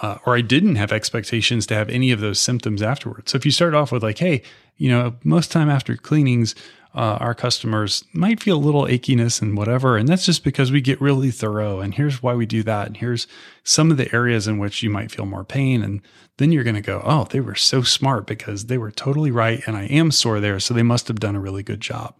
uh, 0.01 0.17
or 0.25 0.35
I 0.35 0.41
didn't 0.41 0.77
have 0.77 0.91
expectations 0.91 1.67
to 1.67 1.75
have 1.75 1.89
any 1.89 2.11
of 2.11 2.19
those 2.19 2.39
symptoms 2.39 2.81
afterwards. 2.81 3.31
So 3.31 3.35
if 3.35 3.45
you 3.45 3.51
start 3.51 3.75
off 3.75 3.91
with 3.91 4.01
like, 4.01 4.17
hey, 4.17 4.41
you 4.77 4.89
know, 4.89 5.15
most 5.23 5.51
time 5.51 5.69
after 5.69 5.95
cleanings, 5.95 6.55
uh, 6.95 7.17
our 7.19 7.35
customers 7.35 8.03
might 8.11 8.41
feel 8.41 8.57
a 8.57 8.59
little 8.59 8.85
achiness 8.85 9.41
and 9.41 9.55
whatever. 9.55 9.97
And 9.97 10.09
that's 10.09 10.25
just 10.25 10.43
because 10.43 10.71
we 10.71 10.81
get 10.81 10.99
really 10.99 11.31
thorough. 11.31 11.79
And 11.79 11.93
here's 11.93 12.21
why 12.21 12.33
we 12.33 12.45
do 12.45 12.63
that. 12.63 12.87
And 12.87 12.97
here's 12.97 13.27
some 13.63 13.91
of 13.91 13.97
the 13.97 14.13
areas 14.13 14.47
in 14.47 14.57
which 14.57 14.81
you 14.81 14.89
might 14.89 15.11
feel 15.11 15.25
more 15.25 15.45
pain. 15.45 15.83
And 15.83 16.01
then 16.37 16.51
you're 16.51 16.63
going 16.63 16.75
to 16.75 16.81
go, 16.81 17.01
oh, 17.05 17.25
they 17.29 17.39
were 17.39 17.55
so 17.55 17.81
smart 17.83 18.25
because 18.25 18.65
they 18.65 18.77
were 18.77 18.91
totally 18.91 19.31
right. 19.31 19.61
And 19.67 19.77
I 19.77 19.83
am 19.83 20.11
sore 20.11 20.39
there. 20.39 20.59
So 20.59 20.73
they 20.73 20.83
must 20.83 21.07
have 21.07 21.19
done 21.19 21.35
a 21.35 21.41
really 21.41 21.63
good 21.63 21.81
job. 21.81 22.15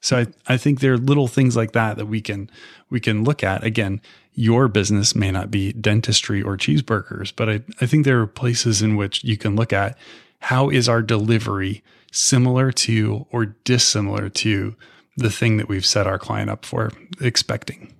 So 0.00 0.18
I, 0.18 0.26
I 0.54 0.56
think 0.56 0.80
there 0.80 0.94
are 0.94 0.98
little 0.98 1.28
things 1.28 1.56
like 1.56 1.72
that 1.72 1.96
that 1.96 2.06
we 2.06 2.20
can 2.20 2.50
we 2.90 3.00
can 3.00 3.22
look 3.22 3.44
at. 3.44 3.62
Again, 3.62 4.00
your 4.34 4.68
business 4.68 5.14
may 5.14 5.30
not 5.30 5.50
be 5.50 5.72
dentistry 5.72 6.42
or 6.42 6.56
cheeseburgers, 6.56 7.32
but 7.34 7.48
I, 7.48 7.60
I 7.80 7.86
think 7.86 8.04
there 8.04 8.20
are 8.20 8.26
places 8.26 8.80
in 8.82 8.96
which 8.96 9.22
you 9.24 9.36
can 9.36 9.56
look 9.56 9.72
at 9.72 9.96
how 10.40 10.70
is 10.70 10.88
our 10.88 11.02
delivery 11.02 11.82
similar 12.10 12.72
to 12.72 13.26
or 13.30 13.46
dissimilar 13.46 14.28
to 14.28 14.74
the 15.16 15.30
thing 15.30 15.56
that 15.58 15.68
we've 15.68 15.86
set 15.86 16.06
our 16.06 16.18
client 16.18 16.50
up 16.50 16.64
for 16.64 16.90
expecting. 17.20 17.92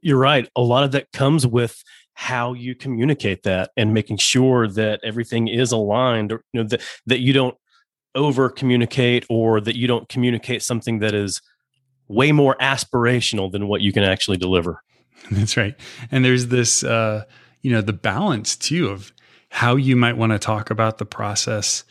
You're 0.00 0.18
right. 0.18 0.48
A 0.56 0.60
lot 0.60 0.84
of 0.84 0.92
that 0.92 1.10
comes 1.12 1.46
with 1.46 1.82
how 2.14 2.52
you 2.52 2.74
communicate 2.74 3.42
that 3.44 3.70
and 3.76 3.94
making 3.94 4.18
sure 4.18 4.68
that 4.68 5.00
everything 5.02 5.48
is 5.48 5.72
aligned 5.72 6.32
or 6.32 6.44
you 6.52 6.62
know 6.62 6.68
that 6.68 6.82
that 7.06 7.20
you 7.20 7.32
don't 7.32 7.56
over 8.14 8.50
communicate 8.50 9.24
or 9.30 9.60
that 9.60 9.76
you 9.76 9.86
don't 9.86 10.08
communicate 10.08 10.62
something 10.62 10.98
that 10.98 11.14
is 11.14 11.40
way 12.08 12.30
more 12.30 12.56
aspirational 12.60 13.50
than 13.50 13.66
what 13.68 13.80
you 13.80 13.92
can 13.92 14.02
actually 14.02 14.36
deliver. 14.36 14.82
That's 15.30 15.56
right. 15.56 15.74
And 16.10 16.24
there's 16.24 16.48
this 16.48 16.84
uh 16.84 17.24
you 17.62 17.72
know 17.72 17.80
the 17.80 17.92
balance 17.92 18.56
too 18.56 18.88
of 18.88 19.12
how 19.48 19.76
you 19.76 19.96
might 19.96 20.16
want 20.16 20.32
to 20.32 20.38
talk 20.38 20.70
about 20.70 20.98
the 20.98 21.06
process 21.06 21.84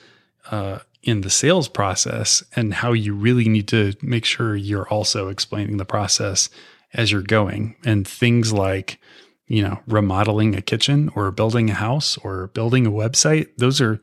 uh 0.50 0.80
in 1.04 1.22
the 1.22 1.30
sales 1.30 1.67
process 1.67 2.44
and 2.56 2.74
how 2.74 2.94
you 2.94 3.13
really 3.15 3.48
need 3.50 3.67
to 3.67 3.94
make 4.02 4.26
sure 4.26 4.56
you're 4.56 4.88
also 4.89 5.30
explaining 5.30 5.78
the 5.78 5.86
process 5.86 6.50
as 6.94 7.12
you're 7.12 7.22
going 7.22 7.76
and 7.84 8.08
things 8.08 8.54
like 8.54 9.00
you 9.48 9.62
know 9.63 9.80
remodeling 9.88 10.56
a 10.56 10.62
kitchen 10.62 11.10
or 11.15 11.32
building 11.32 11.70
a 11.70 11.74
house 11.74 12.17
or 12.17 12.48
building 12.48 12.86
a 12.86 12.91
website 12.91 13.48
those 13.58 13.82
are 13.82 14.00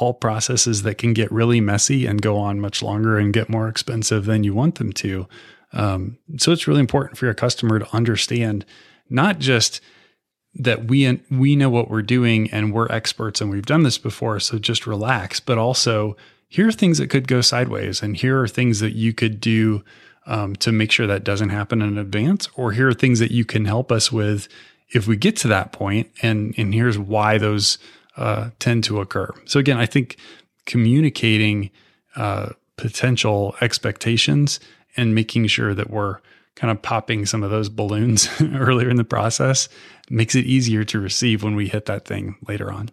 all 0.00 0.12
processes 0.12 0.82
that 0.82 0.98
can 0.98 1.12
get 1.12 1.30
really 1.30 1.60
messy 1.60 2.06
and 2.06 2.20
go 2.20 2.36
on 2.36 2.60
much 2.60 2.82
longer 2.82 3.18
and 3.18 3.32
get 3.32 3.48
more 3.48 3.68
expensive 3.68 4.24
than 4.24 4.44
you 4.44 4.52
want 4.52 4.76
them 4.76 4.92
to 4.92 5.26
um, 5.72 6.18
so 6.38 6.52
it's 6.52 6.66
really 6.66 6.80
important 6.80 7.18
for 7.18 7.26
your 7.26 7.34
customer 7.34 7.78
to 7.78 7.94
understand 7.94 8.64
not 9.08 9.38
just 9.38 9.80
that 10.54 10.86
we 10.86 11.20
we 11.30 11.54
know 11.54 11.68
what 11.68 11.90
we're 11.90 12.02
doing 12.02 12.50
and 12.50 12.72
we're 12.72 12.90
experts 12.90 13.40
and 13.40 13.50
we've 13.50 13.66
done 13.66 13.82
this 13.82 13.98
before 13.98 14.40
so 14.40 14.58
just 14.58 14.86
relax 14.86 15.38
but 15.38 15.58
also 15.58 16.16
here 16.48 16.68
are 16.68 16.72
things 16.72 16.98
that 16.98 17.10
could 17.10 17.28
go 17.28 17.40
sideways 17.40 18.02
and 18.02 18.16
here 18.16 18.40
are 18.40 18.48
things 18.48 18.80
that 18.80 18.94
you 18.94 19.12
could 19.12 19.40
do 19.40 19.84
um, 20.26 20.56
to 20.56 20.72
make 20.72 20.90
sure 20.90 21.06
that 21.06 21.24
doesn't 21.24 21.50
happen 21.50 21.82
in 21.82 21.98
advance 21.98 22.48
or 22.54 22.72
here 22.72 22.88
are 22.88 22.94
things 22.94 23.18
that 23.18 23.30
you 23.30 23.44
can 23.44 23.64
help 23.64 23.92
us 23.92 24.10
with 24.10 24.48
if 24.88 25.06
we 25.06 25.16
get 25.16 25.36
to 25.36 25.48
that 25.48 25.72
point 25.72 26.10
and 26.22 26.54
and 26.56 26.72
here's 26.72 26.98
why 26.98 27.36
those 27.38 27.78
uh, 28.16 28.48
tend 28.58 28.82
to 28.82 29.00
occur. 29.00 29.30
So 29.44 29.60
again 29.60 29.76
i 29.76 29.86
think 29.86 30.16
communicating 30.64 31.70
uh, 32.16 32.50
potential 32.76 33.54
expectations 33.60 34.58
and 34.96 35.14
making 35.14 35.46
sure 35.46 35.74
that 35.74 35.90
we're 35.90 36.18
kind 36.54 36.70
of 36.70 36.80
popping 36.80 37.26
some 37.26 37.42
of 37.42 37.50
those 37.50 37.68
balloons 37.68 38.28
earlier 38.54 38.88
in 38.88 38.96
the 38.96 39.04
process 39.04 39.68
makes 40.10 40.34
it 40.34 40.46
easier 40.46 40.84
to 40.84 40.98
receive 40.98 41.42
when 41.42 41.54
we 41.54 41.68
hit 41.68 41.84
that 41.86 42.06
thing 42.06 42.36
later 42.46 42.72
on. 42.72 42.90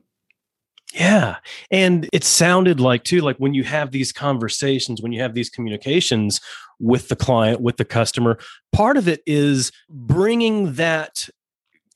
Yeah. 0.93 1.37
And 1.71 2.07
it 2.13 2.23
sounded 2.23 2.79
like, 2.79 3.03
too, 3.03 3.21
like 3.21 3.37
when 3.37 3.55
you 3.55 3.63
have 3.63 3.91
these 3.91 4.11
conversations, 4.11 5.01
when 5.01 5.11
you 5.11 5.21
have 5.21 5.33
these 5.33 5.49
communications 5.49 6.39
with 6.79 7.07
the 7.07 7.15
client, 7.15 7.61
with 7.61 7.77
the 7.77 7.85
customer, 7.85 8.37
part 8.71 8.97
of 8.97 9.07
it 9.07 9.21
is 9.25 9.71
bringing 9.89 10.73
that 10.73 11.27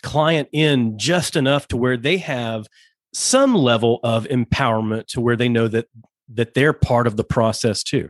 client 0.01 0.49
in 0.51 0.97
just 0.97 1.36
enough 1.36 1.68
to 1.68 1.78
where 1.78 1.97
they 1.97 2.18
have 2.18 2.68
some 3.14 3.53
level 3.53 3.99
of 4.03 4.26
empowerment 4.26 5.08
to 5.08 5.22
where 5.22 5.36
they 5.36 5.49
know 5.49 5.68
that 5.68 5.88
that 6.30 6.53
they're 6.53 6.74
part 6.74 7.08
of 7.08 7.18
the 7.18 7.24
process 7.24 7.84
too. 7.84 8.10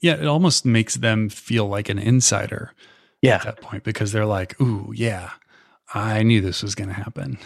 Yeah, 0.00 0.14
it 0.14 0.26
almost 0.26 0.64
makes 0.64 0.96
them 0.96 1.28
feel 1.28 1.66
like 1.66 1.88
an 1.88 1.98
insider. 1.98 2.72
Yeah. 3.22 3.36
At 3.36 3.42
that 3.42 3.60
point 3.60 3.84
because 3.84 4.12
they're 4.12 4.26
like, 4.26 4.60
"Ooh, 4.60 4.92
yeah. 4.94 5.30
I 5.92 6.22
knew 6.22 6.40
this 6.40 6.62
was 6.62 6.74
going 6.74 6.88
to 6.88 6.94
happen." 6.94 7.38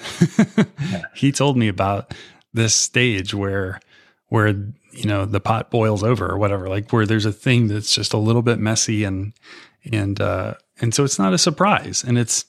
yeah. 0.91 1.03
He 1.15 1.33
told 1.33 1.57
me 1.57 1.69
about 1.69 2.15
this 2.53 2.75
stage 2.75 3.35
where 3.35 3.81
where 4.29 4.49
you 4.49 5.05
know 5.07 5.25
the 5.27 5.41
pot 5.41 5.71
boils 5.71 6.03
over 6.03 6.31
or 6.31 6.39
whatever, 6.39 6.69
like 6.69 6.93
where 6.93 7.07
there's 7.07 7.27
a 7.27 7.33
thing 7.33 7.69
that's 7.69 7.95
just 7.95 8.13
a 8.13 8.19
little 8.19 8.43
bit 8.43 8.59
messy 8.59 9.05
and 9.05 9.33
and 9.93 10.21
uh 10.21 10.55
and 10.81 10.95
so 10.95 11.05
it's 11.05 11.19
not 11.19 11.35
a 11.35 11.39
surprise 11.39 12.05
and 12.07 12.19
it's 12.19 12.45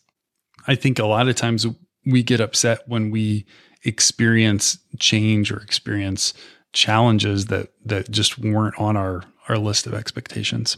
I 0.68 0.76
think 0.76 1.00
a 1.00 1.06
lot 1.06 1.28
of 1.28 1.36
times 1.36 1.66
we 2.06 2.24
get 2.24 2.40
upset 2.40 2.82
when 2.88 3.12
we 3.12 3.46
experience 3.84 4.80
change 5.00 5.52
or 5.52 5.58
experience 5.58 6.34
challenges 6.74 7.48
that 7.48 7.70
that 7.86 8.10
just 8.12 8.38
weren't 8.38 8.78
on 8.80 8.98
our 8.98 9.24
our 9.48 9.58
list 9.58 9.88
of 9.88 9.94
expectations. 9.94 10.78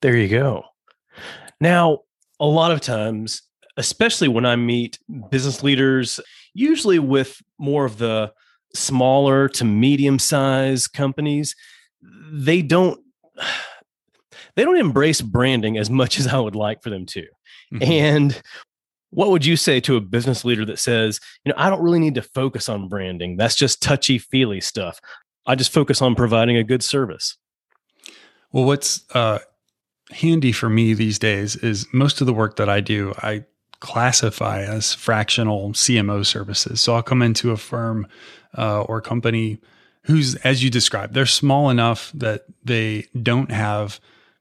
There 0.00 0.16
you 0.16 0.28
go. 0.28 0.64
Now, 1.60 2.00
a 2.40 2.46
lot 2.46 2.72
of 2.72 2.80
times, 2.80 3.42
especially 3.76 4.28
when 4.28 4.44
I 4.44 4.56
meet 4.56 4.98
business 5.30 5.62
leaders, 5.62 6.18
usually 6.54 6.98
with 6.98 7.40
more 7.58 7.84
of 7.84 7.98
the 7.98 8.32
smaller 8.74 9.48
to 9.48 9.64
medium 9.64 10.18
size 10.18 10.86
companies, 10.86 11.54
they 12.32 12.62
don't 12.62 13.00
they 14.56 14.64
don't 14.64 14.78
embrace 14.78 15.20
branding 15.20 15.78
as 15.78 15.88
much 15.88 16.18
as 16.18 16.26
I 16.26 16.38
would 16.38 16.56
like 16.56 16.82
for 16.82 16.90
them 16.90 17.06
to. 17.06 17.22
Mm-hmm. 17.72 17.82
And 17.82 18.42
what 19.10 19.30
would 19.30 19.46
you 19.46 19.56
say 19.56 19.78
to 19.80 19.96
a 19.96 20.00
business 20.00 20.44
leader 20.44 20.64
that 20.64 20.78
says, 20.78 21.20
you 21.44 21.52
know, 21.52 21.58
I 21.58 21.70
don't 21.70 21.82
really 21.82 21.98
need 21.98 22.14
to 22.16 22.22
focus 22.22 22.68
on 22.68 22.88
branding. 22.88 23.36
That's 23.36 23.54
just 23.54 23.82
touchy 23.82 24.18
feely 24.18 24.60
stuff. 24.60 25.00
I 25.46 25.54
just 25.54 25.72
focus 25.72 26.00
on 26.02 26.14
providing 26.14 26.56
a 26.56 26.64
good 26.64 26.82
service. 26.82 27.36
Well, 28.52 28.64
what's 28.64 29.04
uh, 29.14 29.40
handy 30.10 30.52
for 30.52 30.68
me 30.68 30.94
these 30.94 31.18
days 31.18 31.56
is 31.56 31.86
most 31.92 32.20
of 32.20 32.26
the 32.26 32.34
work 32.34 32.56
that 32.56 32.68
I 32.68 32.80
do, 32.80 33.14
I 33.18 33.44
classify 33.80 34.62
as 34.62 34.94
fractional 34.94 35.70
CMO 35.70 36.24
services. 36.24 36.80
So 36.80 36.94
I'll 36.94 37.02
come 37.02 37.22
into 37.22 37.50
a 37.50 37.56
firm 37.56 38.06
uh, 38.56 38.82
or 38.82 39.00
company 39.00 39.58
who's, 40.04 40.34
as 40.36 40.62
you 40.62 40.70
described, 40.70 41.14
they're 41.14 41.26
small 41.26 41.70
enough 41.70 42.12
that 42.14 42.44
they 42.62 43.06
don't 43.20 43.50
have 43.50 44.00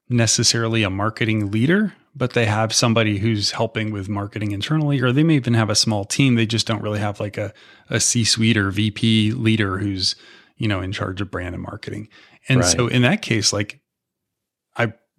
necessarily 0.09 0.83
a 0.83 0.89
marketing 0.89 1.49
leader 1.51 1.93
but 2.15 2.33
they 2.33 2.45
have 2.45 2.73
somebody 2.73 3.17
who's 3.19 3.51
helping 3.51 3.91
with 3.91 4.09
marketing 4.09 4.51
internally, 4.51 5.01
or 5.01 5.11
they 5.11 5.23
may 5.23 5.35
even 5.35 5.53
have 5.53 5.69
a 5.69 5.75
small 5.75 6.03
team. 6.03 6.35
They 6.35 6.45
just 6.45 6.67
don't 6.67 6.81
really 6.81 6.99
have 6.99 7.19
like 7.19 7.37
a, 7.37 7.53
a 7.89 7.99
C 7.99 8.23
suite 8.23 8.57
or 8.57 8.69
VP 8.69 9.31
leader 9.31 9.77
who's, 9.77 10.15
you 10.57 10.67
know, 10.67 10.81
in 10.81 10.91
charge 10.91 11.21
of 11.21 11.31
brand 11.31 11.55
and 11.55 11.63
marketing. 11.63 12.09
And 12.49 12.61
right. 12.61 12.69
so 12.69 12.87
in 12.87 13.01
that 13.03 13.21
case, 13.21 13.53
like 13.53 13.79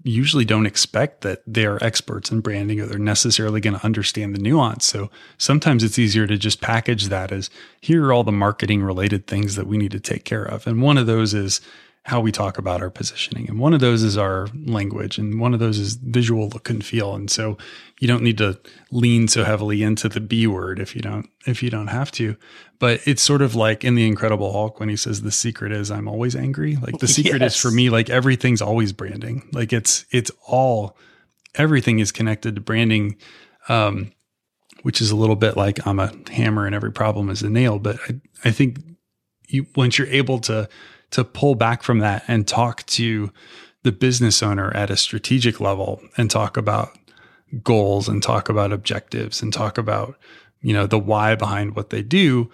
usually 0.05 0.45
don't 0.45 0.67
expect 0.67 1.21
that 1.23 1.43
they're 1.47 1.83
experts 1.83 2.31
in 2.31 2.41
branding 2.41 2.81
or 2.81 2.87
they're 2.87 2.99
necessarily 2.99 3.61
going 3.61 3.79
to 3.79 3.85
understand 3.85 4.35
the 4.35 4.41
nuance. 4.41 4.85
So 4.85 5.11
sometimes 5.39 5.85
it's 5.85 5.99
easier 5.99 6.27
to 6.27 6.37
just 6.37 6.61
package 6.61 7.07
that 7.07 7.33
as 7.33 7.51
here 7.81 8.05
are 8.07 8.13
all 8.13 8.25
the 8.25 8.33
marketing 8.33 8.83
related 8.83 9.27
things 9.27 9.55
that 9.57 9.67
we 9.67 9.77
need 9.77 9.93
to 9.93 10.01
take 10.01 10.25
care 10.25 10.45
of. 10.45 10.67
And 10.67 10.83
one 10.83 10.99
of 10.99 11.07
those 11.07 11.35
is 11.35 11.61
how 12.05 12.21
we 12.21 12.33
talk 12.33 12.59
about 12.59 12.83
our 12.83 12.91
positioning. 12.91 13.49
And 13.49 13.61
one 13.61 13.73
of 13.73 13.81
those 13.81 14.03
is 14.03 14.19
our 14.19 14.49
language, 14.67 15.19
and 15.19 15.39
one 15.39 15.55
of 15.55 15.61
those 15.61 15.79
is 15.79 15.95
visual 15.95 16.49
look 16.49 16.69
and 16.69 16.85
feel. 16.85 17.15
And 17.15 17.31
so 17.31 17.57
you 18.01 18.09
don't 18.09 18.25
need 18.25 18.39
to 18.39 18.59
lean 18.91 19.29
so 19.29 19.45
heavily 19.45 19.85
into 19.85 20.09
the 20.09 20.21
B 20.21 20.49
word 20.49 20.81
if 20.81 20.97
you 20.97 21.01
don't 21.01 21.29
if 21.47 21.63
you 21.63 21.71
don't 21.71 21.87
have 21.89 22.11
to. 22.13 22.37
But 22.81 23.07
it's 23.07 23.23
sort 23.23 23.41
of 23.41 23.55
like 23.55 23.85
in 23.85 23.95
the 23.95 24.07
Incredible 24.07 24.53
Hulk 24.53 24.81
when 24.81 24.89
he 24.89 24.97
says 24.97 25.23
the 25.23 25.31
secret 25.31 25.71
is 25.71 25.91
I'm 25.93 26.09
always 26.09 26.35
angry. 26.35 26.77
Like 26.77 26.99
the 26.99 27.09
secret 27.09 27.41
yes. 27.41 27.55
is 27.55 27.61
for 27.61 27.71
me, 27.71 27.89
like 27.89 28.11
everything's 28.11 28.63
always 28.63 28.93
branding. 28.93 29.49
Like 29.53 29.73
it's 29.73 30.05
it's 30.11 30.33
all 30.47 30.97
everything 31.55 32.01
is 32.01 32.11
connected 32.11 32.57
to 32.57 32.61
branding. 32.61 33.17
Um, 33.69 34.13
which 34.83 35.01
is 35.01 35.13
a 35.13 35.17
little 35.17 35.37
bit 35.37 35.57
like 35.57 35.87
I'm 35.87 36.01
a 36.01 36.13
hammer 36.33 36.67
and 36.67 36.75
every 36.75 36.91
problem 36.91 37.31
is 37.31 37.43
a 37.43 37.49
nail. 37.49 37.79
But 37.79 38.01
I, 38.09 38.21
I 38.45 38.51
think 38.51 38.79
you 39.47 39.67
once 39.77 39.97
you're 39.99 40.09
able 40.09 40.41
to 40.41 40.69
to 41.13 41.25
pull 41.25 41.55
back 41.55 41.83
from 41.83 42.01
that 42.01 42.25
and 42.27 42.49
talk 42.49 42.85
to 42.87 43.33
the 43.85 43.93
business 43.93 44.43
owner 44.43 44.75
at 44.75 44.91
a 44.91 44.97
strategic 44.97 45.61
level 45.61 46.03
and 46.17 46.31
talk 46.31 46.57
about 46.57 46.99
goals 47.63 48.09
and 48.09 48.23
talk 48.23 48.49
about 48.49 48.73
objectives 48.73 49.43
and 49.43 49.53
talk 49.53 49.79
about 49.79 50.17
you 50.61 50.73
know 50.73 50.87
the 50.87 50.99
why 50.99 51.35
behind 51.35 51.77
what 51.77 51.91
they 51.91 52.03
do. 52.03 52.51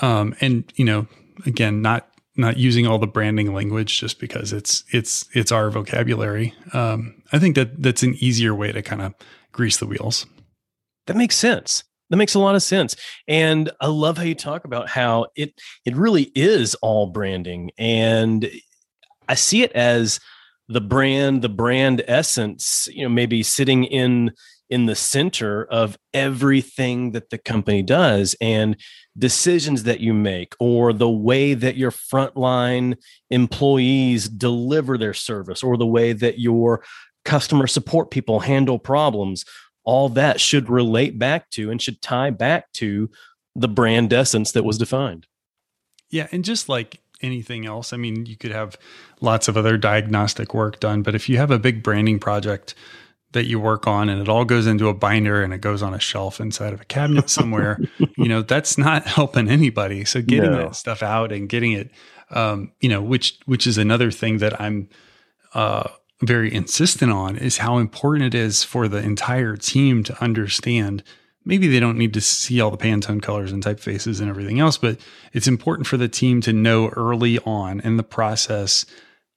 Um, 0.00 0.34
and 0.40 0.70
you 0.76 0.84
know 0.84 1.06
again 1.46 1.82
not 1.82 2.08
not 2.36 2.56
using 2.56 2.86
all 2.86 2.98
the 2.98 3.06
branding 3.06 3.52
language 3.52 3.98
just 3.98 4.20
because 4.20 4.52
it's 4.52 4.84
it's 4.92 5.28
it's 5.32 5.52
our 5.52 5.70
vocabulary. 5.70 6.54
Um, 6.72 7.22
i 7.32 7.38
think 7.38 7.56
that 7.56 7.82
that's 7.82 8.02
an 8.02 8.14
easier 8.18 8.54
way 8.54 8.72
to 8.72 8.82
kind 8.82 9.02
of 9.02 9.14
grease 9.52 9.78
the 9.78 9.86
wheels. 9.86 10.26
That 11.06 11.16
makes 11.16 11.36
sense 11.36 11.84
that 12.10 12.16
makes 12.16 12.34
a 12.34 12.38
lot 12.38 12.54
of 12.54 12.62
sense. 12.62 12.96
And 13.26 13.70
I 13.80 13.86
love 13.86 14.16
how 14.16 14.24
you 14.24 14.34
talk 14.34 14.64
about 14.64 14.88
how 14.88 15.26
it 15.36 15.60
it 15.84 15.96
really 15.96 16.30
is 16.34 16.74
all 16.76 17.06
branding. 17.06 17.70
And 17.78 18.50
I 19.28 19.34
see 19.34 19.62
it 19.62 19.72
as 19.72 20.20
the 20.68 20.80
brand, 20.80 21.42
the 21.42 21.48
brand 21.48 22.02
essence, 22.06 22.88
you 22.92 23.02
know, 23.02 23.08
maybe 23.08 23.42
sitting 23.42 23.84
in 23.84 24.32
in 24.70 24.84
the 24.84 24.94
center 24.94 25.64
of 25.64 25.96
everything 26.12 27.12
that 27.12 27.30
the 27.30 27.38
company 27.38 27.82
does 27.82 28.36
and 28.38 28.76
decisions 29.16 29.84
that 29.84 30.00
you 30.00 30.12
make 30.12 30.54
or 30.60 30.92
the 30.92 31.08
way 31.08 31.54
that 31.54 31.76
your 31.76 31.90
frontline 31.90 32.94
employees 33.30 34.28
deliver 34.28 34.98
their 34.98 35.14
service 35.14 35.62
or 35.62 35.78
the 35.78 35.86
way 35.86 36.12
that 36.12 36.38
your 36.38 36.84
customer 37.24 37.66
support 37.66 38.10
people 38.10 38.40
handle 38.40 38.78
problems 38.78 39.44
all 39.88 40.10
that 40.10 40.38
should 40.38 40.68
relate 40.68 41.18
back 41.18 41.48
to 41.48 41.70
and 41.70 41.80
should 41.80 42.02
tie 42.02 42.28
back 42.28 42.70
to 42.74 43.08
the 43.56 43.66
brand 43.66 44.12
essence 44.12 44.52
that 44.52 44.62
was 44.62 44.76
defined. 44.76 45.26
Yeah. 46.10 46.26
And 46.30 46.44
just 46.44 46.68
like 46.68 47.00
anything 47.22 47.64
else, 47.64 47.94
I 47.94 47.96
mean, 47.96 48.26
you 48.26 48.36
could 48.36 48.50
have 48.50 48.76
lots 49.22 49.48
of 49.48 49.56
other 49.56 49.78
diagnostic 49.78 50.52
work 50.52 50.78
done, 50.78 51.00
but 51.00 51.14
if 51.14 51.26
you 51.26 51.38
have 51.38 51.50
a 51.50 51.58
big 51.58 51.82
branding 51.82 52.18
project 52.18 52.74
that 53.32 53.46
you 53.46 53.58
work 53.58 53.86
on 53.86 54.10
and 54.10 54.20
it 54.20 54.28
all 54.28 54.44
goes 54.44 54.66
into 54.66 54.88
a 54.88 54.94
binder 54.94 55.42
and 55.42 55.54
it 55.54 55.62
goes 55.62 55.82
on 55.82 55.94
a 55.94 55.98
shelf 55.98 56.38
inside 56.38 56.74
of 56.74 56.82
a 56.82 56.84
cabinet 56.84 57.30
somewhere, 57.38 57.80
you 58.18 58.28
know, 58.28 58.42
that's 58.42 58.76
not 58.76 59.06
helping 59.06 59.48
anybody. 59.48 60.04
So 60.04 60.20
getting 60.20 60.50
no. 60.50 60.64
that 60.64 60.76
stuff 60.76 61.02
out 61.02 61.32
and 61.32 61.48
getting 61.48 61.72
it, 61.72 61.90
um, 62.28 62.72
you 62.82 62.90
know, 62.90 63.00
which, 63.00 63.38
which 63.46 63.66
is 63.66 63.78
another 63.78 64.10
thing 64.10 64.36
that 64.38 64.60
I'm, 64.60 64.90
uh, 65.54 65.88
very 66.22 66.52
insistent 66.52 67.12
on 67.12 67.36
is 67.36 67.58
how 67.58 67.78
important 67.78 68.34
it 68.34 68.38
is 68.38 68.64
for 68.64 68.88
the 68.88 68.98
entire 68.98 69.56
team 69.56 70.02
to 70.04 70.22
understand. 70.22 71.02
Maybe 71.44 71.68
they 71.68 71.80
don't 71.80 71.98
need 71.98 72.14
to 72.14 72.20
see 72.20 72.60
all 72.60 72.70
the 72.70 72.76
Pantone 72.76 73.22
colors 73.22 73.52
and 73.52 73.62
typefaces 73.62 74.20
and 74.20 74.28
everything 74.28 74.58
else, 74.60 74.76
but 74.76 74.98
it's 75.32 75.46
important 75.46 75.86
for 75.86 75.96
the 75.96 76.08
team 76.08 76.40
to 76.42 76.52
know 76.52 76.88
early 76.88 77.38
on 77.40 77.80
in 77.80 77.96
the 77.96 78.02
process 78.02 78.84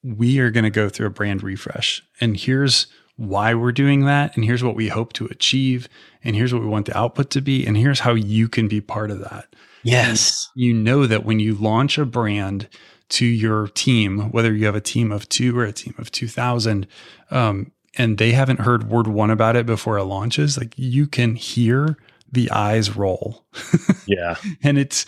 we 0.03 0.39
are 0.39 0.49
going 0.49 0.63
to 0.63 0.69
go 0.69 0.89
through 0.89 1.07
a 1.07 1.11
brand 1.11 1.43
refresh. 1.43 2.03
And 2.19 2.36
here's 2.36 2.88
why 3.17 3.53
we're 3.53 3.71
doing 3.71 4.05
that. 4.05 4.36
And 4.36 4.43
here's 4.43 4.63
what 4.63 4.75
we 4.75 4.88
hope 4.88 5.13
to 5.13 5.27
achieve. 5.27 5.88
And 6.23 6.36
here's 6.36 6.53
what 6.53 6.63
we 6.63 6.67
want 6.67 6.88
the 6.88 6.97
output 6.97 7.29
to 7.32 7.41
be. 7.41 7.65
And 7.65 7.77
here's 7.77 7.99
how 7.99 8.13
you 8.13 8.47
can 8.47 8.67
be 8.67 8.82
part 8.82 9.11
of 9.11 9.19
that. 9.19 9.55
Yes. 9.84 10.49
And 10.55 10.63
you 10.63 10.73
know 10.73 11.05
that 11.05 11.23
when 11.23 11.39
you 11.39 11.53
launch 11.55 11.97
a 11.97 12.05
brand, 12.05 12.67
to 13.12 13.26
your 13.26 13.68
team, 13.68 14.32
whether 14.32 14.53
you 14.53 14.66
have 14.66 14.76
a 14.76 14.82
team 14.82 15.12
of 15.12 15.28
two 15.30 15.57
or 15.57 15.66
a 15.66 15.72
team 15.72 15.95
of 15.97 16.12
2000, 16.12 16.88
um, 17.30 17.72
and 17.97 18.18
they 18.18 18.32
haven't 18.32 18.62
heard 18.62 18.89
word 18.89 19.07
one 19.07 19.30
about 19.30 19.55
it 19.55 19.66
before 19.66 19.97
it 19.97 20.03
launches, 20.03 20.57
like 20.57 20.74
you 20.78 21.07
can 21.07 21.36
hear 21.36 21.97
the 22.32 22.49
eyes 22.51 22.95
roll. 22.95 23.45
yeah. 24.07 24.36
and 24.64 24.78
it's, 24.78 25.05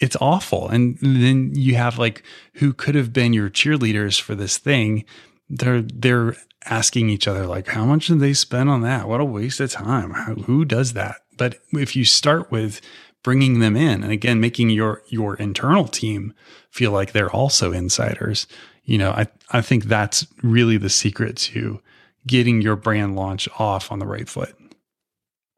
it's 0.00 0.16
awful. 0.20 0.68
And 0.68 0.98
then 1.00 1.52
you 1.54 1.74
have 1.74 1.98
like 1.98 2.22
who 2.54 2.72
could 2.72 2.94
have 2.94 3.12
been 3.12 3.32
your 3.32 3.50
cheerleaders 3.50 4.20
for 4.20 4.34
this 4.34 4.56
thing. 4.58 5.04
They're, 5.50 5.82
they're 5.82 6.36
asking 6.64 7.10
each 7.10 7.28
other, 7.28 7.46
like, 7.46 7.68
how 7.68 7.84
much 7.84 8.06
did 8.06 8.20
they 8.20 8.32
spend 8.32 8.70
on 8.70 8.80
that? 8.82 9.08
What 9.08 9.20
a 9.20 9.24
waste 9.24 9.60
of 9.60 9.70
time. 9.70 10.12
How, 10.12 10.34
who 10.34 10.64
does 10.64 10.94
that? 10.94 11.16
But 11.36 11.58
if 11.72 11.94
you 11.94 12.04
start 12.04 12.50
with 12.50 12.80
bringing 13.24 13.58
them 13.58 13.76
in 13.76 14.04
and 14.04 14.12
again 14.12 14.38
making 14.38 14.70
your 14.70 15.02
your 15.08 15.34
internal 15.36 15.88
team 15.88 16.32
feel 16.70 16.92
like 16.92 17.10
they're 17.10 17.30
also 17.30 17.72
insiders 17.72 18.46
you 18.84 18.96
know 18.96 19.10
i 19.10 19.26
i 19.50 19.60
think 19.60 19.84
that's 19.84 20.26
really 20.42 20.76
the 20.76 20.90
secret 20.90 21.36
to 21.36 21.80
getting 22.26 22.60
your 22.60 22.76
brand 22.76 23.16
launch 23.16 23.48
off 23.58 23.92
on 23.92 23.98
the 23.98 24.06
right 24.06 24.28
foot. 24.28 24.54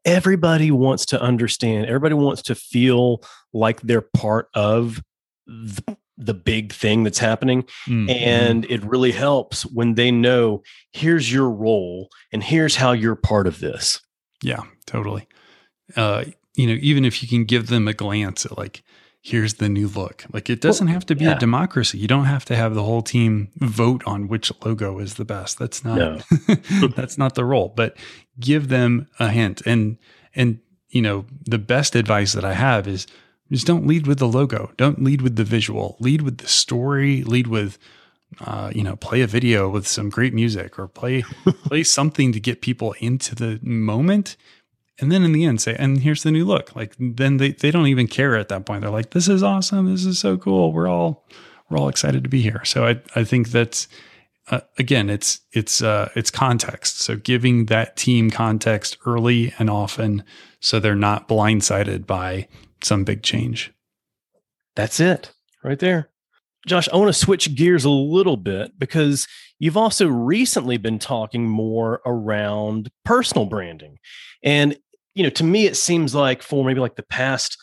Everybody 0.05 0.71
wants 0.71 1.07
to 1.07 1.21
understand, 1.21 1.87
everybody 1.87 2.15
wants 2.15 2.43
to 2.43 2.55
feel 2.55 3.23
like 3.53 3.81
they're 3.81 4.01
part 4.01 4.49
of 4.55 5.03
the, 5.47 5.97
the 6.17 6.35
big 6.35 6.73
thing 6.73 7.03
that's 7.03 7.19
happening. 7.19 7.63
Mm-hmm. 7.89 8.11
And 8.11 8.65
it 8.67 8.85
really 8.85 9.11
helps 9.11 9.67
when 9.67 9.95
they 9.95 10.11
know 10.11 10.63
here's 10.93 11.33
your 11.33 11.51
role 11.51 12.09
and 12.33 12.43
here's 12.43 12.77
how 12.77 12.93
you're 12.93 13.17
part 13.17 13.47
of 13.47 13.59
this. 13.59 14.01
Yeah, 14.43 14.63
totally. 14.87 15.27
Uh, 15.97 16.25
you 16.57 16.67
know, 16.67 16.79
even 16.81 17.05
if 17.05 17.23
you 17.23 17.29
can 17.29 17.45
give 17.45 17.69
them 17.69 17.87
a 17.87 17.93
glance 17.93 18.47
at 18.47 18.57
like, 18.57 18.83
here's 19.21 19.55
the 19.55 19.69
new 19.69 19.89
look. 19.89 20.25
Like 20.33 20.49
it 20.49 20.61
doesn't 20.61 20.87
well, 20.87 20.95
have 20.95 21.07
to 21.07 21.15
be 21.15 21.25
yeah. 21.25 21.37
a 21.37 21.39
democracy. 21.39 21.99
You 21.99 22.09
don't 22.09 22.25
have 22.25 22.45
to 22.47 22.57
have 22.57 22.75
the 22.75 22.83
whole 22.83 23.03
team 23.03 23.51
vote 23.57 24.03
on 24.07 24.29
which 24.29 24.51
logo 24.65 24.99
is 24.99 25.15
the 25.15 25.25
best. 25.25 25.59
That's 25.59 25.85
not 25.85 25.99
no. 25.99 26.19
that's 26.97 27.19
not 27.19 27.35
the 27.35 27.45
role. 27.45 27.73
But 27.75 27.97
give 28.41 28.69
them 28.69 29.09
a 29.19 29.29
hint. 29.29 29.63
And 29.67 29.99
and 30.35 30.61
you 30.89 31.03
know, 31.03 31.27
the 31.45 31.59
best 31.59 31.95
advice 31.95 32.33
that 32.33 32.45
I 32.45 32.55
have 32.55 32.89
is 32.89 33.07
just 33.53 33.67
don't 33.67 33.87
lead 33.87 34.07
with 34.07 34.19
the 34.19 34.29
logo. 34.29 34.73
Don't 34.77 35.03
lead 35.03 35.23
with 35.23 35.37
the 35.37 35.45
visual. 35.45 35.97
Lead 36.01 36.23
with 36.23 36.39
the 36.39 36.49
story. 36.49 37.23
Lead 37.23 37.49
with 37.49 37.79
uh, 38.41 38.71
you 38.75 38.83
know, 38.83 38.97
play 38.97 39.23
a 39.23 39.27
video 39.27 39.69
with 39.69 39.87
some 39.87 40.09
great 40.09 40.35
music 40.35 40.79
or 40.79 40.89
play 40.89 41.23
play 41.65 41.83
something 41.83 42.33
to 42.33 42.41
get 42.41 42.61
people 42.61 42.95
into 43.01 43.35
the 43.35 43.59
moment 43.63 44.37
and 45.01 45.13
then 45.13 45.25
in 45.25 45.33
the 45.33 45.45
end 45.45 45.61
say 45.61 45.77
and 45.79 46.01
here's 46.01 46.23
the 46.23 46.31
new 46.31 46.45
look. 46.45 46.75
Like 46.75 46.95
then 46.99 47.37
they, 47.37 47.53
they 47.53 47.71
don't 47.71 47.87
even 47.87 48.09
care 48.09 48.37
at 48.37 48.49
that 48.49 48.67
point. 48.67 48.83
They're 48.83 48.91
like 48.91 49.11
this 49.11 49.29
is 49.29 49.43
awesome. 49.43 49.91
This 49.91 50.05
is 50.05 50.19
so 50.19 50.37
cool. 50.37 50.73
We're 50.73 50.89
all 50.89 51.27
we're 51.69 51.79
all 51.79 51.89
excited 51.89 52.23
to 52.25 52.31
be 52.31 52.43
here. 52.43 52.65
So 52.65 52.87
i 52.87 53.01
i 53.15 53.25
think 53.25 53.51
that's 53.51 53.89
uh, 54.49 54.61
again 54.79 55.11
it's 55.11 55.41
it's 55.53 55.83
uh 55.83 56.11
it's 56.15 56.31
context. 56.31 57.01
So 57.01 57.17
giving 57.17 57.67
that 57.67 57.97
team 57.97 58.31
context 58.31 58.97
early 59.07 59.53
and 59.59 59.69
often 59.69 60.25
so 60.61 60.81
they're 60.81 60.95
not 60.95 61.29
blindsided 61.29 62.07
by 62.07 62.49
some 62.83 63.05
big 63.05 63.23
change. 63.23 63.73
That's 64.75 65.01
it. 65.01 65.33
Right 65.63 65.79
there. 65.79 66.11
Josh 66.67 66.89
i 66.93 66.97
want 66.97 67.09
to 67.09 67.13
switch 67.13 67.55
gears 67.55 67.85
a 67.85 67.91
little 67.91 68.37
bit 68.37 68.79
because 68.79 69.27
you've 69.59 69.77
also 69.77 70.07
recently 70.07 70.77
been 70.77 70.99
talking 70.99 71.49
more 71.49 72.01
around 72.05 72.91
personal 73.05 73.47
branding. 73.47 73.99
And 74.43 74.77
you 75.17 75.23
know, 75.23 75.31
to 75.31 75.45
me, 75.45 75.65
it 75.65 75.77
seems 75.77 76.15
like 76.15 76.43
for 76.43 76.63
maybe 76.63 76.79
like 76.79 76.95
the 76.95 77.03
past, 77.03 77.57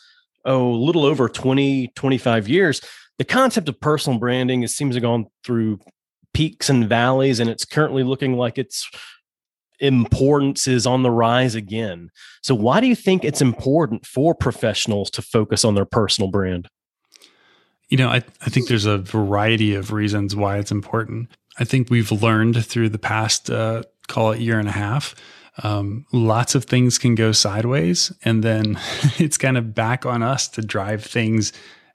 oh, 0.44 0.72
a 0.72 0.74
little 0.74 1.04
over 1.04 1.28
20, 1.28 1.92
25 1.94 2.48
years, 2.48 2.82
the 3.16 3.24
concept 3.24 3.68
of 3.68 3.80
personal 3.80 4.18
branding 4.18 4.64
it 4.64 4.70
seems 4.70 4.94
to 4.94 4.96
have 4.96 5.02
gone 5.04 5.26
through 5.44 5.78
peaks 6.34 6.68
and 6.68 6.88
valleys, 6.88 7.38
and 7.38 7.48
it's 7.48 7.64
currently 7.64 8.02
looking 8.02 8.36
like 8.36 8.58
its 8.58 8.90
importance 9.78 10.66
is 10.66 10.84
on 10.84 11.04
the 11.04 11.12
rise 11.12 11.54
again. 11.54 12.10
So, 12.42 12.56
why 12.56 12.80
do 12.80 12.88
you 12.88 12.96
think 12.96 13.24
it's 13.24 13.40
important 13.40 14.04
for 14.04 14.34
professionals 14.34 15.08
to 15.10 15.22
focus 15.22 15.64
on 15.64 15.76
their 15.76 15.84
personal 15.84 16.32
brand? 16.32 16.68
You 17.88 17.98
know, 17.98 18.08
I, 18.08 18.16
I 18.16 18.50
think 18.50 18.66
there's 18.66 18.86
a 18.86 18.98
variety 18.98 19.76
of 19.76 19.92
reasons 19.92 20.34
why 20.34 20.58
it's 20.58 20.72
important. 20.72 21.30
I 21.60 21.64
think 21.64 21.88
we've 21.88 22.10
learned 22.10 22.66
through 22.66 22.88
the 22.88 22.98
past, 22.98 23.48
uh, 23.48 23.84
call 24.08 24.32
it 24.32 24.40
year 24.40 24.58
and 24.58 24.68
a 24.68 24.72
half, 24.72 25.14
um, 25.62 26.06
lots 26.12 26.54
of 26.54 26.64
things 26.64 26.98
can 26.98 27.14
go 27.14 27.32
sideways, 27.32 28.12
and 28.24 28.42
then 28.42 28.78
it's 29.18 29.38
kind 29.38 29.56
of 29.56 29.74
back 29.74 30.04
on 30.04 30.22
us 30.22 30.48
to 30.48 30.62
drive 30.62 31.04
things 31.04 31.52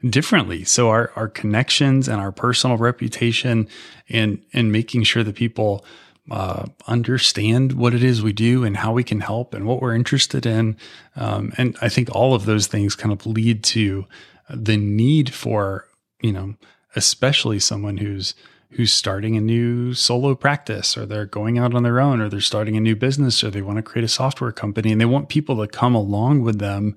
differently. 0.07 0.63
So 0.63 0.89
our 0.89 1.11
our 1.15 1.27
connections 1.27 2.07
and 2.07 2.21
our 2.21 2.31
personal 2.31 2.77
reputation, 2.77 3.67
and 4.07 4.41
and 4.53 4.71
making 4.71 5.03
sure 5.03 5.23
that 5.23 5.35
people 5.35 5.85
uh, 6.31 6.67
understand 6.87 7.73
what 7.73 7.93
it 7.93 8.03
is 8.03 8.21
we 8.21 8.33
do 8.33 8.63
and 8.63 8.77
how 8.77 8.93
we 8.93 9.03
can 9.03 9.19
help 9.19 9.53
and 9.53 9.65
what 9.65 9.81
we're 9.81 9.95
interested 9.95 10.45
in, 10.45 10.77
um, 11.15 11.51
and 11.57 11.75
I 11.81 11.89
think 11.89 12.09
all 12.15 12.33
of 12.33 12.45
those 12.45 12.67
things 12.67 12.95
kind 12.95 13.11
of 13.11 13.25
lead 13.25 13.63
to 13.65 14.05
the 14.49 14.77
need 14.77 15.33
for 15.33 15.85
you 16.21 16.31
know, 16.31 16.55
especially 16.95 17.59
someone 17.59 17.97
who's 17.97 18.33
who's 18.71 18.93
starting 18.93 19.35
a 19.35 19.41
new 19.41 19.93
solo 19.93 20.35
practice 20.35 20.97
or 20.97 21.05
they're 21.05 21.25
going 21.25 21.57
out 21.57 21.73
on 21.73 21.83
their 21.83 21.99
own 21.99 22.21
or 22.21 22.29
they're 22.29 22.39
starting 22.39 22.77
a 22.77 22.81
new 22.81 22.95
business 22.95 23.43
or 23.43 23.49
they 23.49 23.61
want 23.61 23.77
to 23.77 23.83
create 23.83 24.05
a 24.05 24.09
software 24.09 24.51
company 24.51 24.91
and 24.91 25.01
they 25.01 25.05
want 25.05 25.29
people 25.29 25.57
to 25.57 25.67
come 25.67 25.95
along 25.95 26.41
with 26.41 26.59
them 26.59 26.95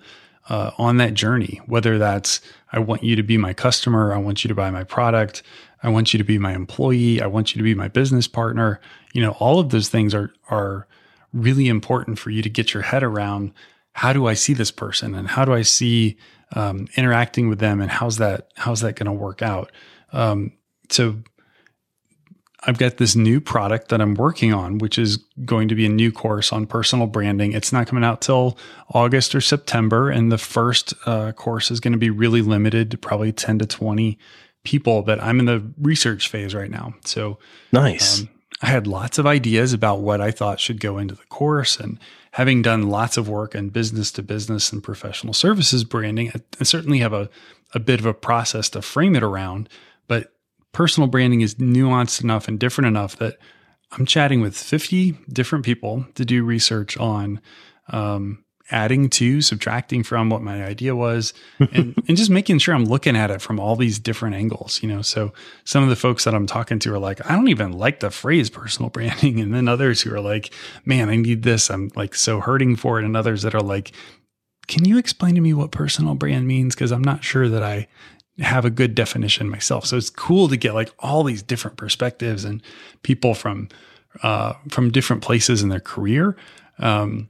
uh, 0.49 0.73
on 0.77 0.97
that 0.99 1.15
journey. 1.15 1.61
Whether 1.67 1.99
that's 1.99 2.41
i 2.73 2.79
want 2.79 3.03
you 3.03 3.17
to 3.17 3.23
be 3.23 3.37
my 3.37 3.53
customer 3.53 4.15
i 4.15 4.17
want 4.17 4.43
you 4.43 4.49
to 4.49 4.55
buy 4.55 4.71
my 4.71 4.83
product 4.83 5.43
i 5.83 5.89
want 5.91 6.15
you 6.15 6.19
to 6.19 6.25
be 6.25 6.39
my 6.39 6.55
employee 6.55 7.21
i 7.21 7.27
want 7.27 7.55
you 7.55 7.59
to 7.59 7.63
be 7.63 7.75
my 7.75 7.87
business 7.87 8.27
partner 8.27 8.81
you 9.13 9.21
know 9.21 9.33
all 9.33 9.61
of 9.61 9.69
those 9.69 9.91
things 9.91 10.15
are 10.15 10.33
are 10.49 10.87
really 11.35 11.69
important 11.69 12.19
for 12.19 12.31
you 12.31 12.41
to 12.41 12.49
get 12.49 12.73
your 12.73 12.83
head 12.83 13.03
around 13.03 13.53
how 13.93 14.11
do 14.11 14.27
i 14.27 14.33
see 14.33 14.55
this 14.55 14.71
person 14.71 15.15
and 15.15 15.29
how 15.29 15.45
do 15.45 15.53
i 15.53 15.61
see 15.61 16.17
um, 16.55 16.89
interacting 16.97 17.49
with 17.49 17.59
them 17.59 17.81
and 17.81 17.91
how's 17.91 18.19
that 18.19 18.53
how's 18.57 18.81
that 18.81 18.97
going 18.97 19.07
to 19.07 19.13
work 19.13 19.43
out? 19.43 19.73
Um, 20.13 20.53
so 20.91 21.17
I've 22.65 22.79
got 22.79 22.99
this 22.99 23.17
new 23.17 23.41
product 23.41 23.89
that 23.89 24.01
I'm 24.01 24.15
working 24.15 24.55
on, 24.55 24.79
which 24.79 24.99
is 24.99 25.17
going 25.45 25.69
to 25.69 25.75
be 25.75 25.85
a 25.85 25.89
new 25.89 26.13
course 26.13 26.53
on 26.53 26.67
personal 26.67 27.07
branding. 27.07 27.53
It's 27.53 27.73
not 27.73 27.89
coming 27.89 28.05
out 28.05 28.21
till 28.21 28.57
August 28.91 29.35
or 29.35 29.41
September. 29.41 30.11
And 30.11 30.31
the 30.31 30.39
first 30.39 30.95
uh, 31.07 31.33
course 31.33 31.71
is 31.71 31.81
going 31.81 31.93
to 31.93 31.99
be 31.99 32.11
really 32.11 32.41
limited 32.41 32.91
to 32.93 32.99
probably 32.99 33.33
10 33.33 33.59
to 33.61 33.67
20 33.67 34.17
people, 34.65 35.03
but 35.03 35.21
I'm 35.21 35.41
in 35.41 35.47
the 35.47 35.73
research 35.81 36.29
phase 36.29 36.55
right 36.55 36.71
now. 36.71 36.95
So 37.05 37.39
nice. 37.73 38.21
Um, 38.21 38.29
I 38.63 38.67
had 38.67 38.87
lots 38.87 39.19
of 39.19 39.27
ideas 39.27 39.73
about 39.73 40.01
what 40.01 40.21
I 40.21 40.31
thought 40.31 40.61
should 40.61 40.81
go 40.81 40.99
into 40.99 41.17
the 41.17 41.25
course. 41.25 41.77
And 41.77 41.99
having 42.33 42.63
done 42.63 42.89
lots 42.89 43.17
of 43.17 43.29
work 43.29 43.57
in 43.57 43.71
business 43.71 44.13
to 44.13 44.23
business 44.23 44.73
and 44.73 44.83
professional 44.83 45.35
services 45.35 45.83
branding, 45.83 46.31
I, 46.33 46.41
I 46.61 46.65
certainly 46.65 46.99
have 46.99 47.13
a, 47.13 47.29
a 47.75 47.81
bit 47.81 47.99
of 47.99 48.07
a 48.07 48.15
process 48.15 48.69
to 48.71 48.83
frame 48.83 49.17
it 49.17 49.23
around. 49.25 49.69
But 50.07 50.32
personal 50.73 51.09
branding 51.09 51.43
is 51.43 51.57
nuanced 51.57 52.23
enough 52.23 52.49
and 52.49 52.59
different 52.59 52.89
enough 52.89 53.17
that 53.17 53.37
I'm 53.93 54.07
chatting 54.07 54.41
with 54.41 54.57
50 54.57 55.13
different 55.29 55.65
people 55.65 56.07
to 56.15 56.25
do 56.25 56.45
research 56.45 56.97
on 56.97 57.41
um, 57.89 58.43
adding 58.71 59.11
to, 59.11 59.43
subtracting 59.43 60.03
from 60.03 60.31
what 60.31 60.43
my 60.43 60.65
idea 60.65 60.97
was, 60.97 61.35
and, 61.59 61.95
and 62.09 62.17
just 62.17 62.31
making 62.31 62.59
sure 62.59 62.75
I'm 62.75 62.87
looking 62.87 63.17
at 63.17 63.31
it 63.31 63.43
from 63.43 63.61
all 63.61 63.77
these 63.77 63.99
different 63.99 64.35
angles. 64.35 64.83
You 64.83 64.89
know, 64.89 65.03
so 65.03 65.33
some 65.65 65.83
of 65.83 65.91
the 65.91 65.97
folks 65.97 66.25
that 66.25 66.35
I'm 66.35 66.47
talking 66.47 66.79
to 66.81 66.95
are 66.95 66.99
like, 66.99 67.25
I 67.31 67.35
don't 67.35 67.49
even 67.49 67.73
like 67.73 68.01
the 68.01 68.11
phrase 68.11 68.49
personal 68.49 68.89
branding, 68.91 69.41
and 69.41 69.55
then 69.55 69.69
others 69.69 70.01
who 70.01 70.15
are 70.15 70.21
like, 70.21 70.53
Man, 70.85 71.11
I 71.11 71.17
need 71.17 71.43
this. 71.43 71.71
I'm 71.71 71.91
like 71.95 72.15
so 72.15 72.41
hurting 72.41 72.77
for 72.77 72.99
it, 72.99 73.05
and 73.05 73.17
others 73.17 73.43
that 73.43 73.55
are 73.55 73.61
like, 73.61 73.93
Can 74.69 74.85
you 74.87 74.99
explain 74.99 75.35
to 75.35 75.41
me 75.41 75.53
what 75.53 75.71
personal 75.71 76.15
brand 76.15 76.47
means? 76.47 76.75
Because 76.75 76.93
I'm 76.93 77.05
not 77.05 77.23
sure 77.25 77.49
that 77.49 77.63
I 77.63 77.89
have 78.43 78.65
a 78.65 78.71
good 78.71 78.95
definition 78.95 79.49
myself. 79.49 79.87
So 79.87 79.97
it's 79.97 80.11
cool 80.11 80.49
to 80.49 80.57
get 80.57 80.75
like 80.75 80.91
all 80.99 81.23
these 81.25 81.43
different 81.43 81.77
perspectives 81.77 82.45
and 82.45 82.63
people 83.03 83.35
from 83.35 83.69
uh, 84.23 84.55
from 84.69 84.91
different 84.91 85.23
places 85.23 85.63
in 85.63 85.69
their 85.69 85.81
career. 85.81 86.37
Um, 86.79 87.29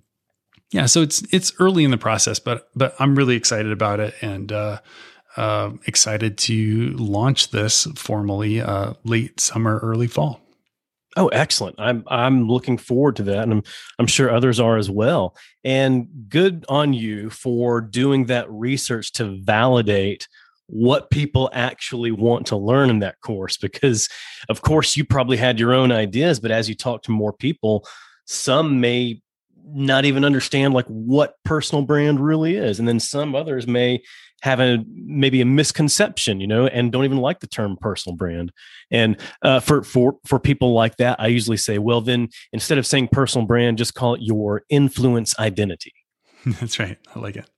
yeah, 0.73 0.87
so 0.87 1.03
it's 1.03 1.23
it's 1.31 1.53
early 1.59 1.85
in 1.85 1.91
the 1.91 1.99
process, 1.99 2.39
but 2.39 2.69
but 2.75 2.95
I'm 2.99 3.15
really 3.15 3.37
excited 3.37 3.71
about 3.71 4.01
it 4.01 4.15
and 4.23 4.51
uh, 4.51 4.81
uh, 5.37 5.71
excited 5.87 6.39
to 6.39 6.91
launch 6.97 7.51
this 7.51 7.87
formally 7.95 8.61
uh, 8.61 8.95
late 9.05 9.39
summer, 9.39 9.79
early 9.83 10.07
fall. 10.07 10.41
Oh, 11.15 11.29
excellent! 11.29 11.77
I'm 11.79 12.05
I'm 12.07 12.49
looking 12.49 12.79
forward 12.79 13.17
to 13.17 13.23
that, 13.25 13.43
and 13.43 13.53
I'm 13.53 13.63
I'm 13.99 14.07
sure 14.07 14.31
others 14.31 14.59
are 14.59 14.79
as 14.79 14.89
well. 14.89 15.37
And 15.63 16.09
good 16.31 16.65
on 16.71 16.95
you 16.95 17.29
for 17.29 17.83
doing 17.83 18.27
that 18.27 18.51
research 18.51 19.13
to 19.13 19.39
validate 19.43 20.27
what 20.73 21.11
people 21.11 21.51
actually 21.53 22.11
want 22.11 22.47
to 22.47 22.57
learn 22.57 22.89
in 22.89 23.01
that 23.01 23.21
course 23.21 23.59
because 23.59 24.09
of 24.49 24.63
course 24.63 24.97
you 24.97 25.05
probably 25.05 25.37
had 25.37 25.61
your 25.61 25.75
own 25.75 25.93
ideas 25.93 26.41
but 26.41 26.51
as 26.51 26.67
you 26.67 26.75
talk 26.75 27.03
to 27.03 27.11
more 27.11 27.31
people 27.31 27.87
some 28.25 28.81
may 28.81 29.21
not 29.67 30.07
even 30.07 30.25
understand 30.25 30.73
like 30.73 30.87
what 30.87 31.35
personal 31.45 31.85
brand 31.85 32.19
really 32.19 32.57
is 32.57 32.79
and 32.79 32.89
then 32.89 32.99
some 32.99 33.35
others 33.35 33.67
may 33.67 34.03
have 34.41 34.61
a 34.61 34.79
maybe 34.89 35.43
a 35.43 35.45
misconception 35.45 36.41
you 36.41 36.47
know 36.47 36.67
and 36.67 36.91
don't 36.91 37.05
even 37.05 37.19
like 37.19 37.41
the 37.41 37.47
term 37.47 37.77
personal 37.77 38.17
brand. 38.17 38.51
And 38.91 39.19
uh, 39.43 39.61
for 39.61 39.83
for 39.83 40.17
for 40.27 40.41
people 40.41 40.73
like 40.73 40.97
that 40.97 41.21
i 41.21 41.27
usually 41.27 41.59
say 41.59 41.79
well 41.79 42.01
then 42.01 42.29
instead 42.51 42.79
of 42.79 42.87
saying 42.87 43.09
personal 43.13 43.47
brand 43.47 43.77
just 43.77 43.95
call 43.95 44.15
it 44.15 44.23
your 44.23 44.63
influence 44.71 45.39
identity. 45.39 45.93
That's 46.47 46.79
right. 46.79 46.99
I 47.15 47.19
like 47.19 47.37
it. 47.37 47.49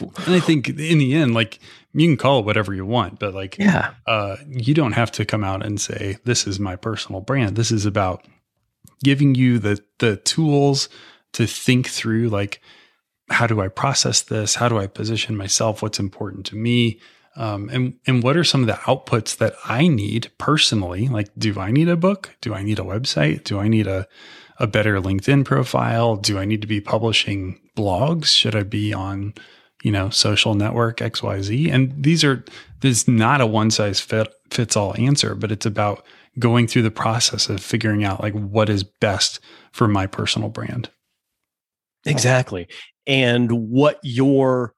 And 0.00 0.34
I 0.34 0.40
think 0.40 0.68
in 0.68 0.98
the 0.98 1.14
end, 1.14 1.34
like 1.34 1.60
you 1.92 2.08
can 2.08 2.16
call 2.16 2.40
it 2.40 2.44
whatever 2.44 2.74
you 2.74 2.84
want, 2.84 3.18
but 3.18 3.34
like, 3.34 3.56
yeah, 3.58 3.94
uh, 4.06 4.36
you 4.48 4.74
don't 4.74 4.92
have 4.92 5.12
to 5.12 5.24
come 5.24 5.44
out 5.44 5.64
and 5.64 5.80
say, 5.80 6.16
this 6.24 6.46
is 6.46 6.58
my 6.58 6.76
personal 6.76 7.20
brand. 7.20 7.56
This 7.56 7.70
is 7.70 7.86
about 7.86 8.26
giving 9.02 9.34
you 9.34 9.58
the, 9.58 9.82
the 9.98 10.16
tools 10.16 10.88
to 11.32 11.46
think 11.46 11.88
through, 11.88 12.28
like, 12.28 12.60
how 13.30 13.46
do 13.46 13.60
I 13.60 13.68
process 13.68 14.22
this? 14.22 14.56
How 14.56 14.68
do 14.68 14.78
I 14.78 14.86
position 14.86 15.36
myself? 15.36 15.82
What's 15.82 15.98
important 15.98 16.46
to 16.46 16.56
me? 16.56 17.00
Um, 17.36 17.68
and 17.72 17.94
and 18.06 18.22
what 18.22 18.36
are 18.36 18.44
some 18.44 18.60
of 18.60 18.66
the 18.68 18.74
outputs 18.84 19.38
that 19.38 19.54
I 19.64 19.88
need 19.88 20.30
personally? 20.38 21.08
Like, 21.08 21.30
do 21.36 21.58
I 21.58 21.72
need 21.72 21.88
a 21.88 21.96
book? 21.96 22.36
Do 22.40 22.54
I 22.54 22.62
need 22.62 22.78
a 22.78 22.82
website? 22.82 23.44
Do 23.44 23.58
I 23.58 23.66
need 23.68 23.86
a 23.86 24.06
a 24.58 24.66
better 24.66 25.00
LinkedIn 25.00 25.44
profile? 25.44 26.16
Do 26.16 26.38
I 26.38 26.44
need 26.44 26.60
to 26.60 26.68
be 26.68 26.80
publishing 26.80 27.60
blogs? 27.76 28.26
Should 28.26 28.54
I 28.54 28.62
be 28.62 28.94
on, 28.94 29.34
you 29.84 29.92
know, 29.92 30.10
social 30.10 30.54
network 30.54 30.98
XYZ? 30.98 31.70
And 31.70 31.94
these 31.96 32.24
are 32.24 32.44
there's 32.80 33.06
not 33.06 33.40
a 33.40 33.46
one 33.46 33.70
size 33.70 34.00
fit 34.00 34.32
fits 34.50 34.76
all 34.76 34.94
answer, 34.98 35.34
but 35.34 35.52
it's 35.52 35.66
about 35.66 36.04
going 36.38 36.66
through 36.66 36.82
the 36.82 36.90
process 36.90 37.48
of 37.48 37.60
figuring 37.60 38.02
out 38.02 38.20
like 38.20 38.34
what 38.34 38.68
is 38.68 38.82
best 38.82 39.38
for 39.72 39.86
my 39.86 40.06
personal 40.06 40.48
brand. 40.48 40.90
Exactly. 42.06 42.66
And 43.06 43.70
what 43.70 44.00
your 44.02 44.74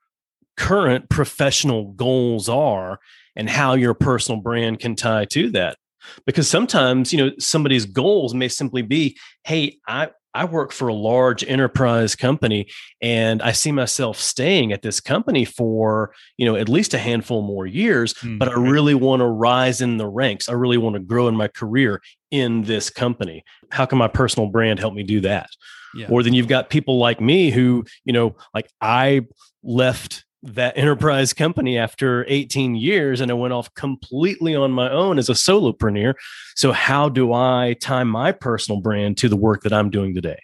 current 0.57 1.09
professional 1.09 1.93
goals 1.93 2.49
are 2.49 2.99
and 3.35 3.49
how 3.49 3.75
your 3.75 3.95
personal 3.95 4.41
brand 4.41 4.81
can 4.81 4.97
tie 4.97 5.25
to 5.27 5.51
that 5.51 5.77
because 6.25 6.49
sometimes 6.49 7.13
you 7.13 7.19
know 7.19 7.31
somebody's 7.39 7.85
goals 7.85 8.33
may 8.33 8.49
simply 8.49 8.81
be 8.81 9.17
hey 9.45 9.77
i 9.87 10.09
I 10.37 10.45
work 10.45 10.71
for 10.71 10.89
a 10.89 10.95
large 10.95 11.43
enterprise 11.43 12.15
company 12.15 12.69
and 13.01 13.41
I 13.41 13.53
see 13.53 13.73
myself 13.73 14.19
staying 14.19 14.71
at 14.73 14.83
this 14.83 15.01
company 15.01 15.47
for, 15.47 16.13
you 16.37 16.45
know, 16.45 16.57
at 16.57 16.69
least 16.69 16.93
a 16.93 16.99
handful 16.99 17.41
more 17.41 17.67
years, 17.67 18.13
mm-hmm. 18.13 18.37
but 18.37 18.51
I 18.51 18.53
really 18.53 18.95
want 18.95 19.21
to 19.21 19.27
rise 19.27 19.81
in 19.81 19.97
the 19.97 20.07
ranks. 20.07 20.49
I 20.49 20.53
really 20.53 20.77
want 20.77 20.95
to 20.95 21.01
grow 21.01 21.27
in 21.29 21.37
my 21.37 21.49
career 21.49 22.03
in 22.31 22.63
this 22.63 22.91
company. 22.91 23.45
How 23.71 23.87
can 23.87 23.97
my 23.97 24.09
personal 24.09 24.51
brand 24.51 24.79
help 24.79 24.93
me 24.93 25.05
do 25.05 25.23
that? 25.23 25.49
Yeah. 25.95 26.09
Or 26.11 26.23
then 26.23 26.35
you've 26.35 26.49
got 26.49 26.69
people 26.69 26.99
like 26.99 27.19
me 27.19 27.51
who, 27.51 27.87
you 28.05 28.13
know, 28.13 28.37
like 28.53 28.69
I 28.83 29.23
left 29.63 30.26
that 30.55 30.77
enterprise 30.77 31.33
company 31.33 31.79
after 31.79 32.25
18 32.29 32.75
years 32.75 33.21
and 33.21 33.31
I 33.31 33.35
went 33.35 33.53
off 33.53 33.73
completely 33.75 34.55
on 34.55 34.71
my 34.73 34.91
own 34.91 35.19
as 35.19 35.29
a 35.29 35.33
solopreneur. 35.33 36.15
So, 36.55 36.73
how 36.73 37.09
do 37.09 37.33
I 37.33 37.77
tie 37.81 38.05
my 38.05 38.33
personal 38.33 38.81
brand 38.81 39.19
to 39.19 39.29
the 39.29 39.37
work 39.37 39.63
that 39.63 39.73
I'm 39.73 39.91
doing 39.91 40.15
today? 40.15 40.39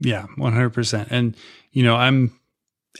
Yeah, 0.00 0.26
100%. 0.36 1.06
And, 1.10 1.36
you 1.70 1.82
know, 1.84 1.94
I'm, 1.94 2.38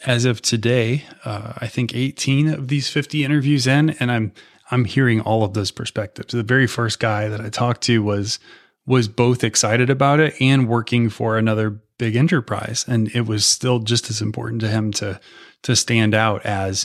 as 0.06 0.24
of 0.24 0.40
today, 0.40 1.04
uh, 1.24 1.54
I 1.58 1.66
think 1.66 1.94
18 1.94 2.48
of 2.48 2.68
these 2.68 2.88
50 2.88 3.24
interviews 3.24 3.66
in, 3.66 3.90
and 3.90 4.10
I'm, 4.10 4.32
I'm 4.70 4.84
hearing 4.84 5.20
all 5.20 5.42
of 5.42 5.52
those 5.52 5.70
perspectives. 5.70 6.32
The 6.32 6.42
very 6.42 6.66
first 6.66 7.00
guy 7.00 7.28
that 7.28 7.40
I 7.40 7.48
talked 7.48 7.82
to 7.82 8.02
was, 8.02 8.38
was 8.86 9.08
both 9.08 9.44
excited 9.44 9.90
about 9.90 10.20
it 10.20 10.34
and 10.40 10.68
working 10.68 11.10
for 11.10 11.36
another 11.36 11.82
big 12.02 12.16
enterprise. 12.16 12.84
And 12.88 13.14
it 13.14 13.26
was 13.26 13.46
still 13.46 13.78
just 13.78 14.10
as 14.10 14.20
important 14.20 14.60
to 14.62 14.68
him 14.68 14.90
to, 14.94 15.20
to 15.62 15.76
stand 15.76 16.16
out 16.16 16.44
as 16.44 16.84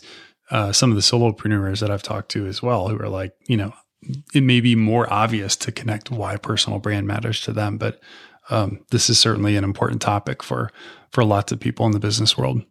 uh, 0.52 0.72
some 0.72 0.92
of 0.92 0.96
the 0.96 1.02
solopreneurs 1.02 1.80
that 1.80 1.90
I've 1.90 2.04
talked 2.04 2.30
to 2.34 2.46
as 2.46 2.62
well, 2.62 2.88
who 2.88 3.00
are 3.00 3.10
like, 3.10 3.34
you 3.48 3.58
know, 3.58 3.74
it 4.36 4.44
may 4.44 4.62
be 4.62 4.76
more 4.76 5.12
obvious 5.12 5.56
to 5.56 5.72
connect 5.72 6.12
why 6.12 6.38
personal 6.38 6.78
brand 6.78 7.08
matters 7.08 7.42
to 7.42 7.52
them, 7.52 7.80
but 7.80 8.00
um, 8.52 8.86
this 8.92 9.10
is 9.10 9.18
certainly 9.18 9.56
an 9.56 9.64
important 9.64 10.04
topic 10.04 10.44
for 10.44 10.72
for 11.12 11.26
lots 11.26 11.52
of 11.52 11.60
people 11.60 11.88
in 11.88 11.94
the 11.94 12.00
business 12.00 12.38
world. 12.38 12.62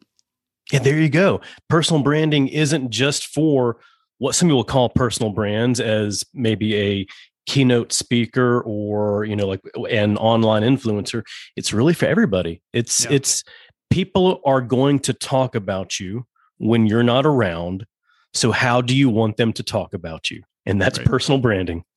Yeah, 0.73 0.79
there 0.79 1.01
you 1.01 1.09
go. 1.09 1.41
Personal 1.69 2.01
branding 2.05 2.47
isn't 2.47 2.91
just 2.91 3.27
for 3.27 3.79
what 4.19 4.37
some 4.37 4.49
people 4.49 4.63
call 4.63 4.89
personal 4.89 5.33
brands 5.33 5.81
as 5.81 6.23
maybe 6.33 6.77
a 6.77 7.07
keynote 7.47 7.93
speaker 7.93 8.61
or 8.63 9.25
you 9.25 9.37
know 9.37 9.47
like 9.47 9.61
an 9.89 10.17
online 10.17 10.63
influencer 10.63 11.23
it's 11.55 11.73
really 11.73 11.95
for 11.95 12.07
everybody 12.07 12.61
it's 12.73 13.05
yeah. 13.05 13.13
it's 13.13 13.45
people 13.91 14.41
are 14.45 14.61
going 14.61 14.99
to 15.01 15.13
talk 15.13 15.55
about 15.55 16.01
you 16.01 16.27
when 16.59 16.87
you're 16.87 17.03
not 17.03 17.27
around. 17.27 17.87
So, 18.35 18.53
how 18.53 18.81
do 18.81 18.97
you 18.97 19.09
want 19.09 19.37
them 19.37 19.53
to 19.55 19.63
talk 19.63 19.95
about 19.95 20.31
you? 20.31 20.43
And 20.65 20.81
that's 20.81 20.99
right. 20.99 21.07
personal 21.07 21.41
branding. 21.41 21.85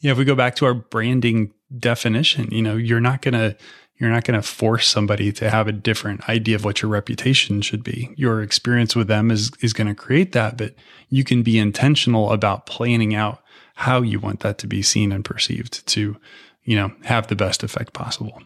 Yeah, 0.00 0.10
if 0.10 0.18
we 0.18 0.24
go 0.24 0.34
back 0.34 0.56
to 0.56 0.66
our 0.66 0.74
branding 0.74 1.52
definition, 1.78 2.50
you 2.50 2.62
know, 2.62 2.74
you're 2.74 3.00
not 3.00 3.22
going 3.22 3.34
to 3.34 3.56
you're 3.96 4.10
not 4.10 4.24
going 4.24 4.38
to 4.38 4.46
force 4.46 4.88
somebody 4.88 5.30
to 5.34 5.48
have 5.48 5.68
a 5.68 5.72
different 5.72 6.28
idea 6.28 6.56
of 6.56 6.64
what 6.64 6.82
your 6.82 6.90
reputation 6.90 7.62
should 7.62 7.84
be. 7.84 8.12
Your 8.16 8.42
experience 8.42 8.96
with 8.96 9.06
them 9.06 9.30
is 9.30 9.52
is 9.60 9.72
going 9.72 9.86
to 9.86 9.94
create 9.94 10.32
that, 10.32 10.56
but 10.56 10.74
you 11.10 11.22
can 11.22 11.44
be 11.44 11.60
intentional 11.60 12.32
about 12.32 12.66
planning 12.66 13.14
out 13.14 13.40
how 13.76 14.00
you 14.00 14.18
want 14.18 14.40
that 14.40 14.56
to 14.58 14.66
be 14.66 14.82
seen 14.82 15.12
and 15.12 15.24
perceived 15.24 15.86
to, 15.86 16.16
you 16.64 16.76
know, 16.76 16.90
have 17.04 17.26
the 17.26 17.36
best 17.36 17.62
effect 17.62 17.92
possible. 17.92 18.42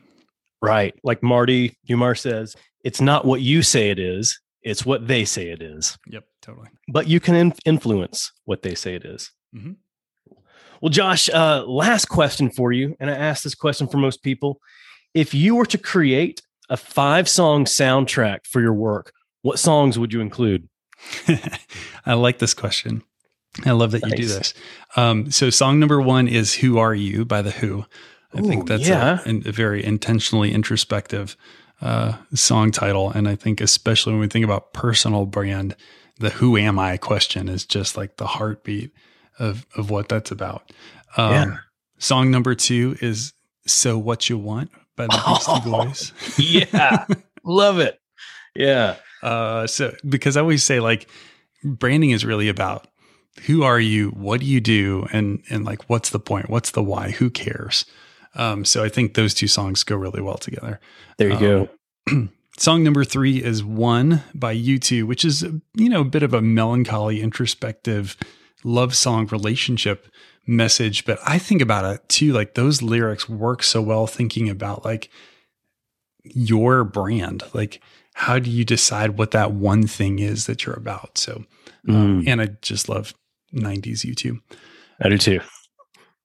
Right. 0.61 0.95
Like 1.05 1.23
Marty 1.23 1.77
Neumeier 1.89 2.19
says, 2.19 2.57
it's 2.85 3.01
not 3.01 3.25
what 3.25 3.41
you 3.41 3.63
say 3.63 3.91
it 3.91 3.99
is, 3.99 4.39
it's 4.63 4.85
what 4.85 5.07
they 5.07 5.25
say 5.25 5.51
it 5.51 5.63
is. 5.63 5.97
Yep, 6.09 6.25
totally. 6.43 6.69
But 6.89 7.07
you 7.07 7.21
can 7.21 7.37
in- 7.37 7.55
influence 7.65 8.33
what 8.45 8.63
they 8.63 8.75
say 8.75 8.97
it 8.97 9.05
is. 9.05 9.31
Mm-hmm. 9.55 9.73
Well, 10.81 10.91
Josh, 10.91 11.31
uh, 11.31 11.65
last 11.65 12.07
question 12.07 12.51
for 12.51 12.73
you. 12.73 12.97
And 12.99 13.09
I 13.09 13.15
ask 13.15 13.45
this 13.45 13.55
question 13.55 13.87
for 13.87 13.99
most 13.99 14.23
people. 14.25 14.61
If 15.15 15.33
you 15.33 15.55
were 15.55 15.67
to 15.67 15.79
create 15.79 16.43
a 16.69 16.77
five 16.77 17.29
song 17.29 17.67
soundtrack 17.67 18.47
for 18.47 18.61
your 18.61 18.75
work, 18.75 19.13
what 19.43 19.61
songs 19.61 19.99
would 19.99 20.13
you 20.13 20.21
include? 20.21 20.69
I 22.07 22.15
like 22.15 22.39
this 22.39 22.55
question. 22.55 23.03
I 23.65 23.73
love 23.73 23.91
that 23.93 24.03
nice. 24.03 24.11
you 24.13 24.17
do 24.17 24.27
this. 24.27 24.55
Um, 24.97 25.31
so, 25.31 25.51
song 25.51 25.81
number 25.81 26.01
one 26.01 26.29
is 26.29 26.55
Who 26.55 26.79
Are 26.79 26.95
You 26.95 27.25
by 27.25 27.43
The 27.43 27.51
Who. 27.51 27.85
I 28.35 28.41
Ooh, 28.41 28.45
think 28.45 28.69
that's 28.69 28.89
yeah. 28.89 29.21
a, 29.27 29.49
a, 29.49 29.53
very 29.53 29.85
intentionally 29.85 30.53
introspective 30.53 31.37
uh, 31.81 32.17
song 32.35 32.71
title. 32.71 33.11
And 33.11 33.29
I 33.29 33.35
think, 33.35 33.61
especially 33.61 34.13
when 34.13 34.21
we 34.21 34.29
think 34.29 34.45
about 34.45 34.73
personal 34.73 35.27
brand, 35.27 35.75
the 36.19 36.31
who 36.31 36.57
am 36.57 36.79
I 36.79 36.97
question 36.97 37.49
is 37.49 37.65
just 37.65 37.97
like 37.97 38.17
the 38.19 38.27
heartbeat 38.27 38.93
of, 39.39 39.67
of 39.75 39.91
what 39.91 40.09
that's 40.09 40.31
about. 40.31 40.71
Um, 41.17 41.33
yeah. 41.33 41.57
Song 41.99 42.31
number 42.31 42.55
two 42.55 42.97
is 43.01 43.33
So 43.67 43.99
What 43.99 44.29
You 44.31 44.39
Want 44.39 44.71
by 44.97 45.07
the 45.07 45.23
Beastie 45.27 45.53
oh, 45.67 45.85
Boys. 45.85 46.13
yeah. 46.39 47.07
Love 47.45 47.79
it. 47.81 47.99
Yeah. 48.55 48.97
Uh, 49.23 49.67
so, 49.67 49.95
because 50.09 50.37
I 50.37 50.41
always 50.41 50.63
say, 50.63 50.79
like, 50.81 51.09
branding 51.65 52.11
is 52.11 52.25
really 52.25 52.49
about 52.49 52.87
who 53.47 53.63
are 53.63 53.81
you, 53.81 54.11
what 54.11 54.41
do 54.41 54.47
you 54.47 54.61
do, 54.61 55.07
and 55.13 55.43
and 55.51 55.65
like 55.65 55.89
what's 55.89 56.11
the 56.11 56.21
point, 56.21 56.51
what's 56.51 56.71
the 56.71 56.83
why, 56.83 57.11
who 57.13 57.31
cares. 57.31 57.85
Um, 58.35 58.65
so 58.65 58.85
I 58.85 58.89
think 58.89 59.15
those 59.15 59.35
two 59.35 59.49
songs 59.49 59.83
go 59.83 59.97
really 59.97 60.23
well 60.23 60.39
together. 60.39 60.81
There 61.19 61.29
you 61.29 61.35
um, 61.35 61.69
go. 62.09 62.29
song 62.61 62.85
number 62.85 63.05
three 63.05 63.43
is 63.43 63.65
One 63.65 64.23
by 64.35 64.55
U2, 64.55 65.05
which 65.05 65.25
is, 65.25 65.43
you 65.75 65.89
know, 65.89 66.03
a 66.03 66.05
bit 66.05 66.23
of 66.23 66.35
a 66.35 66.43
melancholy, 66.43 67.21
introspective 67.23 68.17
love 68.63 68.95
song 68.95 69.27
relationship 69.29 70.07
message. 70.47 71.05
But 71.05 71.19
I 71.27 71.39
think 71.39 71.63
about 71.63 71.85
it 71.93 72.09
too, 72.09 72.33
like 72.33 72.55
those 72.55 72.83
lyrics 72.83 73.29
work 73.29 73.63
so 73.63 73.81
well 73.81 74.07
thinking 74.07 74.49
about 74.49 74.85
like 74.85 75.11
your 76.23 76.85
brand. 76.85 77.43
Like, 77.55 77.81
how 78.15 78.39
do 78.39 78.51
you 78.51 78.65
decide 78.65 79.17
what 79.17 79.31
that 79.31 79.53
one 79.53 79.87
thing 79.87 80.19
is 80.19 80.47
that 80.47 80.67
you're 80.67 80.75
about? 80.75 81.17
So, 81.17 81.45
um, 81.89 82.23
mm. 82.23 82.29
and 82.29 82.41
I 82.41 82.47
just 82.63 82.89
love 82.89 83.15
90s 83.55 84.05
U2. 84.05 84.39
I 85.03 85.09
do 85.09 85.19
too. 85.19 85.41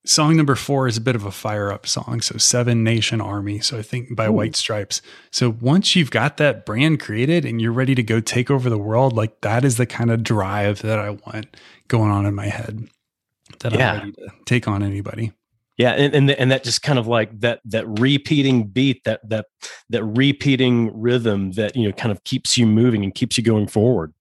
Song 0.05 0.37
number 0.37 0.55
four 0.55 0.87
is 0.87 0.97
a 0.97 1.01
bit 1.01 1.15
of 1.15 1.25
a 1.25 1.31
fire 1.31 1.71
up 1.71 1.87
song. 1.87 2.21
So, 2.21 2.37
Seven 2.37 2.83
Nation 2.83 3.19
Army. 3.21 3.59
So, 3.59 3.79
I 3.79 3.81
think 3.81 4.15
by 4.15 4.27
Ooh. 4.27 4.33
White 4.33 4.55
Stripes. 4.55 5.01
So, 5.31 5.49
once 5.59 5.95
you've 5.95 6.11
got 6.11 6.37
that 6.37 6.63
brand 6.63 6.99
created 6.99 7.43
and 7.43 7.59
you're 7.59 7.71
ready 7.71 7.95
to 7.95 8.03
go 8.03 8.19
take 8.19 8.51
over 8.51 8.69
the 8.69 8.77
world, 8.77 9.13
like 9.13 9.41
that 9.41 9.65
is 9.65 9.77
the 9.77 9.87
kind 9.87 10.11
of 10.11 10.21
drive 10.21 10.83
that 10.83 10.99
I 10.99 11.09
want 11.09 11.57
going 11.87 12.11
on 12.11 12.27
in 12.27 12.35
my 12.35 12.47
head 12.47 12.87
that 13.59 13.73
yeah. 13.73 13.93
I'm 13.93 13.99
ready 13.99 14.11
to 14.13 14.31
take 14.45 14.67
on 14.67 14.83
anybody. 14.83 15.31
Yeah, 15.77 15.91
and 15.91 16.15
and, 16.15 16.29
the, 16.29 16.39
and 16.39 16.51
that 16.51 16.63
just 16.63 16.81
kind 16.83 16.97
of 16.97 17.05
like 17.05 17.37
that 17.41 17.59
that 17.65 17.85
repeating 17.99 18.67
beat, 18.67 19.03
that 19.03 19.27
that 19.29 19.47
that 19.89 20.03
repeating 20.05 20.97
rhythm 20.99 21.51
that 21.53 21.75
you 21.75 21.87
know 21.87 21.91
kind 21.91 22.11
of 22.11 22.23
keeps 22.23 22.57
you 22.57 22.65
moving 22.65 23.03
and 23.03 23.13
keeps 23.13 23.37
you 23.37 23.43
going 23.43 23.67
forward. 23.67 24.13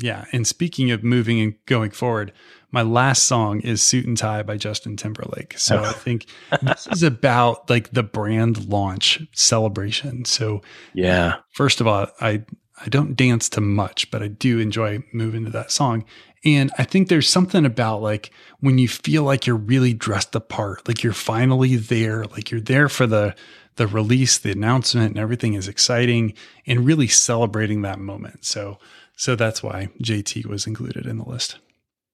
Yeah, 0.00 0.26
and 0.32 0.46
speaking 0.46 0.90
of 0.90 1.02
moving 1.02 1.40
and 1.40 1.54
going 1.66 1.90
forward, 1.90 2.32
my 2.70 2.82
last 2.82 3.24
song 3.24 3.60
is 3.60 3.82
Suit 3.82 4.06
and 4.06 4.16
Tie 4.16 4.42
by 4.42 4.56
Justin 4.56 4.96
Timberlake. 4.96 5.58
So 5.58 5.82
I 5.82 5.92
think 5.92 6.26
this 6.62 6.86
is 6.88 7.02
about 7.02 7.68
like 7.68 7.90
the 7.90 8.02
brand 8.02 8.68
launch 8.68 9.20
celebration. 9.32 10.24
So 10.24 10.62
yeah, 10.94 11.36
first 11.52 11.80
of 11.80 11.86
all, 11.86 12.06
I 12.20 12.44
I 12.80 12.88
don't 12.88 13.16
dance 13.16 13.48
to 13.50 13.60
much, 13.60 14.10
but 14.10 14.22
I 14.22 14.28
do 14.28 14.60
enjoy 14.60 15.02
moving 15.12 15.44
to 15.44 15.50
that 15.50 15.72
song. 15.72 16.04
And 16.44 16.70
I 16.78 16.84
think 16.84 17.08
there's 17.08 17.28
something 17.28 17.64
about 17.64 18.02
like 18.02 18.30
when 18.60 18.78
you 18.78 18.86
feel 18.86 19.24
like 19.24 19.46
you're 19.46 19.56
really 19.56 19.92
dressed 19.92 20.34
apart, 20.36 20.86
like 20.86 21.02
you're 21.02 21.12
finally 21.12 21.76
there, 21.76 22.24
like 22.26 22.50
you're 22.50 22.60
there 22.60 22.88
for 22.88 23.06
the 23.06 23.34
the 23.76 23.86
release, 23.86 24.38
the 24.38 24.50
announcement, 24.50 25.10
and 25.10 25.18
everything 25.18 25.54
is 25.54 25.68
exciting 25.68 26.34
and 26.66 26.84
really 26.84 27.06
celebrating 27.06 27.82
that 27.82 28.00
moment. 28.00 28.44
So 28.44 28.78
so 29.18 29.34
that's 29.34 29.62
why 29.64 29.88
JT 30.00 30.46
was 30.46 30.66
included 30.66 31.04
in 31.04 31.18
the 31.18 31.28
list. 31.28 31.58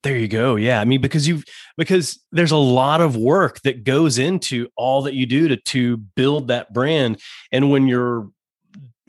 There 0.03 0.17
you 0.17 0.27
go. 0.27 0.57
Yeah. 0.57 0.81
I 0.81 0.85
mean, 0.85 1.01
because 1.01 1.29
you've 1.29 1.45
because 1.77 2.19
there's 2.33 2.51
a 2.51 2.57
lot 2.57 3.01
of 3.01 3.15
work 3.15 3.61
that 3.63 3.85
goes 3.85 4.19
into 4.19 4.69
all 4.77 5.03
that 5.03 5.15
you 5.15 5.27
do 5.27 5.49
to 5.49 5.57
to 5.57 5.99
build 5.99 6.49
that 6.49 6.73
brand. 6.73 7.21
And 7.53 7.71
when 7.71 7.87
you're 7.87 8.29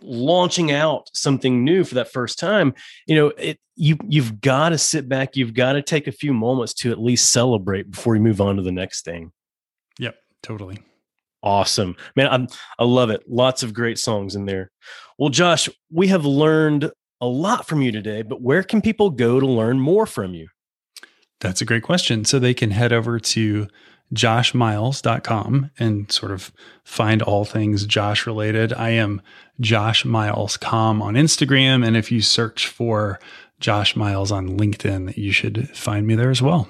launching 0.01 0.71
out 0.71 1.09
something 1.13 1.63
new 1.63 1.83
for 1.83 1.95
that 1.95 2.11
first 2.11 2.37
time, 2.37 2.73
you 3.07 3.15
know, 3.15 3.27
it 3.37 3.59
you 3.75 3.97
you've 4.07 4.41
got 4.41 4.69
to 4.69 4.77
sit 4.77 5.07
back, 5.07 5.37
you've 5.37 5.53
got 5.53 5.73
to 5.73 5.81
take 5.81 6.07
a 6.07 6.13
few 6.13 6.33
moments 6.33 6.73
to 6.75 6.91
at 6.91 6.99
least 6.99 7.31
celebrate 7.31 7.91
before 7.91 8.15
you 8.15 8.21
move 8.21 8.41
on 8.41 8.57
to 8.57 8.61
the 8.61 8.71
next 8.71 9.05
thing. 9.05 9.31
Yep, 9.99 10.15
totally. 10.43 10.79
Awesome. 11.43 11.95
Man, 12.15 12.27
I'm, 12.29 12.47
I 12.79 12.83
love 12.83 13.09
it. 13.09 13.23
Lots 13.27 13.63
of 13.63 13.73
great 13.73 13.99
songs 13.99 14.35
in 14.35 14.45
there. 14.45 14.71
Well, 15.17 15.29
Josh, 15.29 15.69
we 15.91 16.07
have 16.07 16.25
learned 16.25 16.91
a 17.21 17.27
lot 17.27 17.67
from 17.67 17.81
you 17.81 17.91
today, 17.91 18.21
but 18.21 18.41
where 18.41 18.63
can 18.63 18.81
people 18.81 19.09
go 19.09 19.39
to 19.39 19.45
learn 19.45 19.79
more 19.79 20.05
from 20.05 20.33
you? 20.33 20.47
That's 21.39 21.61
a 21.61 21.65
great 21.65 21.83
question. 21.83 22.25
So 22.25 22.39
they 22.39 22.53
can 22.53 22.71
head 22.71 22.93
over 22.93 23.19
to 23.19 23.67
joshmiles.com 24.13 25.71
and 25.79 26.11
sort 26.11 26.31
of 26.31 26.51
find 26.83 27.21
all 27.21 27.45
things 27.45 27.85
Josh 27.85 28.27
related. 28.27 28.73
I 28.73 28.89
am 28.91 29.21
Josh 29.59 30.05
Miles 30.05 30.57
Com 30.57 31.01
on 31.01 31.15
Instagram. 31.15 31.85
And 31.85 31.97
if 31.97 32.11
you 32.11 32.21
search 32.21 32.67
for 32.67 33.19
Josh 33.59 33.95
Miles 33.95 34.31
on 34.31 34.57
LinkedIn, 34.57 35.17
you 35.17 35.31
should 35.31 35.69
find 35.75 36.05
me 36.05 36.15
there 36.15 36.29
as 36.29 36.41
well. 36.41 36.67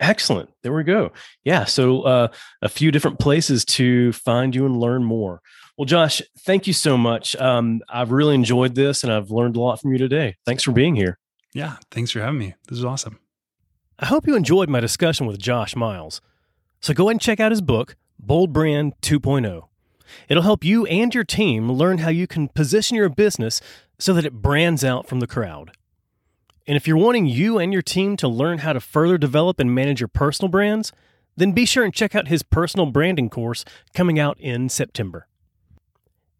Excellent. 0.00 0.50
There 0.62 0.72
we 0.72 0.82
go. 0.82 1.12
Yeah. 1.44 1.64
So 1.64 2.02
uh, 2.02 2.28
a 2.62 2.68
few 2.68 2.90
different 2.90 3.18
places 3.18 3.64
to 3.66 4.12
find 4.12 4.54
you 4.54 4.64
and 4.64 4.80
learn 4.80 5.04
more. 5.04 5.42
Well, 5.80 5.86
Josh, 5.86 6.20
thank 6.40 6.66
you 6.66 6.74
so 6.74 6.98
much. 6.98 7.34
Um, 7.36 7.80
I've 7.88 8.10
really 8.10 8.34
enjoyed 8.34 8.74
this 8.74 9.02
and 9.02 9.10
I've 9.10 9.30
learned 9.30 9.56
a 9.56 9.60
lot 9.60 9.80
from 9.80 9.92
you 9.92 9.96
today. 9.96 10.36
Thanks 10.44 10.62
for 10.62 10.72
being 10.72 10.94
here. 10.94 11.18
Yeah. 11.54 11.76
Thanks 11.90 12.10
for 12.10 12.20
having 12.20 12.38
me. 12.38 12.54
This 12.68 12.76
is 12.76 12.84
awesome. 12.84 13.18
I 13.98 14.04
hope 14.04 14.26
you 14.26 14.36
enjoyed 14.36 14.68
my 14.68 14.80
discussion 14.80 15.24
with 15.24 15.38
Josh 15.38 15.74
Miles. 15.74 16.20
So 16.82 16.92
go 16.92 17.04
ahead 17.04 17.12
and 17.12 17.20
check 17.22 17.40
out 17.40 17.50
his 17.50 17.62
book, 17.62 17.96
Bold 18.18 18.52
Brand 18.52 18.92
2.0. 19.00 19.68
It'll 20.28 20.42
help 20.42 20.64
you 20.64 20.84
and 20.84 21.14
your 21.14 21.24
team 21.24 21.72
learn 21.72 21.96
how 21.96 22.10
you 22.10 22.26
can 22.26 22.48
position 22.48 22.98
your 22.98 23.08
business 23.08 23.62
so 23.98 24.12
that 24.12 24.26
it 24.26 24.42
brands 24.42 24.84
out 24.84 25.08
from 25.08 25.20
the 25.20 25.26
crowd. 25.26 25.70
And 26.66 26.76
if 26.76 26.86
you're 26.86 26.98
wanting 26.98 27.24
you 27.24 27.58
and 27.58 27.72
your 27.72 27.80
team 27.80 28.18
to 28.18 28.28
learn 28.28 28.58
how 28.58 28.74
to 28.74 28.80
further 28.80 29.16
develop 29.16 29.58
and 29.58 29.74
manage 29.74 30.02
your 30.02 30.08
personal 30.08 30.50
brands, 30.50 30.92
then 31.38 31.52
be 31.52 31.64
sure 31.64 31.84
and 31.84 31.94
check 31.94 32.14
out 32.14 32.28
his 32.28 32.42
personal 32.42 32.84
branding 32.84 33.30
course 33.30 33.64
coming 33.94 34.18
out 34.18 34.38
in 34.38 34.68
September. 34.68 35.26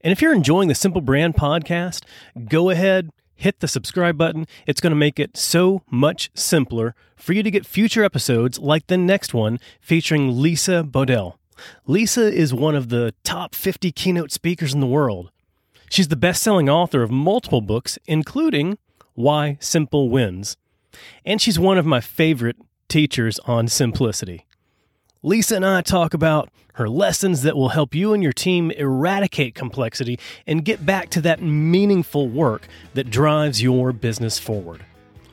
And 0.02 0.12
if 0.12 0.22
you're 0.22 0.34
enjoying 0.34 0.68
the 0.68 0.74
Simple 0.74 1.02
Brand 1.02 1.34
podcast, 1.34 2.04
go 2.48 2.70
ahead, 2.70 3.10
hit 3.34 3.60
the 3.60 3.68
subscribe 3.68 4.16
button. 4.16 4.46
It's 4.66 4.80
going 4.80 4.92
to 4.92 4.96
make 4.96 5.18
it 5.18 5.36
so 5.36 5.82
much 5.90 6.30
simpler 6.34 6.94
for 7.16 7.34
you 7.34 7.42
to 7.42 7.50
get 7.50 7.66
future 7.66 8.02
episodes 8.02 8.58
like 8.58 8.86
the 8.86 8.96
next 8.96 9.34
one 9.34 9.58
featuring 9.80 10.40
Lisa 10.40 10.82
Bodell. 10.82 11.34
Lisa 11.86 12.32
is 12.32 12.54
one 12.54 12.74
of 12.74 12.88
the 12.88 13.14
top 13.24 13.54
50 13.54 13.92
keynote 13.92 14.32
speakers 14.32 14.72
in 14.72 14.80
the 14.80 14.86
world. 14.86 15.30
She's 15.90 16.08
the 16.08 16.16
best 16.16 16.42
selling 16.42 16.70
author 16.70 17.02
of 17.02 17.10
multiple 17.10 17.60
books, 17.60 17.98
including 18.06 18.78
Why 19.14 19.58
Simple 19.60 20.08
Wins. 20.08 20.56
And 21.26 21.42
she's 21.42 21.58
one 21.58 21.76
of 21.76 21.84
my 21.84 22.00
favorite 22.00 22.56
teachers 22.88 23.38
on 23.40 23.68
simplicity. 23.68 24.46
Lisa 25.22 25.56
and 25.56 25.66
I 25.66 25.82
talk 25.82 26.14
about 26.14 26.48
her 26.74 26.88
lessons 26.88 27.42
that 27.42 27.54
will 27.54 27.68
help 27.68 27.94
you 27.94 28.14
and 28.14 28.22
your 28.22 28.32
team 28.32 28.70
eradicate 28.70 29.54
complexity 29.54 30.18
and 30.46 30.64
get 30.64 30.86
back 30.86 31.10
to 31.10 31.20
that 31.20 31.42
meaningful 31.42 32.26
work 32.26 32.66
that 32.94 33.10
drives 33.10 33.62
your 33.62 33.92
business 33.92 34.38
forward. 34.38 34.82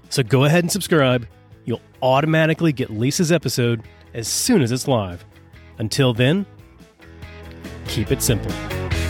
So 0.10 0.24
go 0.24 0.44
ahead 0.44 0.66
and 0.66 0.72
subscribe. 0.72 1.26
You'll 1.64 1.82
automatically 2.02 2.74
get 2.74 2.90
Lisa's 2.90 3.32
episode 3.32 3.84
as 4.14 4.28
soon 4.28 4.62
as 4.62 4.74
it's 4.74 4.90
live. 4.90 5.24
Until 5.78 6.14
then, 6.14 6.46
keep 7.88 8.12
it 8.12 8.22
simple. 8.22 8.52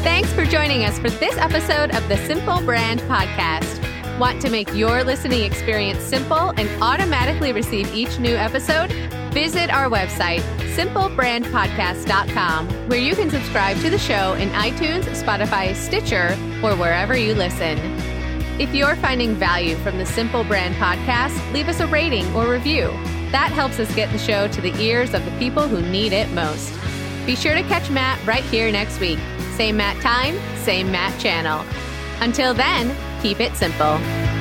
Thanks 0.03 0.31
for 0.33 0.45
joining 0.45 0.83
us 0.83 0.99
for 0.99 1.09
this 1.09 1.35
episode 1.37 1.95
of 1.95 2.07
the 2.07 2.17
Simple 2.27 2.61
Brand 2.61 2.99
Podcast. 3.01 3.86
Want 4.19 4.41
to 4.41 4.49
make 4.49 4.73
your 4.73 5.03
listening 5.03 5.43
experience 5.43 6.01
simple 6.01 6.51
and 6.57 6.67
automatically 6.81 7.53
receive 7.53 7.93
each 7.93 8.17
new 8.17 8.35
episode? 8.35 8.91
Visit 9.31 9.69
our 9.69 9.91
website, 9.91 10.39
simplebrandpodcast.com, 10.73 12.67
where 12.89 12.97
you 12.97 13.13
can 13.13 13.29
subscribe 13.29 13.77
to 13.81 13.91
the 13.91 13.99
show 13.99 14.33
in 14.33 14.49
iTunes, 14.49 15.03
Spotify, 15.03 15.75
Stitcher, 15.75 16.35
or 16.63 16.75
wherever 16.75 17.15
you 17.15 17.35
listen. 17.35 17.77
If 18.59 18.73
you're 18.73 18.95
finding 18.95 19.35
value 19.35 19.75
from 19.75 19.99
the 19.99 20.05
Simple 20.07 20.43
Brand 20.43 20.73
podcast, 20.77 21.53
leave 21.53 21.69
us 21.69 21.79
a 21.79 21.85
rating 21.85 22.25
or 22.35 22.49
review. 22.49 22.87
That 23.29 23.51
helps 23.51 23.77
us 23.77 23.93
get 23.93 24.11
the 24.11 24.17
show 24.17 24.47
to 24.47 24.61
the 24.61 24.75
ears 24.81 25.13
of 25.13 25.23
the 25.25 25.31
people 25.37 25.67
who 25.67 25.79
need 25.91 26.11
it 26.11 26.27
most. 26.31 26.73
Be 27.27 27.35
sure 27.35 27.53
to 27.53 27.61
catch 27.63 27.91
Matt 27.91 28.19
right 28.25 28.43
here 28.45 28.71
next 28.71 28.99
week. 28.99 29.19
Same 29.57 29.77
Matt 29.77 30.01
time, 30.01 30.39
same 30.63 30.91
Matt 30.91 31.19
channel. 31.21 31.63
Until 32.19 32.55
then, 32.55 32.95
keep 33.21 33.39
it 33.39 33.55
simple. 33.55 34.36